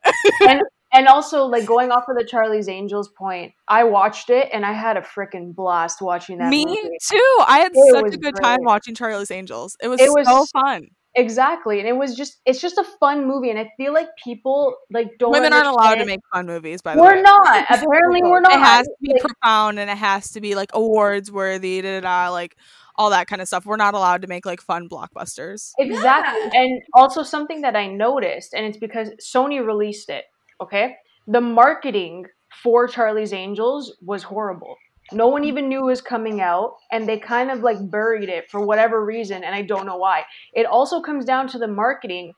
And 0.92 1.08
also, 1.08 1.44
like 1.46 1.66
going 1.66 1.90
off 1.90 2.04
of 2.08 2.16
the 2.16 2.24
Charlie's 2.24 2.68
Angels 2.68 3.10
point, 3.18 3.52
I 3.68 3.84
watched 3.84 4.30
it 4.30 4.48
and 4.52 4.64
I 4.64 4.72
had 4.72 4.96
a 4.96 5.00
freaking 5.02 5.54
blast 5.54 6.00
watching 6.00 6.38
that 6.38 6.48
Me 6.48 6.64
movie. 6.64 6.80
too. 7.10 7.36
I 7.46 7.58
had 7.58 7.72
It 7.74 7.92
such 7.94 8.14
a 8.14 8.18
good 8.18 8.36
time 8.36 8.60
watching 8.62 8.94
Charlie's 8.94 9.30
Angels. 9.30 9.76
It 9.82 9.88
was, 9.88 10.00
It 10.00 10.10
was- 10.10 10.26
so 10.26 10.46
fun. 10.60 10.86
Exactly, 11.18 11.78
and 11.78 11.88
it 11.88 11.96
was 11.96 12.14
just 12.14 12.40
it's 12.44 12.60
just 12.60 12.76
a 12.76 12.84
fun 12.84 13.26
movie, 13.26 13.48
and 13.48 13.58
I 13.58 13.72
feel 13.78 13.94
like 13.94 14.08
people 14.22 14.74
like 14.90 15.16
don't. 15.18 15.32
Women 15.32 15.52
aren't 15.52 15.66
allowed 15.66 15.94
to 15.94 16.04
make 16.04 16.20
fun 16.32 16.46
movies, 16.46 16.82
by 16.82 16.94
the 16.94 17.02
way. 17.02 17.08
We're 17.08 17.22
not. 17.22 17.64
Apparently, 17.70 18.22
we're 18.22 18.40
not. 18.40 18.52
It 18.52 18.60
has 18.60 18.86
to 18.86 18.94
be 19.00 19.12
Like, 19.14 19.22
profound 19.22 19.78
and 19.78 19.90
it 19.90 19.96
has 19.96 20.32
to 20.32 20.42
be 20.42 20.54
like 20.54 20.70
awards 20.74 21.32
worthy, 21.32 21.80
da, 21.80 22.00
da, 22.00 22.26
da, 22.26 22.32
like 22.32 22.56
all 22.96 23.08
that 23.10 23.28
kind 23.28 23.40
of 23.40 23.48
stuff. 23.48 23.64
We're 23.64 23.76
not 23.76 23.94
allowed 23.94 24.22
to 24.22 24.28
make 24.28 24.44
like 24.44 24.60
fun 24.60 24.90
blockbusters. 24.90 25.72
Exactly. 25.78 26.50
And 26.52 26.82
also 26.92 27.22
something 27.22 27.62
that 27.62 27.76
I 27.76 27.86
noticed, 27.86 28.52
and 28.52 28.66
it's 28.66 28.78
because 28.78 29.10
Sony 29.20 29.64
released 29.64 30.10
it, 30.10 30.24
okay? 30.60 30.96
The 31.26 31.40
marketing 31.40 32.26
for 32.62 32.88
Charlie's 32.88 33.32
Angels 33.32 33.96
was 34.02 34.22
horrible. 34.22 34.76
No 35.12 35.28
one 35.28 35.44
even 35.44 35.68
knew 35.68 35.80
it 35.80 35.90
was 35.90 36.00
coming 36.00 36.40
out, 36.40 36.76
and 36.90 37.08
they 37.08 37.18
kind 37.18 37.50
of 37.50 37.60
like 37.60 37.78
buried 37.90 38.28
it 38.28 38.50
for 38.50 38.60
whatever 38.60 39.04
reason, 39.04 39.44
and 39.44 39.54
I 39.54 39.62
don't 39.62 39.86
know 39.86 39.96
why. 39.96 40.24
It 40.52 40.66
also 40.66 41.00
comes 41.00 41.24
down 41.24 41.48
to 41.48 41.58
the 41.58 41.68
marketing 41.68 42.32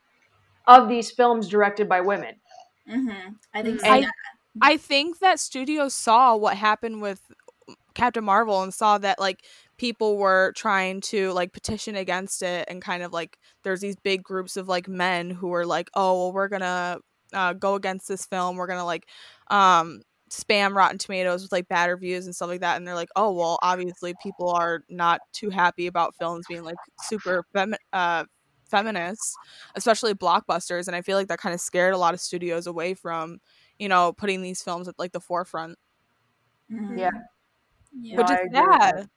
of 0.66 0.88
these 0.88 1.10
films 1.10 1.48
directed 1.48 1.88
by 1.88 2.00
women. 2.02 2.34
hmm 2.88 3.10
i 3.54 3.62
think 3.62 3.80
so 3.80 3.90
I- 3.90 3.98
yeah. 3.98 4.10
I 4.60 4.76
think 4.76 5.20
that 5.20 5.38
studios 5.38 5.94
saw 5.94 6.34
what 6.34 6.56
happened 6.56 7.00
with 7.00 7.20
Captain 7.94 8.24
Marvel 8.24 8.62
and 8.62 8.72
saw 8.74 8.98
that 8.98 9.18
like 9.20 9.44
people 9.76 10.16
were 10.16 10.52
trying 10.56 11.00
to 11.02 11.32
like 11.32 11.52
petition 11.52 11.94
against 11.96 12.42
it 12.42 12.66
and 12.68 12.82
kind 12.82 13.02
of 13.02 13.12
like 13.12 13.38
there's 13.62 13.80
these 13.80 13.96
big 13.96 14.22
groups 14.22 14.56
of 14.56 14.66
like 14.66 14.88
men 14.88 15.30
who 15.30 15.48
were 15.48 15.66
like, 15.66 15.90
"Oh, 15.94 16.14
well 16.18 16.32
we're 16.32 16.48
going 16.48 16.62
to 16.62 17.00
uh, 17.32 17.52
go 17.52 17.74
against 17.74 18.08
this 18.08 18.24
film. 18.26 18.56
We're 18.56 18.66
going 18.66 18.78
to 18.80 18.84
like 18.84 19.06
um 19.48 20.02
spam 20.30 20.74
Rotten 20.74 20.98
Tomatoes 20.98 21.42
with 21.42 21.52
like 21.52 21.68
bad 21.68 21.90
reviews 21.90 22.26
and 22.26 22.34
stuff 22.34 22.48
like 22.48 22.60
that." 22.60 22.76
And 22.76 22.86
they're 22.86 22.94
like, 22.94 23.10
"Oh, 23.16 23.32
well 23.32 23.58
obviously 23.62 24.14
people 24.22 24.50
are 24.50 24.82
not 24.88 25.20
too 25.32 25.50
happy 25.50 25.86
about 25.86 26.14
films 26.16 26.46
being 26.48 26.64
like 26.64 26.76
super 26.96 27.44
femi- 27.54 27.76
uh 27.92 28.24
feminists, 28.70 29.38
especially 29.74 30.14
blockbusters." 30.14 30.86
And 30.88 30.96
I 30.96 31.02
feel 31.02 31.16
like 31.16 31.28
that 31.28 31.38
kind 31.40 31.54
of 31.54 31.60
scared 31.60 31.94
a 31.94 31.98
lot 31.98 32.14
of 32.14 32.20
studios 32.20 32.66
away 32.66 32.94
from 32.94 33.40
you 33.78 33.88
know, 33.88 34.12
putting 34.12 34.42
these 34.42 34.62
films 34.62 34.88
at 34.88 34.98
like 34.98 35.12
the 35.12 35.20
forefront, 35.20 35.78
Mhm. 36.70 36.98
Yeah. 36.98 37.10
yeah. 37.92 38.16
which 38.16 38.28
No, 38.28 38.34
is 38.34 38.38
I 38.38 38.42
agree 38.42 38.78
sad. 38.80 39.08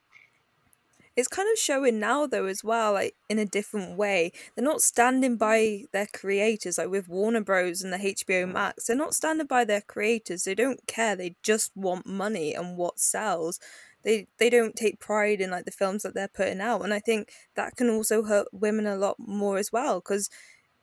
It's 1.15 1.27
kind 1.27 1.49
of 1.51 1.59
showing 1.59 1.99
now 1.99 2.25
though 2.25 2.45
as 2.45 2.63
well, 2.63 2.93
like 2.93 3.15
in 3.29 3.37
a 3.37 3.45
different 3.45 3.97
way. 3.97 4.31
They're 4.55 4.63
not 4.63 4.81
standing 4.81 5.35
by 5.35 5.83
their 5.91 6.07
creators, 6.07 6.77
like 6.77 6.89
with 6.89 7.09
Warner 7.09 7.41
Bros. 7.41 7.81
and 7.81 7.91
the 7.91 7.97
HBO 7.97 8.45
mm. 8.45 8.53
Max. 8.53 8.85
They're 8.85 8.95
not 8.95 9.13
standing 9.13 9.47
by 9.47 9.65
their 9.65 9.81
creators. 9.81 10.43
They 10.43 10.55
don't 10.55 10.85
care. 10.87 11.15
They 11.15 11.35
just 11.43 11.71
want 11.75 12.05
money 12.05 12.53
and 12.53 12.77
what 12.77 12.99
sells. 12.99 13.59
They 14.03 14.27
they 14.37 14.49
don't 14.49 14.75
take 14.75 14.99
pride 14.99 15.41
in 15.41 15.51
like 15.51 15.65
the 15.65 15.71
films 15.71 16.03
that 16.03 16.13
they're 16.13 16.27
putting 16.27 16.61
out, 16.61 16.81
and 16.81 16.93
I 16.93 16.99
think 16.99 17.31
that 17.55 17.75
can 17.75 17.89
also 17.89 18.23
hurt 18.23 18.47
women 18.53 18.87
a 18.87 18.95
lot 18.95 19.17
more 19.19 19.57
as 19.57 19.71
well. 19.71 19.99
Because 19.99 20.29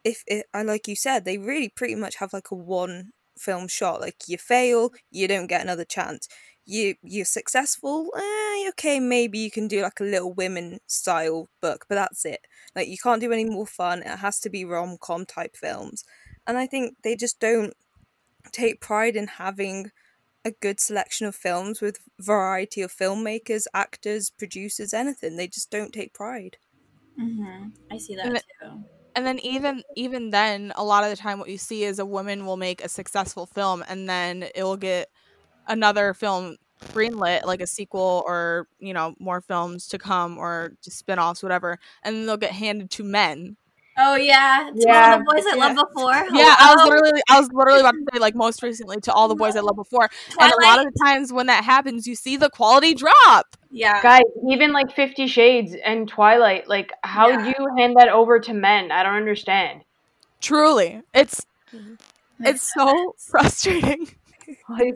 if 0.04 0.24
it, 0.26 0.46
I 0.52 0.62
like 0.62 0.88
you 0.88 0.96
said, 0.96 1.24
they 1.24 1.38
really 1.38 1.70
pretty 1.70 1.94
much 1.94 2.16
have 2.16 2.32
like 2.32 2.50
a 2.50 2.54
one 2.54 3.12
film 3.38 3.66
shot. 3.66 4.00
Like 4.00 4.28
you 4.28 4.36
fail, 4.38 4.92
you 5.10 5.26
don't 5.26 5.46
get 5.46 5.62
another 5.62 5.84
chance 5.84 6.28
you 6.68 6.94
you're 7.02 7.24
successful 7.24 8.10
eh, 8.16 8.68
okay 8.70 9.00
maybe 9.00 9.38
you 9.38 9.50
can 9.50 9.68
do 9.68 9.82
like 9.82 10.00
a 10.00 10.04
little 10.04 10.34
women 10.34 10.78
style 10.86 11.48
book 11.62 11.86
but 11.88 11.96
that's 11.96 12.24
it. 12.26 12.46
Like 12.76 12.88
you 12.88 12.98
can't 12.98 13.20
do 13.22 13.32
any 13.32 13.46
more 13.46 13.66
fun 13.66 14.00
it 14.02 14.18
has 14.18 14.40
to 14.40 14.50
be 14.50 14.64
rom-com 14.64 15.26
type 15.26 15.56
films. 15.56 16.04
And 16.46 16.58
i 16.58 16.66
think 16.66 16.96
they 17.04 17.16
just 17.16 17.40
don't 17.40 17.74
take 18.52 18.80
pride 18.80 19.16
in 19.16 19.26
having 19.28 19.92
a 20.44 20.52
good 20.52 20.80
selection 20.80 21.26
of 21.26 21.36
films 21.36 21.80
with 21.82 21.98
variety 22.20 22.82
of 22.82 22.92
filmmakers 22.92 23.66
actors 23.74 24.30
producers 24.30 24.94
anything. 24.94 25.36
They 25.36 25.48
just 25.48 25.70
don't 25.70 25.92
take 25.92 26.14
pride. 26.14 26.58
Hmm 27.16 27.70
i 27.90 27.98
see 27.98 28.14
that 28.16 28.34
And 28.34 28.42
too. 28.60 28.84
And 29.16 29.26
then 29.26 29.38
even 29.40 29.82
even 29.96 30.30
then, 30.30 30.72
a 30.76 30.84
lot 30.84 31.04
of 31.04 31.10
the 31.10 31.16
time, 31.16 31.38
what 31.40 31.48
you 31.50 31.58
see 31.58 31.84
is 31.84 31.98
a 31.98 32.06
woman 32.06 32.46
will 32.46 32.56
make 32.56 32.82
a 32.84 32.88
successful 32.88 33.46
film, 33.46 33.84
and 33.88 34.08
then 34.08 34.44
it 34.54 34.62
will 34.62 34.76
get 34.76 35.10
another 35.68 36.14
film 36.14 36.56
greenlit, 36.94 37.44
like 37.44 37.60
a 37.60 37.66
sequel 37.66 38.24
or 38.26 38.66
you 38.78 38.92
know 38.94 39.14
more 39.20 39.40
films 39.40 39.86
to 39.88 39.98
come 39.98 40.38
or 40.38 40.72
just 40.82 40.98
spin-offs, 40.98 41.42
whatever, 41.42 41.78
and 42.02 42.16
then 42.16 42.26
they'll 42.26 42.36
get 42.36 42.52
handed 42.52 42.90
to 42.92 43.04
men. 43.04 43.56
oh 43.98 44.14
yeah 44.16 44.70
to 44.72 44.86
Yeah. 44.86 45.12
all 45.12 45.18
the 45.18 45.24
boys 45.24 45.44
i 45.52 45.54
loved 45.56 45.76
before 45.94 46.14
Yeah, 46.38 46.54
I 46.58 46.74
was 46.74 46.84
literally 46.88 47.20
I 47.28 47.40
was 47.40 47.48
literally 47.52 47.80
about 47.80 47.94
to 47.94 48.04
say 48.12 48.18
like 48.20 48.34
most 48.34 48.62
recently 48.62 49.00
to 49.02 49.12
all 49.12 49.28
the 49.28 49.34
boys 49.34 49.56
I 49.56 49.60
loved 49.60 49.76
before, 49.76 50.08
and 50.40 50.52
a 50.52 50.62
lot 50.62 50.78
of 50.78 50.92
the 50.92 50.98
times 51.04 51.32
when 51.32 51.46
that 51.46 51.64
happens, 51.64 52.06
you 52.06 52.14
see 52.14 52.36
the 52.36 52.50
quality 52.50 52.94
drop. 52.94 53.46
yeah 53.70 54.00
Guys, 54.02 54.22
even 54.50 54.72
like 54.72 54.94
Fifty 54.94 55.26
Shades 55.26 55.74
and 55.84 56.08
Twilight, 56.08 56.68
like 56.68 56.92
how 57.02 57.28
Yeah. 57.28 57.42
do 57.42 57.48
you 57.58 57.68
hand 57.76 57.96
that 57.98 58.08
over 58.08 58.38
to 58.40 58.54
men? 58.54 58.90
I 58.92 59.02
don't 59.02 59.14
understand. 59.14 59.82
Truly, 60.40 61.02
it's 61.12 61.44
Makes 62.38 62.60
it's 62.62 62.72
so 62.74 63.14
frustrating. 63.18 64.08
Like, 64.68 64.94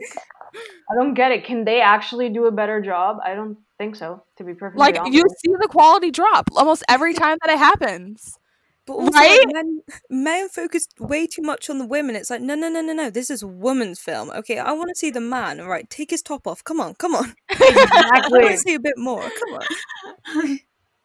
I 0.91 0.95
don't 0.95 1.13
get 1.13 1.31
it. 1.31 1.45
Can 1.45 1.65
they 1.65 1.81
actually 1.81 2.29
do 2.29 2.45
a 2.45 2.51
better 2.51 2.81
job? 2.81 3.17
I 3.23 3.33
don't 3.35 3.57
think 3.77 3.95
so. 3.95 4.23
To 4.37 4.43
be 4.43 4.53
perfectly 4.53 4.79
Like 4.79 4.97
honest. 4.99 5.13
you 5.13 5.23
see 5.39 5.53
the 5.59 5.67
quality 5.67 6.11
drop 6.11 6.49
almost 6.55 6.83
every 6.89 7.13
time 7.13 7.37
that 7.43 7.51
it 7.53 7.57
happens. 7.59 8.37
but 8.85 8.93
also 8.93 9.17
Right? 9.17 9.39
like, 9.45 9.53
men 9.53 9.81
men 10.09 10.49
focus 10.49 10.87
way 10.99 11.25
too 11.27 11.41
much 11.41 11.69
on 11.69 11.77
the 11.79 11.85
women 11.85 12.15
it's 12.17 12.29
like 12.29 12.41
no 12.41 12.53
no 12.55 12.67
no 12.69 12.81
no 12.81 12.91
no 12.93 13.09
this 13.09 13.29
is 13.29 13.41
a 13.41 13.47
woman's 13.47 13.99
film 13.99 14.29
okay 14.31 14.57
i 14.59 14.73
want 14.73 14.89
to 14.89 14.95
see 14.95 15.09
the 15.09 15.21
man 15.21 15.59
all 15.61 15.69
right 15.69 15.89
take 15.89 16.09
his 16.11 16.21
top 16.21 16.45
off 16.45 16.63
come 16.65 16.81
on 16.81 16.93
come 16.95 17.15
on 17.15 17.33
Exactly. 17.49 17.89
i 17.93 18.27
want 18.43 18.51
to 18.51 18.57
see 18.57 18.73
a 18.73 18.79
bit 18.79 18.97
more 18.97 19.21
come 19.21 19.53
on 19.53 20.59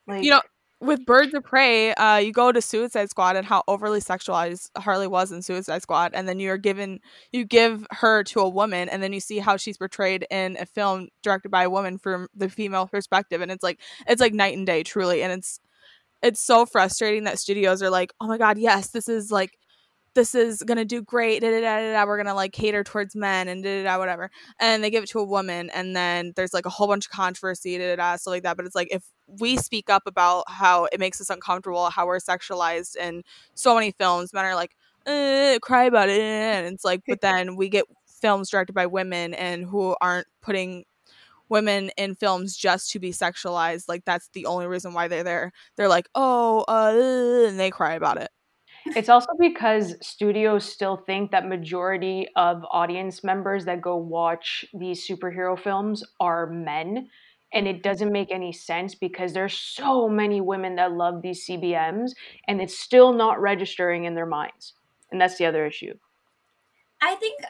Like, 0.08 0.24
you 0.24 0.30
know, 0.30 0.40
with 0.80 1.04
Birds 1.04 1.34
of 1.34 1.42
Prey, 1.42 1.92
uh, 1.94 2.16
you 2.18 2.32
go 2.32 2.52
to 2.52 2.62
Suicide 2.62 3.10
Squad 3.10 3.36
and 3.36 3.44
how 3.44 3.64
overly 3.66 4.00
sexualized 4.00 4.70
Harley 4.76 5.08
was 5.08 5.32
in 5.32 5.42
Suicide 5.42 5.82
Squad, 5.82 6.12
and 6.14 6.28
then 6.28 6.38
you're 6.38 6.56
given 6.58 7.00
you 7.32 7.44
give 7.44 7.86
her 7.90 8.22
to 8.24 8.40
a 8.40 8.48
woman, 8.48 8.88
and 8.88 9.02
then 9.02 9.12
you 9.12 9.20
see 9.20 9.38
how 9.38 9.56
she's 9.56 9.76
portrayed 9.76 10.26
in 10.30 10.56
a 10.58 10.66
film 10.66 11.08
directed 11.22 11.50
by 11.50 11.64
a 11.64 11.70
woman 11.70 11.98
from 11.98 12.28
the 12.34 12.48
female 12.48 12.86
perspective, 12.86 13.40
and 13.40 13.50
it's 13.50 13.62
like 13.62 13.80
it's 14.06 14.20
like 14.20 14.32
night 14.32 14.56
and 14.56 14.66
day, 14.66 14.82
truly, 14.84 15.22
and 15.22 15.32
it's 15.32 15.58
it's 16.22 16.44
so 16.44 16.66
frustrating 16.66 17.24
that 17.24 17.38
studios 17.38 17.82
are 17.82 17.90
like, 17.90 18.12
oh 18.20 18.28
my 18.28 18.38
god, 18.38 18.58
yes, 18.58 18.90
this 18.90 19.08
is 19.08 19.30
like 19.32 19.58
this 20.18 20.34
is 20.34 20.64
gonna 20.64 20.84
do 20.84 21.00
great, 21.00 21.40
da, 21.42 21.50
da, 21.50 21.60
da, 21.60 21.92
da, 21.92 22.04
we're 22.04 22.16
gonna 22.16 22.34
like 22.34 22.52
cater 22.52 22.82
towards 22.82 23.14
men 23.14 23.46
and 23.46 23.62
da, 23.62 23.84
da, 23.84 23.92
da, 23.92 23.98
whatever, 24.00 24.30
and 24.58 24.82
they 24.82 24.90
give 24.90 25.04
it 25.04 25.08
to 25.10 25.20
a 25.20 25.24
woman, 25.24 25.70
and 25.70 25.94
then 25.94 26.32
there's 26.34 26.52
like 26.52 26.66
a 26.66 26.70
whole 26.70 26.88
bunch 26.88 27.06
of 27.06 27.12
controversy, 27.12 27.78
da, 27.78 27.94
da, 27.94 27.96
da, 27.96 28.16
stuff 28.16 28.32
like 28.32 28.42
that. 28.42 28.56
But 28.56 28.66
it's 28.66 28.74
like 28.74 28.88
if 28.90 29.04
we 29.40 29.56
speak 29.56 29.88
up 29.88 30.02
about 30.06 30.44
how 30.48 30.86
it 30.86 30.98
makes 30.98 31.20
us 31.20 31.30
uncomfortable, 31.30 31.88
how 31.90 32.06
we're 32.06 32.18
sexualized 32.18 32.96
in 32.96 33.22
so 33.54 33.76
many 33.76 33.92
films, 33.92 34.32
men 34.32 34.44
are 34.44 34.56
like, 34.56 34.74
eh, 35.06 35.58
cry 35.62 35.84
about 35.84 36.08
it, 36.08 36.20
and 36.20 36.74
it's 36.74 36.84
like, 36.84 37.02
but 37.06 37.20
then 37.22 37.54
we 37.54 37.68
get 37.68 37.84
films 38.20 38.50
directed 38.50 38.72
by 38.72 38.86
women 38.86 39.34
and 39.34 39.64
who 39.66 39.94
aren't 40.00 40.26
putting 40.42 40.84
women 41.48 41.90
in 41.96 42.14
films 42.16 42.56
just 42.56 42.90
to 42.92 42.98
be 42.98 43.12
sexualized. 43.12 43.84
Like 43.88 44.04
that's 44.04 44.28
the 44.34 44.46
only 44.46 44.66
reason 44.66 44.94
why 44.94 45.08
they're 45.08 45.24
there. 45.24 45.52
They're 45.76 45.88
like, 45.88 46.08
oh, 46.16 46.64
uh, 46.68 47.48
and 47.48 47.58
they 47.60 47.70
cry 47.70 47.94
about 47.94 48.18
it. 48.18 48.30
It's 48.96 49.08
also 49.08 49.32
because 49.38 49.94
studios 50.00 50.64
still 50.64 50.96
think 50.96 51.30
that 51.30 51.46
majority 51.46 52.26
of 52.36 52.64
audience 52.70 53.22
members 53.22 53.64
that 53.64 53.80
go 53.80 53.96
watch 53.96 54.64
these 54.72 55.06
superhero 55.06 55.58
films 55.58 56.04
are 56.20 56.46
men. 56.46 57.08
And 57.52 57.66
it 57.66 57.82
doesn't 57.82 58.12
make 58.12 58.30
any 58.30 58.52
sense 58.52 58.94
because 58.94 59.32
there's 59.32 59.56
so 59.56 60.08
many 60.08 60.40
women 60.40 60.76
that 60.76 60.92
love 60.92 61.22
these 61.22 61.46
CBMs 61.46 62.10
and 62.46 62.60
it's 62.60 62.78
still 62.78 63.12
not 63.12 63.40
registering 63.40 64.04
in 64.04 64.14
their 64.14 64.26
minds. 64.26 64.74
And 65.10 65.20
that's 65.20 65.38
the 65.38 65.46
other 65.46 65.64
issue. 65.64 65.94
I 67.00 67.14
think, 67.14 67.40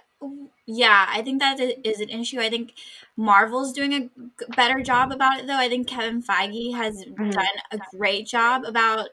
yeah, 0.66 1.06
I 1.08 1.22
think 1.22 1.40
that 1.40 1.58
is 1.60 2.00
an 2.00 2.10
issue. 2.10 2.38
I 2.38 2.48
think 2.50 2.74
Marvel's 3.16 3.72
doing 3.72 3.92
a 3.92 4.50
better 4.54 4.80
job 4.82 5.10
about 5.10 5.40
it, 5.40 5.46
though. 5.46 5.56
I 5.56 5.68
think 5.68 5.88
Kevin 5.88 6.22
Feige 6.22 6.74
has 6.74 7.04
mm-hmm. 7.04 7.30
done 7.30 7.46
a 7.72 7.78
great 7.96 8.26
job 8.26 8.64
about 8.64 9.08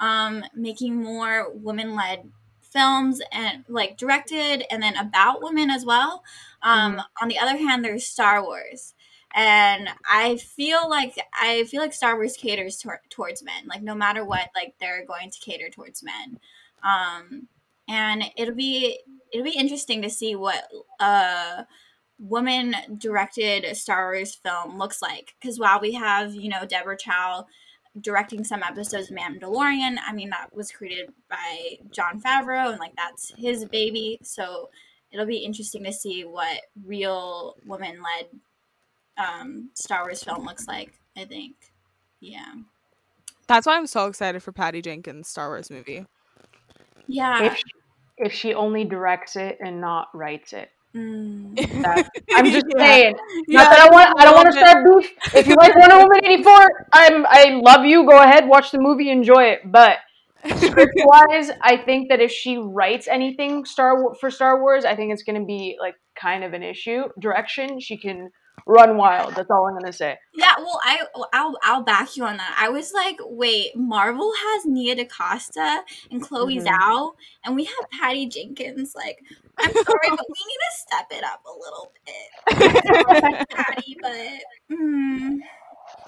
um, 0.00 0.44
making 0.54 1.02
more 1.02 1.50
women 1.54 1.94
led 1.94 2.30
films 2.60 3.20
and 3.32 3.64
like 3.68 3.96
directed 3.96 4.64
and 4.70 4.82
then 4.82 4.96
about 4.96 5.42
women 5.42 5.70
as 5.70 5.84
well. 5.84 6.22
Um, 6.62 6.92
mm-hmm. 6.92 7.00
On 7.22 7.28
the 7.28 7.38
other 7.38 7.56
hand, 7.56 7.84
there's 7.84 8.06
Star 8.06 8.42
Wars. 8.42 8.94
And 9.34 9.88
I 10.10 10.36
feel 10.36 10.88
like 10.88 11.14
I 11.34 11.64
feel 11.64 11.80
like 11.80 11.92
Star 11.92 12.16
Wars 12.16 12.36
caters 12.36 12.78
tor- 12.78 13.02
towards 13.10 13.42
men. 13.42 13.66
Like 13.66 13.82
no 13.82 13.94
matter 13.94 14.24
what, 14.24 14.48
like 14.54 14.74
they're 14.80 15.04
going 15.04 15.30
to 15.30 15.40
cater 15.40 15.68
towards 15.68 16.02
men. 16.02 16.38
Um, 16.82 17.48
and 17.88 18.24
it'll 18.36 18.54
be 18.54 18.98
it'll 19.32 19.44
be 19.44 19.58
interesting 19.58 20.02
to 20.02 20.10
see 20.10 20.36
what 20.36 20.64
a 21.00 21.66
woman 22.18 22.74
directed 22.96 23.76
Star 23.76 24.06
Wars 24.06 24.34
film 24.34 24.78
looks 24.78 25.02
like. 25.02 25.34
Because 25.40 25.58
while 25.58 25.80
we 25.80 25.92
have 25.92 26.34
you 26.34 26.48
know 26.48 26.64
Deborah 26.66 26.96
Chow 26.96 27.46
directing 28.00 28.44
some 28.44 28.62
episodes 28.62 29.10
of 29.10 29.16
Mandalorian. 29.16 29.96
I 30.06 30.12
mean, 30.12 30.30
that 30.30 30.54
was 30.54 30.70
created 30.70 31.12
by 31.28 31.78
Jon 31.90 32.20
Favreau, 32.20 32.70
and 32.70 32.78
like 32.78 32.94
that's 32.96 33.32
his 33.36 33.64
baby. 33.64 34.18
So 34.22 34.70
it'll 35.12 35.26
be 35.26 35.38
interesting 35.38 35.84
to 35.84 35.92
see 35.92 36.24
what 36.24 36.60
real 36.84 37.56
woman 37.66 38.02
led 38.02 38.26
um, 39.18 39.70
Star 39.74 40.04
Wars 40.04 40.22
film 40.22 40.44
looks 40.44 40.66
like. 40.66 40.92
I 41.16 41.24
think, 41.24 41.54
yeah. 42.20 42.52
That's 43.46 43.66
why 43.66 43.76
I'm 43.76 43.86
so 43.86 44.06
excited 44.06 44.42
for 44.42 44.52
Patty 44.52 44.82
Jenkins' 44.82 45.28
Star 45.28 45.48
Wars 45.48 45.70
movie. 45.70 46.04
Yeah. 47.06 47.44
If, 47.44 47.62
if 48.18 48.32
she 48.32 48.52
only 48.52 48.84
directs 48.84 49.36
it 49.36 49.58
and 49.64 49.80
not 49.80 50.08
writes 50.12 50.52
it. 50.52 50.70
Mm. 50.96 52.06
I'm 52.34 52.50
just 52.50 52.64
yeah. 52.76 52.84
saying. 52.84 53.16
Yeah. 53.48 53.62
Not 53.62 53.70
that 53.70 53.80
I 53.80 53.90
want. 53.90 54.14
I 54.18 54.24
don't 54.24 54.34
want 54.34 54.46
to 54.46 54.58
start 54.58 54.86
beef. 54.86 55.12
If 55.34 55.46
you 55.46 55.54
like 55.54 55.76
Wonder 55.76 55.98
Woman 55.98 56.24
'84, 56.24 56.88
I'm. 56.92 57.26
I 57.28 57.60
love 57.62 57.84
you. 57.84 58.06
Go 58.06 58.18
ahead, 58.22 58.48
watch 58.48 58.70
the 58.70 58.78
movie, 58.80 59.10
enjoy 59.10 59.44
it. 59.44 59.60
But 59.66 59.98
script 60.56 60.94
wise, 60.96 61.50
I 61.62 61.76
think 61.76 62.08
that 62.08 62.20
if 62.20 62.30
she 62.30 62.56
writes 62.56 63.08
anything 63.08 63.64
Star 63.66 64.14
for 64.18 64.30
Star 64.30 64.60
Wars, 64.60 64.84
I 64.84 64.96
think 64.96 65.12
it's 65.12 65.22
going 65.22 65.38
to 65.40 65.46
be 65.46 65.76
like 65.78 65.96
kind 66.18 66.44
of 66.44 66.54
an 66.54 66.62
issue. 66.62 67.04
Direction, 67.20 67.78
she 67.80 67.98
can 67.98 68.30
run 68.66 68.96
wild. 68.96 69.34
That's 69.34 69.50
all 69.50 69.66
I'm 69.66 69.74
gonna 69.74 69.92
say. 69.92 70.18
Yeah, 70.34 70.54
well, 70.58 70.80
I 70.84 71.00
I'll 71.32 71.56
I'll 71.62 71.82
back 71.82 72.16
you 72.16 72.24
on 72.24 72.36
that. 72.36 72.56
I 72.58 72.68
was 72.68 72.92
like, 72.92 73.18
wait, 73.20 73.76
Marvel 73.76 74.32
has 74.32 74.66
Nia 74.66 74.94
DaCosta 74.94 75.82
and 76.10 76.22
Chloe 76.22 76.58
mm-hmm. 76.58 76.66
Zhao, 76.66 77.12
and 77.44 77.54
we 77.54 77.64
have 77.64 77.90
Patty 77.90 78.26
Jenkins. 78.26 78.94
Like, 78.94 79.22
I'm 79.58 79.72
sorry, 79.72 80.10
but 80.10 80.26
we 80.28 80.40
need 80.46 80.60
to 80.60 80.76
step 80.76 81.06
it 81.10 81.24
up 81.24 81.42
a 81.46 81.52
little 81.58 81.92
bit, 82.06 83.48
Patty. 83.50 83.96
But 84.00 84.76
mm. 84.76 85.38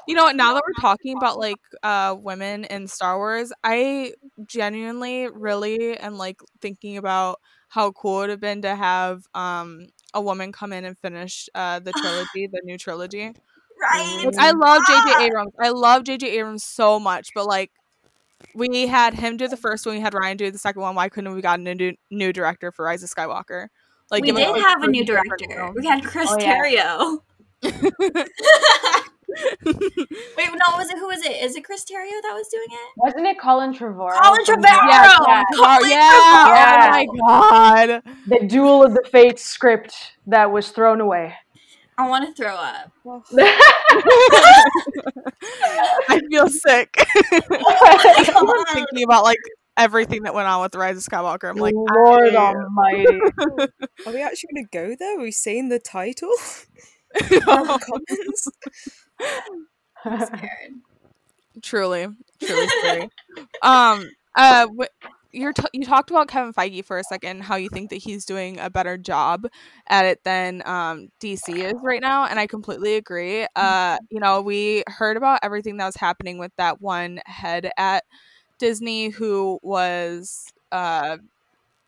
you 0.07 0.15
know 0.15 0.25
what? 0.25 0.37
Now 0.37 0.55
that 0.55 0.63
we're 0.67 0.81
talking 0.81 1.17
about 1.17 1.39
like 1.39 1.61
uh 1.83 2.17
women 2.19 2.65
in 2.65 2.89
Star 2.89 3.19
Wars, 3.19 3.53
I 3.63 4.13
genuinely 4.47 5.29
really 5.29 5.97
am 5.99 6.17
like 6.17 6.41
thinking 6.61 6.97
about 6.97 7.41
how 7.69 7.93
cool 7.93 8.19
it 8.19 8.21
would 8.23 8.31
have 8.31 8.41
been 8.41 8.63
to 8.63 8.75
have 8.75 9.23
um 9.35 9.89
a 10.15 10.21
woman 10.21 10.53
come 10.53 10.73
in 10.73 10.85
and 10.85 10.99
finish 10.99 11.49
uh 11.55 11.79
the 11.79 11.93
trilogy, 11.97 12.47
the 12.47 12.61
new 12.65 12.79
trilogy. 12.79 13.33
Right. 13.81 14.27
I 14.39 14.51
love 14.51 14.83
JJ 14.83 15.27
Abrams. 15.27 15.53
I 15.61 15.69
love 15.71 16.03
JJ 16.03 16.25
Abrams 16.25 16.65
so 16.65 16.99
much, 16.99 17.29
but 17.35 17.47
like 17.47 17.71
we 18.55 18.87
had 18.87 19.15
him 19.15 19.37
do 19.37 19.49
the 19.49 19.57
first 19.57 19.87
one, 19.87 19.97
we 19.97 20.01
had 20.01 20.15
Ryan 20.15 20.37
do 20.37 20.51
the 20.51 20.59
second 20.59 20.83
one. 20.83 20.95
Why 20.95 21.09
couldn't 21.09 21.35
we 21.35 21.41
got 21.41 21.61
a 21.61 21.63
new 21.63 21.95
new 22.11 22.33
director 22.33 22.73
for 22.73 22.85
Rise 22.85 23.03
of 23.03 23.11
Skywalker? 23.11 23.69
Like 24.11 24.25
we 24.25 24.33
did 24.33 24.57
have 24.57 24.83
a 24.83 24.89
new 24.89 25.05
director. 25.05 25.71
We 25.75 25.87
had 25.87 26.05
Chris 26.05 26.29
oh, 26.31 26.39
yeah. 26.39 26.59
Terrio. 26.59 27.21
Wait, 29.67 29.75
no, 29.77 30.77
was 30.77 30.91
it 30.91 30.99
who 30.99 31.07
was 31.07 31.23
it? 31.23 31.43
Is 31.43 31.55
it 31.55 31.65
Chris 31.65 31.85
Terrio 31.85 32.21
that 32.23 32.33
was 32.35 32.49
doing 32.49 32.69
it? 32.71 32.93
Wasn't 32.97 33.27
it 33.27 33.39
Colin 33.39 33.75
Trevorrow? 33.75 34.19
Colin 34.23 34.45
Trevorrow. 34.45 34.63
Yeah, 34.65 35.19
yeah. 35.27 35.43
Colin 35.55 35.91
yeah. 35.91 36.11
Trevorrow. 36.11 36.83
Oh 36.83 36.91
my 36.91 37.07
god. 37.27 38.03
The 38.27 38.47
Duel 38.47 38.85
of 38.85 38.95
the 38.95 39.07
Fates 39.11 39.45
script 39.45 39.95
that 40.27 40.51
was 40.51 40.71
thrown 40.71 41.01
away. 41.01 41.35
I 41.99 42.09
want 42.09 42.25
to 42.27 42.33
throw 42.33 42.55
up. 42.55 42.93
I 46.09 46.21
feel 46.31 46.49
sick. 46.49 46.95
I'm 47.33 48.65
thinking 48.73 49.03
about 49.03 49.25
like 49.25 49.39
everything 49.77 50.23
that 50.23 50.33
went 50.33 50.47
on 50.47 50.63
with 50.63 50.71
the 50.73 50.79
Rise 50.79 50.97
of 50.97 51.03
Skywalker. 51.03 51.51
I'm 51.51 51.57
like, 51.57 51.75
Lord 51.75 52.37
Almighty. 52.37 53.19
Are 54.07 54.13
we 54.13 54.23
actually 54.23 54.51
going 54.55 54.65
to 54.65 54.69
go 54.73 54.97
there? 54.97 55.19
Are 55.19 55.23
we 55.23 55.33
saying 55.33 55.71
the 55.71 55.81
title? 55.81 56.31
comments. 57.19 58.49
I'm 60.05 60.21
scared. 60.21 60.75
Truly, 61.63 62.09
truly 62.41 62.69
scary. 62.69 63.09
um, 63.63 64.11
uh, 64.37 64.67
wh- 64.79 64.87
you're 65.33 65.53
t- 65.53 65.65
you 65.73 65.85
talked 65.85 66.11
about 66.11 66.29
Kevin 66.29 66.53
Feige 66.53 66.85
for 66.85 66.99
a 66.99 67.05
second, 67.05 67.43
how 67.43 67.57
you 67.57 67.69
think 67.69 67.91
that 67.91 67.97
he's 67.97 68.25
doing 68.25 68.59
a 68.59 68.71
better 68.71 68.97
job 68.97 69.47
at 69.89 70.05
it 70.07 70.23
than 70.25 70.63
um, 70.67 71.09
DC 71.21 71.65
is 71.65 71.75
right 71.83 72.01
now, 72.01 72.25
and 72.27 72.39
I 72.39 72.47
completely 72.47 72.95
agree. 72.97 73.47
Uh, 73.57 73.99
you 74.11 74.21
know, 74.21 74.41
we 74.43 74.85
heard 74.89 75.17
about 75.17 75.41
everything 75.43 75.77
that 75.79 75.87
was 75.87 75.97
happening 75.97 76.39
with 76.39 76.53
that 76.57 76.81
one 76.81 77.21
head 77.27 77.71
at 77.77 78.05
Disney 78.59 79.11
who 79.11 79.59
was 79.63 80.47
uh 80.73 81.19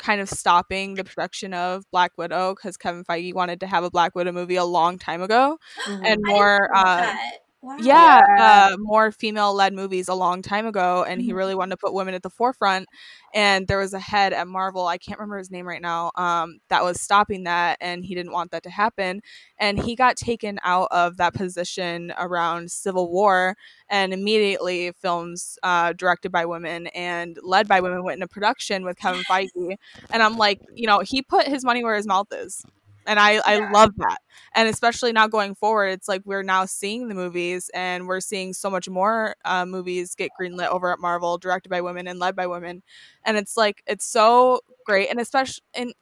kind 0.00 0.20
of 0.20 0.28
stopping 0.28 0.94
the 0.94 1.04
production 1.04 1.54
of 1.54 1.84
Black 1.90 2.12
Widow 2.16 2.54
because 2.54 2.76
Kevin 2.76 3.04
Feige 3.04 3.34
wanted 3.34 3.60
to 3.60 3.66
have 3.66 3.84
a 3.84 3.90
Black 3.90 4.14
Widow 4.14 4.32
movie 4.32 4.56
a 4.56 4.64
long 4.64 4.98
time 4.98 5.22
ago, 5.22 5.58
mm-hmm. 5.86 6.04
and 6.04 6.20
more. 6.24 6.68
Uh, 6.74 7.14
Wow. 7.62 7.76
Yeah, 7.78 8.20
uh, 8.38 8.76
more 8.78 9.12
female 9.12 9.52
led 9.52 9.74
movies 9.74 10.08
a 10.08 10.14
long 10.14 10.40
time 10.40 10.64
ago, 10.64 11.04
and 11.06 11.20
mm-hmm. 11.20 11.26
he 11.26 11.32
really 11.34 11.54
wanted 11.54 11.72
to 11.72 11.76
put 11.76 11.92
women 11.92 12.14
at 12.14 12.22
the 12.22 12.30
forefront. 12.30 12.88
And 13.34 13.68
there 13.68 13.78
was 13.78 13.92
a 13.92 13.98
head 13.98 14.32
at 14.32 14.48
Marvel, 14.48 14.86
I 14.86 14.96
can't 14.96 15.18
remember 15.18 15.36
his 15.36 15.50
name 15.50 15.68
right 15.68 15.82
now, 15.82 16.10
um, 16.14 16.60
that 16.70 16.82
was 16.82 17.02
stopping 17.02 17.44
that, 17.44 17.76
and 17.82 18.02
he 18.02 18.14
didn't 18.14 18.32
want 18.32 18.52
that 18.52 18.62
to 18.62 18.70
happen. 18.70 19.20
And 19.58 19.78
he 19.78 19.94
got 19.94 20.16
taken 20.16 20.58
out 20.62 20.88
of 20.90 21.18
that 21.18 21.34
position 21.34 22.14
around 22.18 22.70
Civil 22.70 23.10
War, 23.12 23.56
and 23.90 24.14
immediately 24.14 24.92
films 24.92 25.58
uh, 25.62 25.92
directed 25.92 26.32
by 26.32 26.46
women 26.46 26.86
and 26.88 27.36
led 27.42 27.68
by 27.68 27.80
women 27.80 28.04
went 28.04 28.22
into 28.22 28.28
production 28.28 28.86
with 28.86 28.96
Kevin 28.96 29.22
Feige. 29.24 29.76
And 30.10 30.22
I'm 30.22 30.38
like, 30.38 30.62
you 30.74 30.86
know, 30.86 31.00
he 31.00 31.20
put 31.20 31.46
his 31.46 31.62
money 31.62 31.84
where 31.84 31.96
his 31.96 32.06
mouth 32.06 32.28
is 32.32 32.64
and 33.10 33.18
I 33.18 33.40
I 33.44 33.70
love 33.72 33.90
that. 33.96 34.18
And 34.54 34.68
especially 34.68 35.12
now 35.12 35.26
going 35.26 35.56
forward, 35.56 35.88
it's 35.88 36.06
like 36.08 36.22
we're 36.24 36.44
now 36.44 36.64
seeing 36.64 37.08
the 37.08 37.14
movies, 37.14 37.70
and 37.74 38.06
we're 38.06 38.20
seeing 38.20 38.52
so 38.52 38.70
much 38.70 38.88
more 38.88 39.34
uh, 39.44 39.66
movies 39.66 40.14
get 40.14 40.30
greenlit 40.40 40.68
over 40.68 40.92
at 40.92 41.00
Marvel, 41.00 41.36
directed 41.36 41.70
by 41.70 41.80
women 41.80 42.06
and 42.06 42.20
led 42.20 42.36
by 42.36 42.46
women, 42.46 42.82
and 43.24 43.36
it's 43.36 43.56
like 43.56 43.82
it's 43.86 44.06
so 44.06 44.60
great, 44.86 45.10
and 45.10 45.18
especially 45.18 45.64
in 45.74 45.92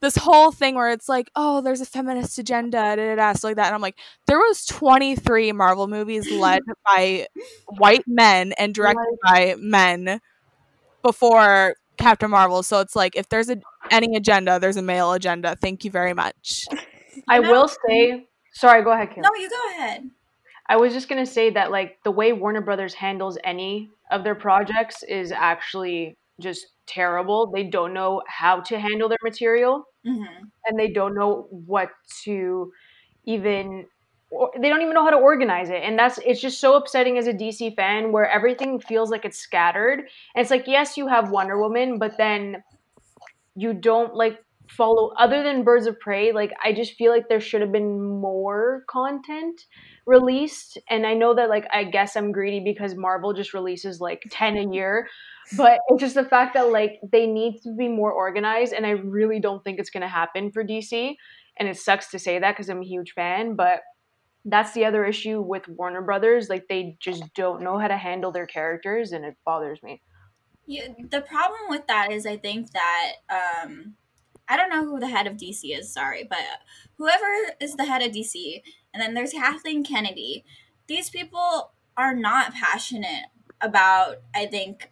this 0.00 0.16
whole 0.16 0.52
thing 0.52 0.76
where 0.76 0.90
it's 0.90 1.08
like, 1.08 1.30
oh, 1.34 1.62
there's 1.62 1.80
a 1.80 1.86
feminist 1.86 2.38
agenda, 2.38 2.76
da, 2.76 2.96
da, 2.96 3.14
da, 3.16 3.34
like 3.42 3.56
that. 3.56 3.66
And 3.66 3.74
I'm 3.74 3.80
like, 3.80 3.98
there 4.26 4.38
was 4.38 4.64
23 4.66 5.52
Marvel 5.52 5.88
movies 5.88 6.30
led 6.30 6.62
by 6.84 7.26
white 7.78 8.04
men 8.06 8.52
and 8.58 8.74
directed 8.74 9.16
by 9.24 9.56
men 9.58 10.20
before 11.02 11.76
Captain 11.96 12.30
Marvel. 12.30 12.62
So 12.62 12.80
it's 12.80 12.96
like 12.96 13.16
if 13.16 13.28
there's 13.28 13.48
a 13.48 13.58
any 13.90 14.16
agenda, 14.16 14.58
there's 14.58 14.76
a 14.76 14.82
male 14.82 15.12
agenda. 15.12 15.56
Thank 15.56 15.84
you 15.84 15.90
very 15.90 16.14
much. 16.14 16.64
I 17.28 17.40
will 17.40 17.68
say, 17.68 18.26
sorry, 18.52 18.82
go 18.82 18.92
ahead, 18.92 19.10
Kim. 19.12 19.22
No, 19.22 19.30
you 19.38 19.48
go 19.48 19.70
ahead. 19.78 20.10
I 20.68 20.76
was 20.76 20.92
just 20.92 21.08
gonna 21.08 21.26
say 21.26 21.50
that 21.50 21.70
like 21.70 21.98
the 22.04 22.10
way 22.10 22.32
Warner 22.32 22.60
Brothers 22.60 22.94
handles 22.94 23.38
any 23.44 23.90
of 24.10 24.24
their 24.24 24.34
projects 24.34 25.02
is 25.02 25.32
actually 25.32 26.14
just 26.40 26.66
terrible. 26.86 27.50
They 27.52 27.64
don't 27.64 27.94
know 27.94 28.22
how 28.26 28.60
to 28.60 28.78
handle 28.78 29.08
their 29.08 29.18
material, 29.22 29.84
mm-hmm. 30.06 30.44
and 30.66 30.78
they 30.78 30.88
don't 30.88 31.14
know 31.14 31.46
what 31.50 31.90
to 32.24 32.72
even 33.24 33.86
they 34.58 34.68
don't 34.68 34.82
even 34.82 34.94
know 34.94 35.04
how 35.04 35.10
to 35.10 35.16
organize 35.16 35.70
it 35.70 35.82
and 35.82 35.98
that's 35.98 36.18
it's 36.18 36.40
just 36.40 36.60
so 36.60 36.76
upsetting 36.76 37.18
as 37.18 37.26
a 37.26 37.32
dc 37.32 37.74
fan 37.76 38.12
where 38.12 38.28
everything 38.28 38.78
feels 38.80 39.10
like 39.10 39.24
it's 39.24 39.38
scattered 39.38 40.00
and 40.00 40.42
it's 40.42 40.50
like 40.50 40.66
yes 40.66 40.96
you 40.96 41.06
have 41.06 41.30
wonder 41.30 41.58
woman 41.58 41.98
but 41.98 42.16
then 42.16 42.62
you 43.54 43.72
don't 43.72 44.14
like 44.14 44.38
follow 44.68 45.12
other 45.18 45.42
than 45.42 45.64
Birds 45.64 45.86
of 45.86 45.98
Prey. 45.98 46.32
Like 46.32 46.52
I 46.62 46.72
just 46.72 46.94
feel 46.94 47.12
like 47.12 47.28
there 47.28 47.40
should 47.40 47.60
have 47.60 47.72
been 47.72 48.20
more 48.20 48.84
content 48.88 49.64
released. 50.06 50.78
And 50.88 51.06
I 51.06 51.14
know 51.14 51.34
that 51.34 51.48
like 51.48 51.66
I 51.72 51.84
guess 51.84 52.16
I'm 52.16 52.32
greedy 52.32 52.60
because 52.60 52.94
Marvel 52.94 53.32
just 53.32 53.54
releases 53.54 54.00
like 54.00 54.22
ten 54.30 54.56
a 54.56 54.72
year. 54.72 55.08
But 55.56 55.80
it's 55.88 56.00
just 56.00 56.14
the 56.14 56.24
fact 56.24 56.54
that 56.54 56.70
like 56.70 57.00
they 57.08 57.26
need 57.26 57.60
to 57.62 57.74
be 57.76 57.88
more 57.88 58.12
organized, 58.12 58.72
and 58.72 58.84
I 58.84 58.90
really 58.90 59.40
don't 59.40 59.62
think 59.62 59.78
it's 59.78 59.90
gonna 59.90 60.08
happen 60.08 60.50
for 60.50 60.64
DC. 60.64 61.16
And 61.58 61.68
it 61.68 61.78
sucks 61.78 62.10
to 62.10 62.18
say 62.18 62.38
that 62.38 62.52
because 62.52 62.68
I'm 62.68 62.82
a 62.82 62.86
huge 62.86 63.12
fan, 63.12 63.54
but 63.54 63.80
that's 64.46 64.72
the 64.72 64.84
other 64.84 65.04
issue 65.04 65.40
with 65.40 65.68
Warner 65.68 66.02
Brothers. 66.02 66.48
Like 66.48 66.68
they 66.68 66.96
just 67.00 67.34
don't 67.34 67.62
know 67.62 67.78
how 67.78 67.88
to 67.88 67.96
handle 67.96 68.30
their 68.32 68.46
characters, 68.46 69.12
and 69.12 69.24
it 69.24 69.36
bothers 69.44 69.82
me. 69.82 70.00
Yeah, 70.66 70.88
the 71.10 71.20
problem 71.20 71.68
with 71.68 71.86
that 71.88 72.10
is 72.10 72.26
I 72.26 72.36
think 72.36 72.70
that 72.72 73.12
um, 73.28 73.94
I 74.48 74.56
don't 74.56 74.70
know 74.70 74.84
who 74.84 74.98
the 74.98 75.08
head 75.08 75.26
of 75.26 75.34
DC 75.34 75.76
is, 75.76 75.92
sorry, 75.92 76.26
but 76.28 76.38
whoever 76.96 77.54
is 77.60 77.74
the 77.74 77.84
head 77.84 78.02
of 78.02 78.12
DC, 78.12 78.62
and 78.94 79.02
then 79.02 79.14
there's 79.14 79.32
Kathleen 79.32 79.84
Kennedy. 79.84 80.44
These 80.86 81.10
people 81.10 81.72
are 81.96 82.14
not 82.14 82.52
passionate 82.52 83.26
about, 83.60 84.18
I 84.34 84.46
think, 84.46 84.90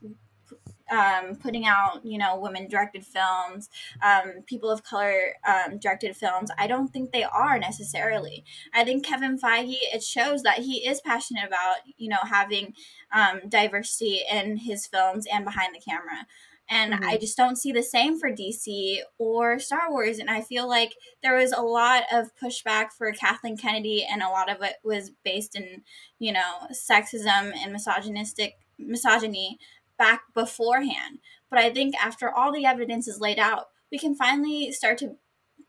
um, 0.91 1.37
putting 1.37 1.67
out, 1.67 2.05
you 2.05 2.19
know, 2.19 2.39
women 2.39 2.69
directed 2.69 3.05
films, 3.05 3.71
um, 4.03 4.43
people 4.47 4.71
of 4.71 4.83
color 4.83 5.35
um, 5.47 5.79
directed 5.79 6.17
films. 6.17 6.51
I 6.59 6.67
don't 6.67 6.89
think 6.89 7.13
they 7.13 7.25
are 7.25 7.59
necessarily. 7.59 8.45
I 8.75 8.85
think 8.85 9.05
Kevin 9.05 9.39
Feige, 9.39 9.77
it 9.93 10.03
shows 10.03 10.43
that 10.43 10.59
he 10.59 10.87
is 10.87 11.01
passionate 11.01 11.47
about, 11.47 11.77
you 11.97 12.09
know, 12.09 12.19
having 12.23 12.75
um, 13.13 13.49
diversity 13.49 14.23
in 14.31 14.59
his 14.59 14.87
films 14.87 15.27
and 15.33 15.45
behind 15.45 15.75
the 15.75 15.81
camera. 15.81 16.27
And 16.69 16.95
mm-hmm. 16.95 17.05
I 17.05 17.19
just 17.19 17.37
don't 17.37 17.57
see 17.57 17.73
the 17.73 17.83
same 17.83 18.19
for 18.19 18.31
DC 18.31 18.99
or 19.19 19.59
Star 19.59 19.91
Wars. 19.91 20.19
And 20.19 20.31
I 20.31 20.41
feel 20.41 20.67
like 20.67 20.95
there 21.23 21.37
was 21.37 21.53
a 21.53 21.61
lot 21.61 22.05
of 22.11 22.31
pushback 22.43 22.93
for 22.97 23.13
Kathleen 23.13 23.57
Kennedy, 23.57 24.07
and 24.11 24.23
a 24.23 24.29
lot 24.29 24.51
of 24.51 24.63
it 24.63 24.77
was 24.83 25.11
based 25.25 25.55
in, 25.55 25.83
you 26.19 26.33
know, 26.33 26.69
sexism 26.73 27.53
and 27.55 27.73
misogynistic 27.73 28.55
misogyny 28.79 29.59
back 29.99 30.23
beforehand. 30.35 31.19
But 31.51 31.59
I 31.59 31.71
think 31.71 31.95
after 31.97 32.31
all 32.31 32.53
the 32.53 32.67
evidence 32.67 33.09
is 33.09 33.21
laid 33.21 33.39
out, 33.39 33.67
we 33.91 33.99
can 33.99 34.15
finally 34.15 34.73
start 34.73 34.99
to 34.99 35.17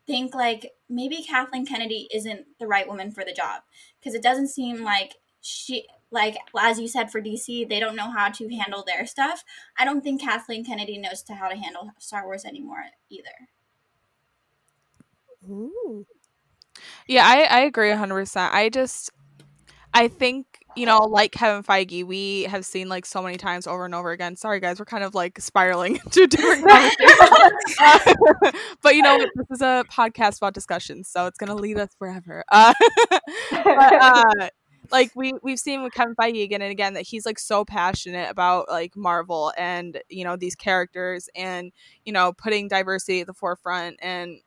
think 0.08 0.36
like 0.36 0.72
maybe 0.90 1.24
Kathleen 1.24 1.66
Kennedy 1.66 2.08
isn't 2.14 2.46
the 2.60 2.68
right 2.68 2.88
woman 2.88 3.12
for 3.12 3.24
the 3.24 3.34
job 3.34 3.64
because 4.00 4.14
it 4.14 4.24
doesn't 4.24 4.50
seem 4.50 4.84
like 4.84 5.16
she 5.42 5.88
like 6.12 6.38
as 6.60 6.80
you 6.80 6.88
said 6.88 7.12
for 7.12 7.22
DC 7.22 7.68
they 7.68 7.80
don't 7.80 7.96
know 7.96 8.12
how 8.12 8.30
to 8.30 8.50
handle 8.50 8.84
their 8.86 9.06
stuff. 9.06 9.44
I 9.78 9.86
don't 9.86 10.02
think 10.02 10.22
Kathleen 10.22 10.66
Kennedy 10.66 10.98
knows 10.98 11.22
to 11.24 11.34
how 11.34 11.50
to 11.50 11.56
handle 11.56 11.92
Star 12.00 12.26
Wars 12.26 12.46
anymore 12.46 12.86
either. 13.10 13.50
Ooh. 15.50 16.06
Yeah, 17.08 17.26
I 17.26 17.44
I 17.44 17.60
agree 17.62 17.90
100%. 17.90 18.52
I 18.52 18.70
just 18.70 19.12
I 19.94 20.08
think 20.08 20.55
you 20.76 20.86
know, 20.86 21.00
like 21.00 21.32
Kevin 21.32 21.64
Feige, 21.64 22.04
we 22.04 22.44
have 22.44 22.66
seen 22.66 22.90
like 22.90 23.06
so 23.06 23.22
many 23.22 23.38
times 23.38 23.68
over 23.68 23.86
and 23.86 23.96
over 23.96 24.12
again. 24.12 24.36
Sorry, 24.36 24.60
guys, 24.60 24.80
we're 24.80 24.86
kind 24.86 25.04
of 25.04 25.16
like 25.16 25.40
spiraling 25.40 25.96
into 26.06 26.28
different 26.28 26.68
conversations. 26.68 28.16
but 28.82 28.96
you 28.96 29.02
know, 29.02 29.18
this 29.18 29.48
is 29.52 29.62
a 29.62 29.86
podcast 29.92 30.38
about 30.38 30.54
discussions, 30.54 31.08
so 31.08 31.28
it's 31.28 31.38
gonna 31.38 31.56
lead 31.56 31.78
us 31.78 31.90
forever. 31.98 32.44
Uh, 32.52 32.74
but, 33.52 33.94
uh, 33.94 34.50
like 34.92 35.12
we 35.16 35.34
we've 35.42 35.60
seen 35.60 35.84
with 35.84 35.94
Kevin 35.94 36.16
Feige 36.16 36.44
again 36.44 36.62
and 36.62 36.72
again 36.72 36.94
that 36.94 37.08
he's 37.08 37.26
like 37.26 37.40
so 37.40 37.66
passionate 37.66 38.30
about 38.30 38.70
like 38.70 38.96
Marvel 38.96 39.52
and 39.58 40.02
you 40.10 40.24
know 40.24 40.36
these 40.36 40.56
characters 40.56 41.30
and 41.36 41.72
you 42.04 42.14
know 42.14 42.34
putting 42.34 42.68
diversity 42.68 43.22
at 43.22 43.28
the 43.28 43.34
forefront 43.34 43.98
and 44.02 44.40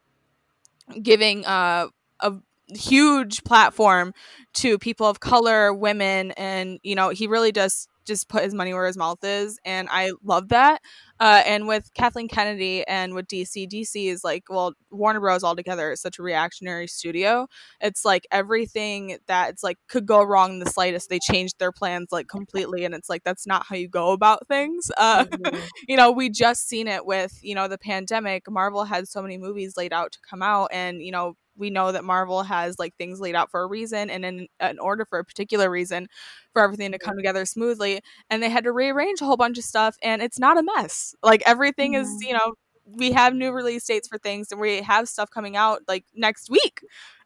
giving 1.03 1.45
uh, 1.45 1.89
a 2.21 2.33
huge 2.75 3.45
platform 3.45 4.13
to 4.55 4.79
people 4.79 5.07
of 5.07 5.21
color, 5.21 5.73
women, 5.73 6.33
and 6.33 6.79
you 6.83 6.95
know, 6.95 7.11
he 7.11 7.27
really 7.27 7.53
does 7.53 7.89
just 8.09 8.29
put 8.29 8.43
his 8.43 8.55
money 8.55 8.73
where 8.73 8.87
his 8.87 8.97
mouth 8.97 9.23
is, 9.23 9.59
and 9.65 9.87
I 9.91 10.13
love 10.25 10.49
that. 10.49 10.81
Uh, 11.21 11.43
and 11.45 11.69
with 11.69 11.93
Kathleen 11.95 12.29
Kennedy 12.29 12.87
and 12.87 13.13
with 13.15 13.27
DC, 13.27 13.69
DC 13.69 14.07
is 14.07 14.25
like, 14.25 14.45
well, 14.49 14.73
Warner 14.91 15.21
Bros. 15.21 15.45
altogether 15.45 15.93
is 15.93 16.01
such 16.01 16.19
a 16.19 16.23
reactionary 16.23 16.87
studio. 16.87 17.49
It's 17.81 18.05
like 18.05 18.27
everything 18.31 19.19
that 19.27 19.51
it's 19.51 19.63
like 19.63 19.77
could 19.89 20.07
go 20.07 20.23
wrong 20.23 20.53
in 20.53 20.59
the 20.61 20.71
slightest, 20.71 21.11
they 21.11 21.19
changed 21.19 21.59
their 21.59 21.73
plans 21.73 22.09
like 22.11 22.29
completely, 22.29 22.85
and 22.85 22.95
it's 22.95 23.09
like 23.09 23.25
that's 23.25 23.47
not 23.47 23.67
how 23.67 23.77
you 23.77 23.89
go 23.89 24.13
about 24.13 24.49
things. 24.49 24.91
Uh, 24.99 25.25
mm-hmm. 25.27 25.61
you 25.87 25.97
know, 25.97 26.11
we 26.11 26.29
just 26.29 26.69
seen 26.69 26.89
it 26.89 27.07
with 27.07 27.39
you 27.41 27.55
know 27.55 27.69
the 27.69 27.79
pandemic. 27.79 28.51
Marvel 28.51 28.83
had 28.83 29.07
so 29.07 29.23
many 29.23 29.39
movies 29.39 29.77
laid 29.77 29.93
out 29.93 30.11
to 30.11 30.19
come 30.29 30.43
out, 30.43 30.69
and 30.73 31.01
you 31.01 31.13
know 31.13 31.37
we 31.59 31.71
know 31.71 31.93
that 31.93 32.05
Marvel 32.05 32.43
has 32.43 32.79
like 32.79 32.95
things 32.97 33.21
laid 33.21 33.35
out 33.35 33.51
for 33.51 33.63
a 33.63 33.67
reason 33.67 34.11
and 34.11 34.25
in 34.25 34.49
an 34.61 34.79
order 34.79 35.05
for 35.05 35.19
a 35.19 35.25
particular 35.25 35.71
reason 35.71 36.09
for 36.53 36.63
everything 36.63 36.93
to 36.93 36.99
come 36.99 37.17
together 37.17 37.45
smoothly. 37.45 38.01
And 38.31 38.43
they 38.43 38.49
had 38.49 38.65
to 38.65 38.73
rearrange 38.73 39.21
a 39.21 39.25
whole 39.25 39.37
bunch 39.37 39.59
of 39.59 39.65
stuff 39.65 39.97
and 40.03 40.23
it's 40.23 40.39
not 40.39 40.59
a 40.59 40.63
mess. 40.63 41.15
Like 41.23 41.43
everything 41.47 41.93
mm-hmm. 41.93 42.03
is, 42.03 42.23
you 42.23 42.33
know, 42.33 42.55
we 42.87 43.13
have 43.13 43.35
new 43.35 43.53
release 43.53 43.85
dates 43.85 44.09
for 44.09 44.19
things 44.19 44.51
and 44.51 44.61
we 44.61 44.81
have 44.83 45.09
stuff 45.09 45.31
coming 45.31 45.57
out 45.57 45.83
like 45.89 46.05
next 46.15 46.49
week 46.49 46.81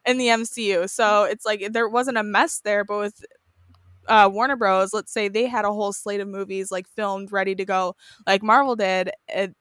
in 0.04 0.18
the 0.18 0.28
MCU. 0.28 0.88
So 0.90 1.24
it's 1.24 1.44
like 1.44 1.72
there 1.72 1.88
wasn't 1.88 2.18
a 2.18 2.22
mess 2.22 2.60
there, 2.60 2.84
but 2.84 2.98
with 2.98 3.24
uh, 4.08 4.28
Warner 4.32 4.56
Bros, 4.56 4.92
let's 4.92 5.12
say 5.12 5.28
they 5.28 5.46
had 5.46 5.64
a 5.64 5.72
whole 5.72 5.92
slate 5.92 6.20
of 6.20 6.28
movies 6.28 6.72
like 6.72 6.88
filmed 6.88 7.32
ready 7.32 7.54
to 7.54 7.64
go, 7.64 7.94
like 8.26 8.42
Marvel 8.42 8.76
did. 8.76 9.10
It, 9.28 9.54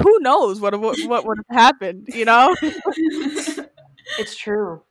who 0.00 0.18
knows 0.20 0.60
what 0.60 0.78
what, 0.78 0.96
what 1.06 1.26
would 1.26 1.38
have 1.48 1.56
happened, 1.56 2.08
you 2.12 2.24
know? 2.24 2.54
It's 4.18 4.36
true. 4.36 4.82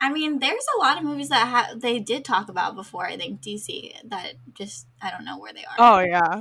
I 0.00 0.10
mean, 0.10 0.38
there's 0.38 0.64
a 0.76 0.78
lot 0.78 0.96
of 0.96 1.04
movies 1.04 1.28
that 1.28 1.46
ha- 1.46 1.74
they 1.76 1.98
did 1.98 2.24
talk 2.24 2.48
about 2.48 2.74
before. 2.74 3.06
I 3.06 3.16
think 3.16 3.42
DC 3.42 3.92
that 4.08 4.34
just 4.54 4.86
I 5.02 5.10
don't 5.10 5.24
know 5.24 5.38
where 5.38 5.52
they 5.52 5.64
are. 5.64 5.74
Oh 5.78 5.98
yeah, 6.00 6.40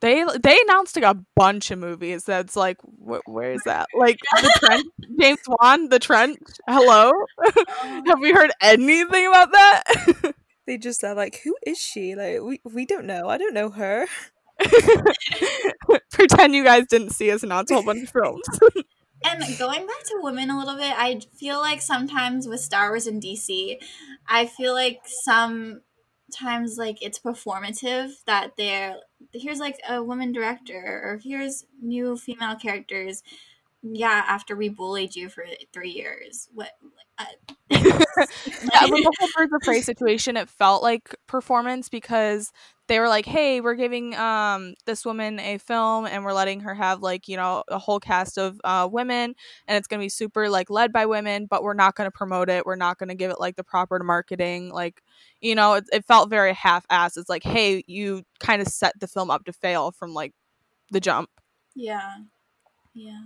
they 0.00 0.24
they 0.40 0.58
announced 0.62 0.94
like 0.94 1.04
a 1.04 1.20
bunch 1.34 1.72
of 1.72 1.80
movies. 1.80 2.24
That's 2.24 2.54
like, 2.54 2.78
wh- 2.82 3.26
where 3.26 3.52
is 3.52 3.62
that? 3.64 3.88
Like 3.92 4.18
the 4.40 4.60
Trench, 4.60 4.86
James 5.20 5.40
Wan, 5.48 5.88
the 5.88 5.98
Trench. 5.98 6.38
Hello, 6.68 7.10
oh. 7.12 8.02
have 8.06 8.20
we 8.20 8.32
heard 8.32 8.52
anything 8.62 9.26
about 9.26 9.50
that? 9.50 10.34
they 10.66 10.78
just 10.78 11.02
are 11.02 11.14
like, 11.14 11.40
who 11.42 11.56
is 11.66 11.78
she? 11.78 12.14
Like 12.14 12.40
we 12.40 12.60
we 12.72 12.86
don't 12.86 13.06
know. 13.06 13.28
I 13.28 13.36
don't 13.36 13.54
know 13.54 13.70
her. 13.70 14.06
Pretend 16.12 16.54
you 16.54 16.62
guys 16.62 16.86
didn't 16.88 17.10
see 17.10 17.32
us 17.32 17.42
announce 17.42 17.70
a 17.72 17.74
whole 17.74 17.82
bunch 17.82 18.04
of 18.04 18.10
films. 18.10 18.46
And 19.24 19.42
going 19.58 19.86
back 19.86 20.04
to 20.06 20.20
women 20.20 20.50
a 20.50 20.58
little 20.58 20.76
bit, 20.76 20.92
I 20.96 21.20
feel 21.36 21.58
like 21.58 21.82
sometimes 21.82 22.46
with 22.46 22.60
Star 22.60 22.90
Wars 22.90 23.06
and 23.06 23.22
DC, 23.22 23.78
I 24.28 24.46
feel 24.46 24.72
like 24.72 25.00
sometimes 25.04 26.76
like 26.76 27.02
it's 27.02 27.18
performative 27.18 28.12
that 28.26 28.52
they're 28.56 28.96
here's 29.32 29.58
like 29.58 29.78
a 29.88 30.02
woman 30.02 30.32
director 30.32 31.00
or 31.04 31.20
here's 31.22 31.64
new 31.80 32.16
female 32.16 32.56
characters. 32.56 33.22
Yeah, 33.82 34.24
after 34.26 34.56
we 34.56 34.68
bullied 34.68 35.14
you 35.14 35.28
for 35.28 35.44
three 35.72 35.90
years, 35.90 36.48
what? 36.52 36.70
Uh, 37.18 37.24
yeah, 37.70 37.84
with 38.84 39.02
the 39.04 39.12
whole 39.18 39.28
Birds 39.36 39.52
of 39.52 39.60
Prey 39.62 39.80
situation, 39.80 40.36
it 40.36 40.48
felt 40.48 40.82
like 40.82 41.14
performance 41.28 41.88
because 41.88 42.52
they 42.88 42.98
were 42.98 43.08
like, 43.08 43.26
"Hey, 43.26 43.60
we're 43.60 43.74
giving 43.74 44.14
um 44.16 44.74
this 44.86 45.04
woman 45.04 45.38
a 45.38 45.58
film 45.58 46.06
and 46.06 46.24
we're 46.24 46.32
letting 46.32 46.60
her 46.60 46.74
have 46.74 47.00
like, 47.02 47.28
you 47.28 47.36
know, 47.36 47.62
a 47.68 47.78
whole 47.78 48.00
cast 48.00 48.38
of 48.38 48.60
uh 48.64 48.88
women 48.90 49.34
and 49.68 49.76
it's 49.76 49.86
going 49.86 50.00
to 50.00 50.04
be 50.04 50.08
super 50.08 50.48
like 50.48 50.70
led 50.70 50.92
by 50.92 51.06
women, 51.06 51.46
but 51.48 51.62
we're 51.62 51.74
not 51.74 51.94
going 51.94 52.06
to 52.08 52.12
promote 52.16 52.48
it. 52.48 52.66
We're 52.66 52.76
not 52.76 52.98
going 52.98 53.08
to 53.10 53.14
give 53.14 53.30
it 53.30 53.40
like 53.40 53.56
the 53.56 53.64
proper 53.64 53.98
marketing. 54.02 54.70
Like, 54.70 55.02
you 55.40 55.54
know, 55.54 55.74
it, 55.74 55.84
it 55.92 56.04
felt 56.04 56.30
very 56.30 56.54
half-assed. 56.54 57.16
It's 57.18 57.28
like, 57.28 57.44
"Hey, 57.44 57.84
you 57.86 58.24
kind 58.40 58.60
of 58.62 58.68
set 58.68 58.98
the 58.98 59.08
film 59.08 59.30
up 59.30 59.44
to 59.44 59.52
fail 59.52 59.92
from 59.92 60.12
like 60.14 60.32
the 60.90 61.00
jump." 61.00 61.30
Yeah. 61.74 62.16
Yeah. 62.94 63.20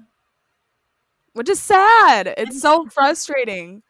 Which 1.33 1.49
is 1.49 1.61
sad. 1.61 2.35
It's 2.37 2.61
so 2.61 2.87
frustrating. 2.93 3.83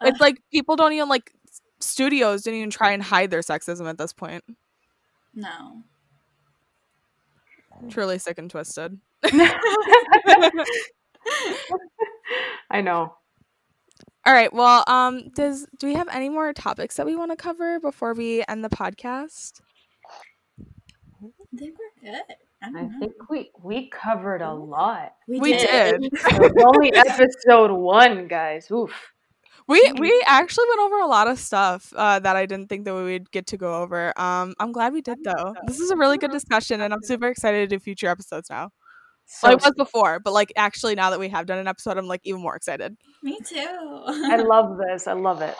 It's 0.00 0.20
like 0.20 0.42
people 0.50 0.76
don't 0.76 0.92
even 0.92 1.08
like 1.08 1.32
studios 1.80 2.42
didn't 2.42 2.58
even 2.58 2.70
try 2.70 2.92
and 2.92 3.02
hide 3.02 3.30
their 3.30 3.40
sexism 3.40 3.88
at 3.88 3.98
this 3.98 4.12
point. 4.12 4.44
No. 5.34 5.82
Truly 7.88 8.18
sick 8.18 8.38
and 8.38 8.50
twisted. 8.50 8.98
I 12.70 12.80
know. 12.80 13.14
All 14.24 14.32
right. 14.32 14.52
Well, 14.52 14.84
um, 14.86 15.30
does 15.34 15.66
do 15.78 15.86
we 15.86 15.94
have 15.94 16.08
any 16.08 16.28
more 16.28 16.52
topics 16.52 16.96
that 16.96 17.06
we 17.06 17.16
want 17.16 17.32
to 17.32 17.36
cover 17.36 17.80
before 17.80 18.14
we 18.14 18.44
end 18.48 18.64
the 18.64 18.68
podcast? 18.68 19.60
I 21.22 21.56
think 21.56 21.76
we're 21.78 22.12
good. 22.12 22.22
I, 22.62 22.68
I 22.68 22.88
think 22.98 23.12
we 23.28 23.50
we 23.62 23.90
covered 23.90 24.42
a 24.42 24.52
lot. 24.52 25.14
We, 25.26 25.40
we 25.40 25.52
did. 25.52 26.00
did. 26.00 26.62
only 26.64 26.92
episode 26.94 27.72
one, 27.72 28.28
guys. 28.28 28.70
Oof. 28.70 28.92
We 29.68 29.92
we 29.98 30.24
actually 30.26 30.66
went 30.68 30.80
over 30.80 31.00
a 31.00 31.06
lot 31.06 31.28
of 31.28 31.38
stuff 31.38 31.92
uh, 31.96 32.18
that 32.18 32.36
I 32.36 32.46
didn't 32.46 32.68
think 32.68 32.84
that 32.84 32.94
we 32.94 33.04
would 33.04 33.30
get 33.30 33.46
to 33.48 33.56
go 33.56 33.74
over. 33.82 34.18
Um, 34.18 34.54
I'm 34.58 34.72
glad 34.72 34.92
we 34.92 35.02
did 35.02 35.18
though. 35.24 35.54
This 35.66 35.80
is 35.80 35.90
a 35.90 35.96
really 35.96 36.18
good 36.18 36.32
discussion, 36.32 36.80
and 36.80 36.92
I'm 36.92 37.02
super 37.02 37.28
excited 37.28 37.68
to 37.68 37.76
do 37.76 37.80
future 37.80 38.08
episodes 38.08 38.50
now. 38.50 38.70
So 39.26 39.48
well, 39.48 39.52
I 39.52 39.54
was 39.54 39.74
before, 39.76 40.20
but 40.20 40.32
like 40.32 40.52
actually 40.56 40.94
now 40.94 41.10
that 41.10 41.20
we 41.20 41.28
have 41.28 41.46
done 41.46 41.58
an 41.58 41.68
episode, 41.68 41.96
I'm 41.96 42.06
like 42.06 42.20
even 42.24 42.42
more 42.42 42.56
excited. 42.56 42.96
Me 43.22 43.38
too. 43.40 44.02
I 44.06 44.36
love 44.46 44.78
this. 44.78 45.06
I 45.06 45.12
love 45.12 45.42
it. 45.42 45.56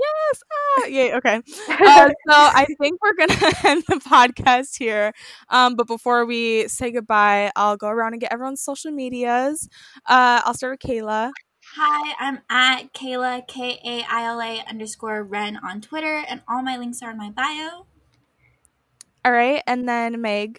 Yes. 0.00 0.42
Ah, 0.52 0.86
yay. 0.86 1.12
Okay. 1.20 1.36
Uh, 1.68 2.08
so 2.28 2.34
I 2.34 2.66
think 2.80 3.00
we're 3.02 3.14
gonna 3.14 3.52
end 3.64 3.84
the 3.88 3.96
podcast 3.96 4.78
here. 4.78 5.12
Um, 5.48 5.76
but 5.76 5.86
before 5.86 6.24
we 6.24 6.68
say 6.68 6.90
goodbye, 6.90 7.50
I'll 7.56 7.76
go 7.76 7.88
around 7.88 8.14
and 8.14 8.20
get 8.20 8.32
everyone's 8.32 8.62
social 8.62 8.90
medias. 8.90 9.68
Uh, 10.06 10.40
I'll 10.44 10.54
start 10.54 10.78
with 10.82 10.90
Kaila. 10.90 11.32
Hi, 11.76 12.14
I'm 12.18 12.40
at 12.48 12.92
Kaila 12.94 13.46
K 13.46 13.78
A 13.84 14.04
I 14.08 14.24
L 14.24 14.40
A 14.40 14.64
underscore 14.68 15.22
Ren 15.22 15.58
on 15.62 15.80
Twitter, 15.80 16.24
and 16.28 16.42
all 16.48 16.62
my 16.62 16.76
links 16.76 17.02
are 17.02 17.10
in 17.10 17.18
my 17.18 17.30
bio. 17.30 17.86
All 19.24 19.32
right, 19.32 19.62
and 19.66 19.88
then 19.88 20.20
Megg. 20.20 20.58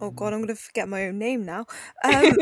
Oh 0.00 0.10
god, 0.10 0.32
I'm 0.32 0.40
gonna 0.40 0.54
forget 0.54 0.88
my 0.88 1.06
own 1.08 1.18
name 1.18 1.44
now. 1.44 1.66
Um, 2.04 2.32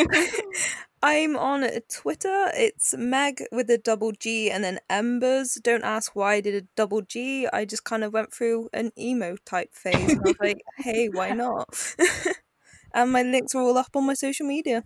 I'm 1.02 1.34
on 1.34 1.66
Twitter. 1.90 2.50
It's 2.54 2.94
Meg 2.96 3.42
with 3.50 3.70
a 3.70 3.78
double 3.78 4.12
G 4.12 4.50
and 4.50 4.62
then 4.62 4.80
Embers. 4.90 5.54
Don't 5.54 5.82
ask 5.82 6.14
why 6.14 6.34
I 6.34 6.40
did 6.42 6.54
a 6.54 6.66
double 6.76 7.00
G. 7.00 7.48
I 7.50 7.64
just 7.64 7.84
kind 7.84 8.04
of 8.04 8.12
went 8.12 8.34
through 8.34 8.68
an 8.74 8.92
emo 8.98 9.36
type 9.46 9.74
phase. 9.74 10.12
And 10.12 10.20
I 10.20 10.22
was 10.22 10.36
like, 10.40 10.60
hey, 10.76 11.08
why 11.08 11.30
not? 11.30 11.94
and 12.94 13.12
my 13.12 13.22
links 13.22 13.54
are 13.54 13.62
all 13.62 13.78
up 13.78 13.96
on 13.96 14.04
my 14.04 14.12
social 14.12 14.46
media. 14.46 14.84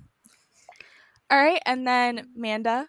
All 1.30 1.38
right, 1.38 1.60
and 1.66 1.84
then 1.84 2.28
Manda. 2.36 2.86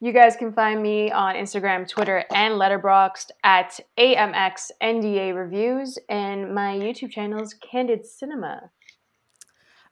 You 0.00 0.12
guys 0.12 0.34
can 0.34 0.52
find 0.52 0.82
me 0.82 1.12
on 1.12 1.36
Instagram, 1.36 1.88
Twitter, 1.88 2.24
and 2.34 2.54
Letterboxd 2.54 3.30
at 3.44 3.78
AMXNDA 3.96 5.34
Reviews, 5.34 5.96
and 6.08 6.52
my 6.52 6.76
YouTube 6.76 7.12
channel 7.12 7.40
is 7.40 7.54
Candid 7.54 8.04
Cinema. 8.04 8.70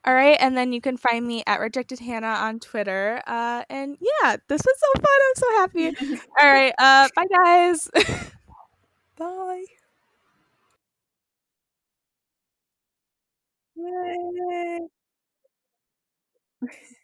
All 0.05 0.15
right, 0.15 0.37
and 0.41 0.57
then 0.57 0.73
you 0.73 0.81
can 0.81 0.97
find 0.97 1.27
me 1.27 1.43
at 1.47 1.61
Rejected 1.61 1.99
Hannah 2.01 2.27
on 2.29 2.59
Twitter. 2.59 3.23
Uh, 3.27 3.65
and 3.69 3.97
yeah, 4.01 4.37
this 4.49 4.63
was 4.65 4.77
so 4.79 5.01
fun. 5.01 5.21
I'm 5.29 5.35
so 5.37 5.47
happy. 5.61 6.21
All 6.41 6.51
right, 6.53 6.73
uh, 6.79 7.09
bye 7.15 7.27
guys. 7.45 7.91
Bye. 9.17 9.65
Yay. 13.77 14.89